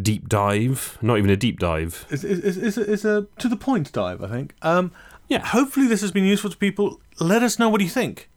deep 0.00 0.28
dive. 0.28 0.98
Not 1.02 1.18
even 1.18 1.30
a 1.30 1.36
deep 1.36 1.58
dive. 1.58 2.06
It's, 2.10 2.24
it's, 2.24 2.56
it's, 2.78 3.04
a, 3.04 3.18
a 3.18 3.26
to 3.40 3.48
the 3.48 3.56
point 3.56 3.92
dive, 3.92 4.22
I 4.22 4.28
think. 4.28 4.54
Um, 4.62 4.92
Yeah. 5.28 5.44
Hopefully, 5.46 5.86
this 5.86 6.00
has 6.00 6.10
been 6.12 6.24
useful 6.24 6.50
to 6.50 6.56
people. 6.56 7.00
Let 7.20 7.42
us 7.42 7.58
know 7.58 7.68
what 7.68 7.80
you 7.80 7.88
think. 7.88 8.28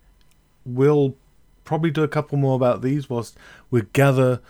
We'll 0.65 1.15
probably 1.63 1.91
do 1.91 2.03
a 2.03 2.07
couple 2.07 2.37
more 2.37 2.55
about 2.55 2.81
these 2.81 3.09
whilst 3.09 3.37
we 3.71 3.81
gather, 3.93 4.41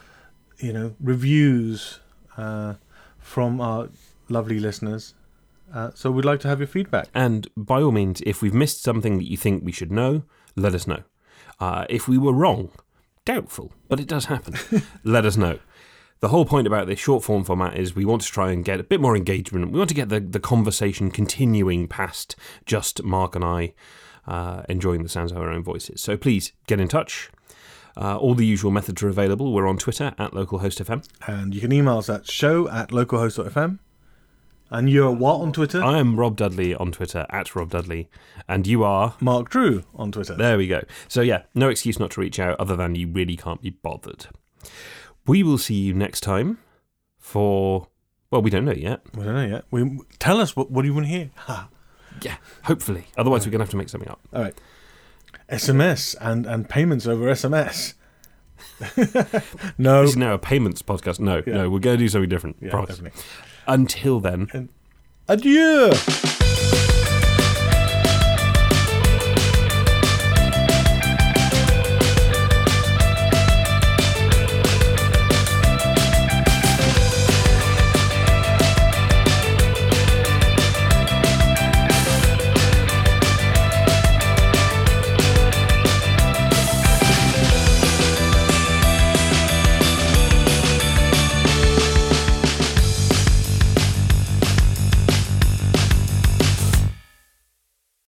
you 0.58 0.74
know, 0.74 0.96
reviews 1.00 2.00
uh, 2.38 2.76
from 3.20 3.62
our 3.62 3.90
lovely 4.30 4.60
listeners. 4.60 5.14
Uh, 5.74 5.92
so 5.94 6.12
we'd 6.12 6.26
like 6.26 6.40
to 6.42 6.48
have 6.48 6.60
your 6.60 6.68
feedback. 6.68 7.08
And 7.14 7.48
by 7.58 7.82
all 7.82 7.92
means, 7.92 8.22
if 8.26 8.42
we've 8.42 8.54
missed 8.54 8.82
something 8.82 9.18
that 9.18 9.30
you 9.30 9.38
think 9.38 9.64
we 9.64 9.72
should 9.72 9.92
know, 9.92 10.24
let 10.56 10.74
us 10.74 10.88
know. 10.88 11.04
Uh, 11.60 11.86
if 11.90 12.08
we 12.08 12.18
were 12.18 12.34
wrong, 12.34 12.72
doubtful, 13.26 13.74
but 13.90 14.00
it 14.00 14.08
does 14.08 14.26
happen, 14.26 14.56
let 15.04 15.26
us 15.26 15.38
know. 15.38 15.60
The 16.22 16.30
whole 16.30 16.46
point 16.46 16.66
about 16.66 16.88
this 16.88 17.00
short 17.00 17.24
form 17.24 17.44
format 17.44 17.78
is 17.78 17.96
we 17.96 18.06
want 18.06 18.22
to 18.22 18.32
try 18.32 18.52
and 18.52 18.64
get 18.64 18.80
a 18.80 18.84
bit 18.84 19.02
more 19.02 19.16
engagement. 19.16 19.72
We 19.72 19.78
want 19.78 19.90
to 19.90 19.96
get 19.96 20.10
the, 20.10 20.20
the 20.20 20.40
conversation 20.40 21.12
continuing 21.12 21.88
past 21.88 22.36
just 22.66 23.04
Mark 23.04 23.36
and 23.36 23.44
I 23.44 23.74
uh, 24.26 24.64
enjoying 24.70 25.04
the 25.04 25.10
sounds 25.10 25.32
of 25.32 25.38
our 25.38 25.50
own 25.50 25.64
voices. 25.64 26.02
So 26.02 26.18
please 26.18 26.54
get 26.68 26.80
in 26.80 26.88
touch. 26.88 27.30
Uh, 27.98 28.18
all 28.18 28.34
the 28.34 28.46
usual 28.46 28.72
methods 28.72 29.02
are 29.04 29.08
available. 29.08 29.54
We're 29.54 29.68
on 29.68 29.78
Twitter 29.78 30.14
at 30.18 30.32
localhostfm. 30.32 31.08
And 31.28 31.54
you 31.54 31.62
can 31.62 31.72
email 31.72 31.98
us 31.98 32.10
at 32.10 32.30
show 32.30 32.68
at 32.70 32.90
localhost.fm. 32.90 33.80
And 34.72 34.90
you're 34.90 35.12
what 35.12 35.42
on 35.42 35.52
Twitter? 35.54 35.82
I 35.84 36.00
am 36.00 36.20
Rob 36.20 36.36
Dudley 36.36 36.74
on 36.74 36.92
Twitter 36.92 37.26
at 37.30 37.56
Rob 37.56 37.70
Dudley, 37.70 38.10
and 38.48 38.66
you 38.66 38.84
are 38.84 39.16
Mark 39.22 39.50
Drew 39.50 39.84
on 39.94 40.12
Twitter. 40.12 40.34
There 40.36 40.58
we 40.58 40.68
go. 40.68 40.82
So, 41.08 41.22
yeah, 41.22 41.44
no 41.54 41.70
excuse 41.70 42.00
not 42.00 42.12
to 42.12 42.22
reach 42.22 42.40
out 42.40 42.60
other 42.60 42.76
than 42.76 42.96
you 42.96 43.08
really 43.08 43.38
can't 43.38 43.62
be 43.62 43.70
bothered. 43.70 44.26
We 45.28 45.44
will 45.44 45.60
see 45.60 45.76
you 45.76 45.94
next 45.94 46.22
time 46.22 46.58
for, 47.20 47.88
well, 48.32 48.42
we 48.42 48.50
don't 48.50 48.66
know 48.66 48.72
yet. 48.74 49.02
We 49.16 49.24
don't 49.24 49.36
know 49.36 49.46
yet. 49.46 49.66
We, 49.70 50.00
tell 50.20 50.40
us 50.42 50.56
what, 50.56 50.72
what 50.72 50.82
do 50.82 50.88
you 50.88 50.94
want 50.96 51.06
to 51.06 51.12
hear? 51.12 51.30
Ha. 51.36 51.70
Yeah, 52.22 52.38
hopefully. 52.64 53.06
Otherwise, 53.18 53.46
we're 53.46 53.52
going 53.52 53.60
to 53.60 53.66
have 53.66 53.72
to 53.72 53.78
make 53.78 53.90
something 53.90 54.10
up. 54.10 54.20
All 54.34 54.42
right. 54.42 54.60
SMS 55.50 56.16
and, 56.20 56.46
and 56.48 56.68
payments 56.68 57.06
over 57.06 57.26
SMS. 57.26 57.94
no. 59.78 60.02
This 60.02 60.12
is 60.12 60.18
now 60.18 60.34
a 60.34 60.40
payments 60.40 60.82
podcast. 60.82 61.20
No, 61.20 61.44
Yeah. 61.46 61.54
no, 61.54 61.70
we're 61.70 61.80
going 61.80 61.98
to 61.98 62.04
do 62.04 62.08
something 62.10 62.30
different. 62.30 62.58
Yeah, 62.62 62.72
promise. 62.72 62.90
definitely. 62.98 63.22
Until 63.68 64.20
then, 64.20 64.70
Adieu. 65.28 65.92